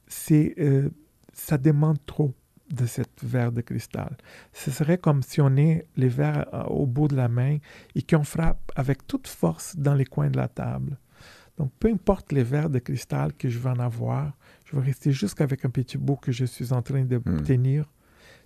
[0.07, 0.89] c'est, euh,
[1.33, 2.33] ça demande trop
[2.69, 4.17] de cette verre de cristal.
[4.53, 7.57] Ce serait comme si on est les verres euh, au bout de la main
[7.93, 10.97] et qu'on frappe avec toute force dans les coins de la table.
[11.57, 14.33] Donc, peu importe les verres de cristal que je vais en avoir,
[14.65, 17.43] je vais rester jusqu'avec un petit bout que je suis en train de Hmm.
[17.43, 17.85] tenir.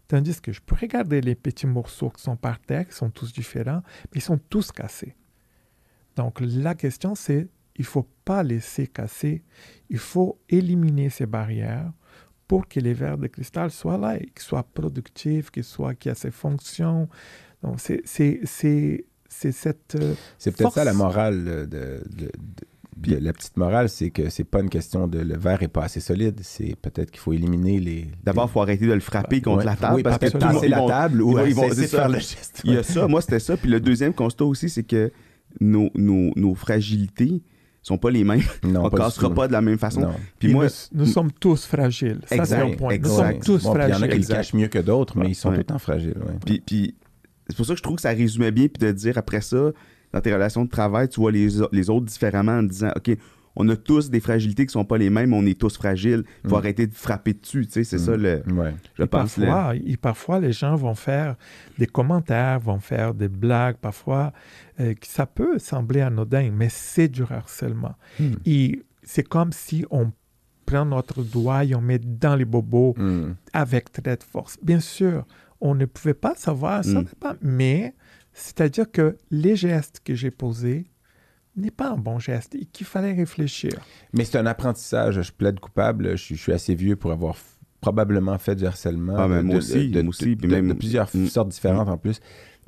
[0.08, 3.32] Tandis que je peux regarder les petits morceaux qui sont par terre, qui sont tous
[3.32, 5.16] différents, mais ils sont tous cassés.
[6.16, 9.42] Donc, la question, c'est il ne faut pas laisser casser,
[9.90, 11.94] il faut éliminer ces barrières
[12.50, 16.10] pour que les verres de cristal soient là, et qu'ils soient productifs, qu'ils soient, qu'il
[16.10, 17.08] y a ces fonctions.
[17.64, 19.96] Donc, c'est, c'est, c'est, c'est cette...
[19.96, 22.32] euh, C'est peut-être ça la morale de, de- de-
[22.98, 25.84] de- la petite morale, c'est que c'est pas une question de le verre est pas
[25.84, 28.08] assez solide, c'est peut-être qu'il faut éliminer les.
[28.26, 29.64] D'abord, il faut arrêter de le frapper contre Ouais.
[29.66, 31.46] la table Oui, parce que parce tout que ils la vont- table ou ils vont-
[31.46, 32.62] ils vont- faire le geste.
[32.66, 33.56] Il y a ça, moi c'était ça.
[33.56, 35.12] Puis le deuxième constat aussi, c'est que
[35.62, 37.42] nos, nos, nos fragilités
[37.82, 38.42] sont pas les mêmes.
[38.64, 40.02] Non, On du cassera pas de la même façon.
[40.02, 40.14] Non.
[40.38, 42.20] Puis et moi, nous, nous sommes tous fragiles.
[42.26, 42.90] Ça, c'est un Exact, point.
[42.90, 43.16] Nous exact.
[43.16, 44.10] sommes tous Bon, puis Il y en a fragiles.
[44.10, 44.36] qui le Exact.
[44.36, 45.56] cachent mieux que d'autres, mais ils sont Ouais.
[45.56, 46.18] tout le temps fragiles.
[46.18, 46.34] ouais.
[46.46, 46.96] Puis, puis
[47.48, 49.72] c'est pour ça que je trouve que ça résumait bien, puis de dire après ça,
[50.14, 53.16] dans tes relations de travail, tu vois les, les autres différemment en disant, OK,
[53.56, 56.24] on a tous des fragilités qui sont pas les mêmes, on est tous fragiles.
[56.44, 56.60] Il faut Mm.
[56.60, 58.06] arrêter de frapper dessus, tu sais, c'est Mm.
[58.06, 58.44] ça le...
[58.54, 58.74] Ouais.
[58.98, 61.36] Je Et pense le- parfois, et parfois, les gens vont faire
[61.78, 64.32] des commentaires, vont faire des blagues, parfois,
[64.80, 67.96] euh, qui ça peut sembler anodin, mais c'est du harcèlement.
[68.20, 68.34] Hmm.
[68.46, 70.12] Et c'est comme si on
[70.66, 73.34] prend notre doigt et on met dans les bobos Hmm.
[73.54, 74.58] avec très de force.
[74.62, 75.26] Bien sûr,
[75.60, 77.04] on ne pouvait pas savoir ça, Mm.
[77.04, 77.94] n'est pas, mais
[78.34, 80.86] c'est-à-dire que les gestes que j'ai posés
[81.56, 83.72] n'est pas un bon geste et qu'il fallait réfléchir.
[84.14, 85.22] Mais c'est un apprentissage.
[85.22, 86.12] Je plaide coupable.
[86.12, 87.36] Je, suis- je suis assez vieux pour avoir
[87.82, 89.16] probablement fait du harcèlement.
[89.18, 91.10] Ah, ben, de- moi de- aussi, de, moi aussi, de- puis de- même- de plusieurs
[91.14, 91.28] Mm.
[91.28, 92.20] sortes différentes en plus.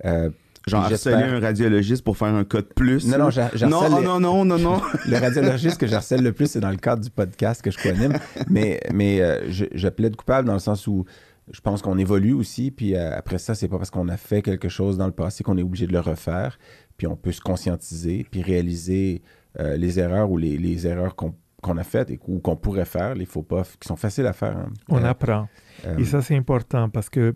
[0.05, 0.29] Euh,
[0.67, 3.05] Genre harceler un radiologiste pour faire un cas de plus.
[3.07, 4.79] non, non, non, j'harcèle oh, les- non, non, non, non.
[5.07, 7.77] le radiologiste que je harcèle le plus, c'est dans le cadre du podcast que je
[7.79, 8.13] co-anime.
[8.47, 11.05] mais mais euh, je, je plaide coupable dans le sens où
[11.51, 12.69] je pense qu'on évolue aussi.
[12.69, 15.43] Puis euh, après ça, c'est pas parce qu'on a fait quelque chose dans le passé
[15.43, 16.59] qu'on est obligé de le refaire.
[17.01, 19.23] Puis on peut se conscientiser, puis réaliser
[19.59, 23.15] euh, les erreurs ou les, les erreurs qu'on a faites et, ou qu'on pourrait faire,
[23.15, 24.55] les faux pas, qui sont faciles à faire.
[24.55, 24.69] hein.
[24.87, 25.49] On Euh, apprend.
[25.87, 27.35] euh, Et ça, c'est important parce que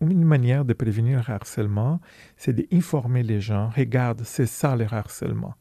[0.00, 2.00] une manière de prévenir le harcèlement,
[2.36, 3.68] c'est d'informer les gens.
[3.68, 5.54] Regarde, c'est ça le harcèlement.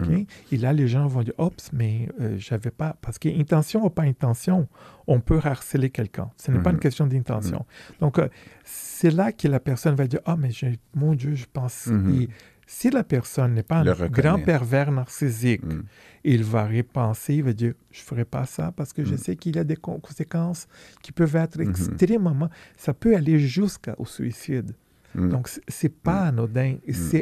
[0.00, 0.08] OK?
[0.08, 0.26] Mhm.
[0.52, 2.98] Et là, les gens vont dire, oups, mais euh, j'avais pas.
[3.00, 4.68] Parce qu'intention ou pas intention,
[5.06, 6.28] on peut harceler quelqu'un.
[6.36, 7.64] Ce n'est pas une question d'intention.
[8.00, 8.28] Donc, euh,
[8.64, 11.86] c'est là que la personne va dire, ah, mais j'ai- mon Dieu, je pense.
[11.86, 12.28] Et
[12.66, 14.10] si la personne n'est pas Le un reconnaît.
[14.22, 15.82] grand pervers narcissique, mm.
[16.24, 19.18] il va repenser, il va dire, je ne ferai pas ça parce que je Mm.
[19.18, 20.66] sais qu'il y a des con- conséquences
[21.02, 21.70] qui peuvent être Mhm.
[21.70, 22.48] extrêmement...
[22.76, 24.72] Ça peut aller jusqu'au suicide.
[25.14, 25.28] Mm.
[25.28, 26.76] Donc, c- c'est pas anodin.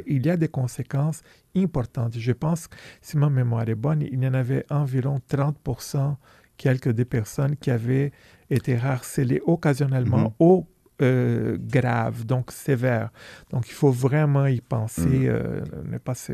[0.06, 1.20] Il y a des conséquences
[1.54, 2.14] importantes.
[2.18, 2.68] Je pense,
[3.02, 6.16] si ma mémoire est bonne, il y en avait environ 30%
[6.56, 8.12] quelques des personnes qui avaient
[8.48, 10.64] été harcelées occasionnellement Mhm.
[11.02, 13.10] Euh, graves, donc sévères.
[13.50, 15.26] Donc, il faut vraiment y penser, Mhm.
[15.28, 16.32] euh, ne pas se...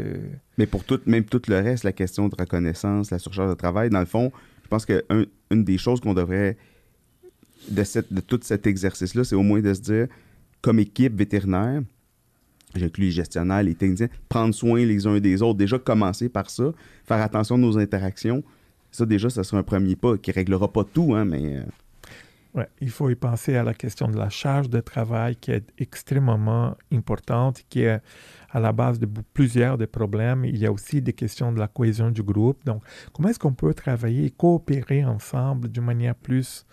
[0.58, 3.88] Mais pour tout, même tout le reste, la question de reconnaissance, la surcharge de travail,
[3.90, 4.30] dans le fond,
[4.62, 6.56] je pense qu'une une des choses qu'on devrait,
[7.68, 10.06] de, cette, de tout cet exercice-là, c'est au moins de se dire,
[10.60, 11.82] comme équipe vétérinaire,
[12.74, 16.72] j'inclus les gestionnaires, les techniciens, prendre soin les uns des autres, déjà commencer par ça,
[17.06, 18.42] faire attention à nos interactions.
[18.92, 21.60] Ça, déjà, ça sera un premier pas qui réglera pas tout, hein, mais...
[22.52, 25.68] Ouais, il faut y penser à la question de la charge de travail qui est
[25.78, 28.00] extrêmement importante, qui est
[28.50, 30.44] à la base de plusieurs des problèmes.
[30.44, 32.64] Il y a aussi des questions de la cohésion du groupe.
[32.64, 36.66] Donc, comment est-ce qu'on peut travailler et coopérer ensemble d'une manière plus...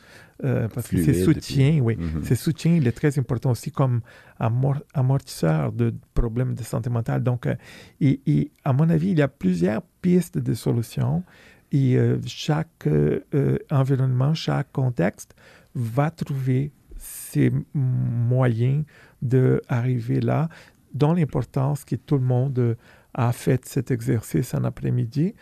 [0.44, 2.24] euh, parce que ces soutiens, oui, Mhm.
[2.24, 4.02] ces soutiens, il est très important aussi comme
[4.40, 7.22] amor- amortisseur de problèmes de santé mentale.
[7.22, 7.56] Donc, euh,
[8.02, 11.24] et, et à mon avis, il y a plusieurs pistes de solutions.
[11.72, 15.36] Et euh, chaque euh, euh, environnement, chaque contexte
[15.78, 18.84] va trouver ses moyens
[19.22, 20.50] d'arriver là,
[20.94, 22.76] dont l'importance que tout le monde
[23.14, 25.34] a fait cet exercice en après-midi.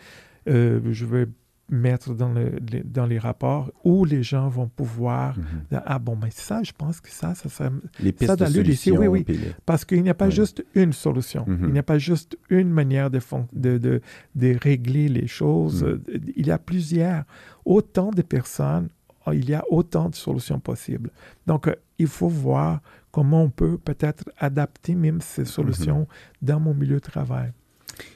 [0.48, 1.26] Euh, je vais
[1.68, 5.36] mettre dans, le- les, dans les rapports où les gens vont pouvoir...
[5.36, 5.44] Mhm.
[5.70, 7.70] dire, Ah bon, mais ça, je pense que ça, ça serait...
[7.98, 8.96] Les pistes Ça, de dans solutions.
[8.98, 9.24] oui, oui.
[9.26, 11.44] les- Parce qu'il n'y a pas juste une solution.
[11.48, 11.64] Mhm.
[11.68, 13.18] Il n'y a pas juste une manière de,
[13.52, 14.00] de, de,
[14.36, 15.82] de régler les choses.
[15.82, 16.02] Mhm.
[16.36, 17.24] Il y a plusieurs.
[17.64, 18.88] Autant de personnes,
[19.32, 21.10] il y a autant de solutions possibles.
[21.46, 22.80] Donc, euh, il faut voir
[23.12, 25.46] comment on peut peut-être adapter même ces Mhm.
[25.46, 26.06] solutions
[26.42, 27.52] dans mon milieu de travail.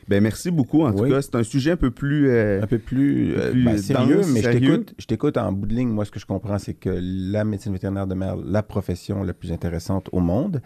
[0.09, 0.82] Ben, merci beaucoup.
[0.82, 2.28] En tout cas, c'est un sujet un peu plus.
[2.28, 4.70] euh, un peu plus, euh, plus ben, sérieux, dense, mais je sérieux.
[4.73, 5.89] t'écoute, je t'écoute en bout de ligne.
[5.89, 9.53] Moi, ce que je comprends, c'est que la médecine vétérinaire demeure la profession la plus
[9.53, 10.61] intéressante au monde.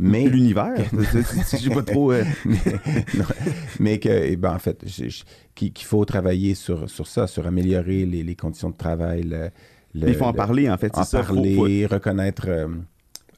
[0.00, 0.74] Mais, l'univers.
[1.46, 2.10] si j'ai pas trop.
[2.12, 2.58] euh, mais,
[3.16, 3.24] non,
[3.78, 5.22] mais que, eh ben, en fait, je- je-
[5.54, 9.22] qu'il qu'il faut travailler sur, sur ça, sur améliorer les, les conditions de travail.
[9.22, 9.50] le-
[10.00, 10.96] le- il faut en le- parler, en fait.
[10.96, 11.22] En ça.
[11.22, 11.54] Parler,
[11.86, 12.46] faut reconnaître.
[12.48, 12.68] euh,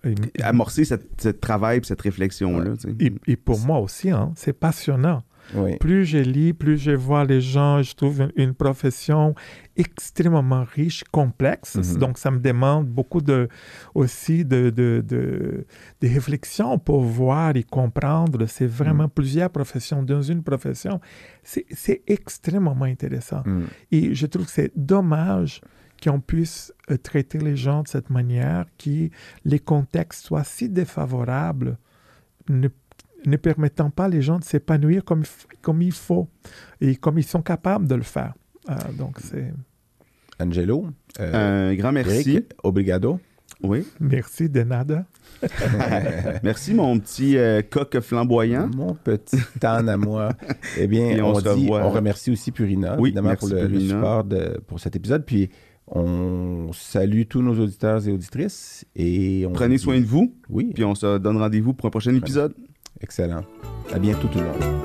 [0.05, 2.74] Et, amorcer cette, ce travail et cette réflexion-là.
[3.01, 5.22] et- et pour moi aussi, hein, c'est passionnant.
[5.55, 5.76] oui.
[5.78, 9.35] Plus je lis, plus je vois les gens, je trouve une, une profession
[9.76, 11.76] extrêmement riche, complexe.
[11.76, 11.98] Mhm.
[11.98, 13.48] Donc, ça me demande beaucoup de,
[13.94, 15.64] aussi de, de, de,
[16.01, 18.44] de réflexion pour voir et comprendre.
[18.47, 19.10] C'est vraiment Mhm.
[19.18, 21.01] plusieurs professions dans une profession.
[21.43, 23.43] C'est c'est extrêmement intéressant.
[23.47, 23.62] Mm.
[23.93, 25.60] Et je trouve que c'est dommage
[26.02, 29.08] qu'on puisse euh, traiter les gens de cette manière, que
[29.44, 31.78] les contextes soient si défavorables,
[32.48, 32.68] ne,
[33.26, 35.24] ne permettant pas les gens de s'épanouir comme,
[35.62, 36.28] comme il faut
[36.80, 38.34] et comme ils sont capables de le faire.
[38.70, 39.52] Euh, donc, c'est...
[40.40, 40.86] Angelo,
[41.20, 42.44] euh, Un grand merci.
[42.62, 43.18] Obrigado.
[43.62, 43.84] Oui.
[43.98, 45.04] Merci de nada.
[46.42, 48.68] Merci, mon petit euh, coq flamboyant.
[48.76, 50.30] Mon petit âne à moi.
[50.78, 54.60] Eh bien, on dit, on remercie aussi Purina, Oui, évidemment, merci pour le, support de-
[54.66, 55.24] pour cet épisode.
[55.24, 55.50] Puis,
[55.90, 58.85] on salue tous nos auditeurs et auditrices.
[58.97, 62.15] Et on Prenez soin de vous, Oui, puis on se donne rendez-vous pour un prochain
[62.15, 62.55] épisode.
[63.01, 63.43] excellent.
[63.93, 64.85] À bientôt, tout le monde.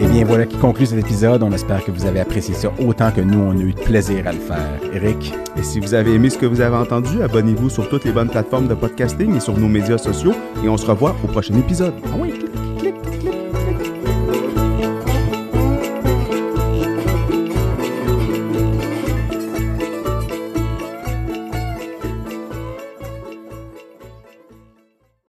[0.00, 1.42] Eh bien, voilà qui conclut cet épisode.
[1.42, 4.26] On espère que vous avez apprécié ça autant que nous, on a eu de plaisir
[4.26, 4.80] à le faire.
[4.92, 8.12] Eric, Et si vous avez aimé ce que vous avez entendu, abonnez-vous sur toutes les
[8.12, 10.32] bonnes plateformes de podcasting et sur nos médias sociaux.
[10.64, 11.94] Et on se revoit au prochain épisode.
[12.06, 12.32] ah oui,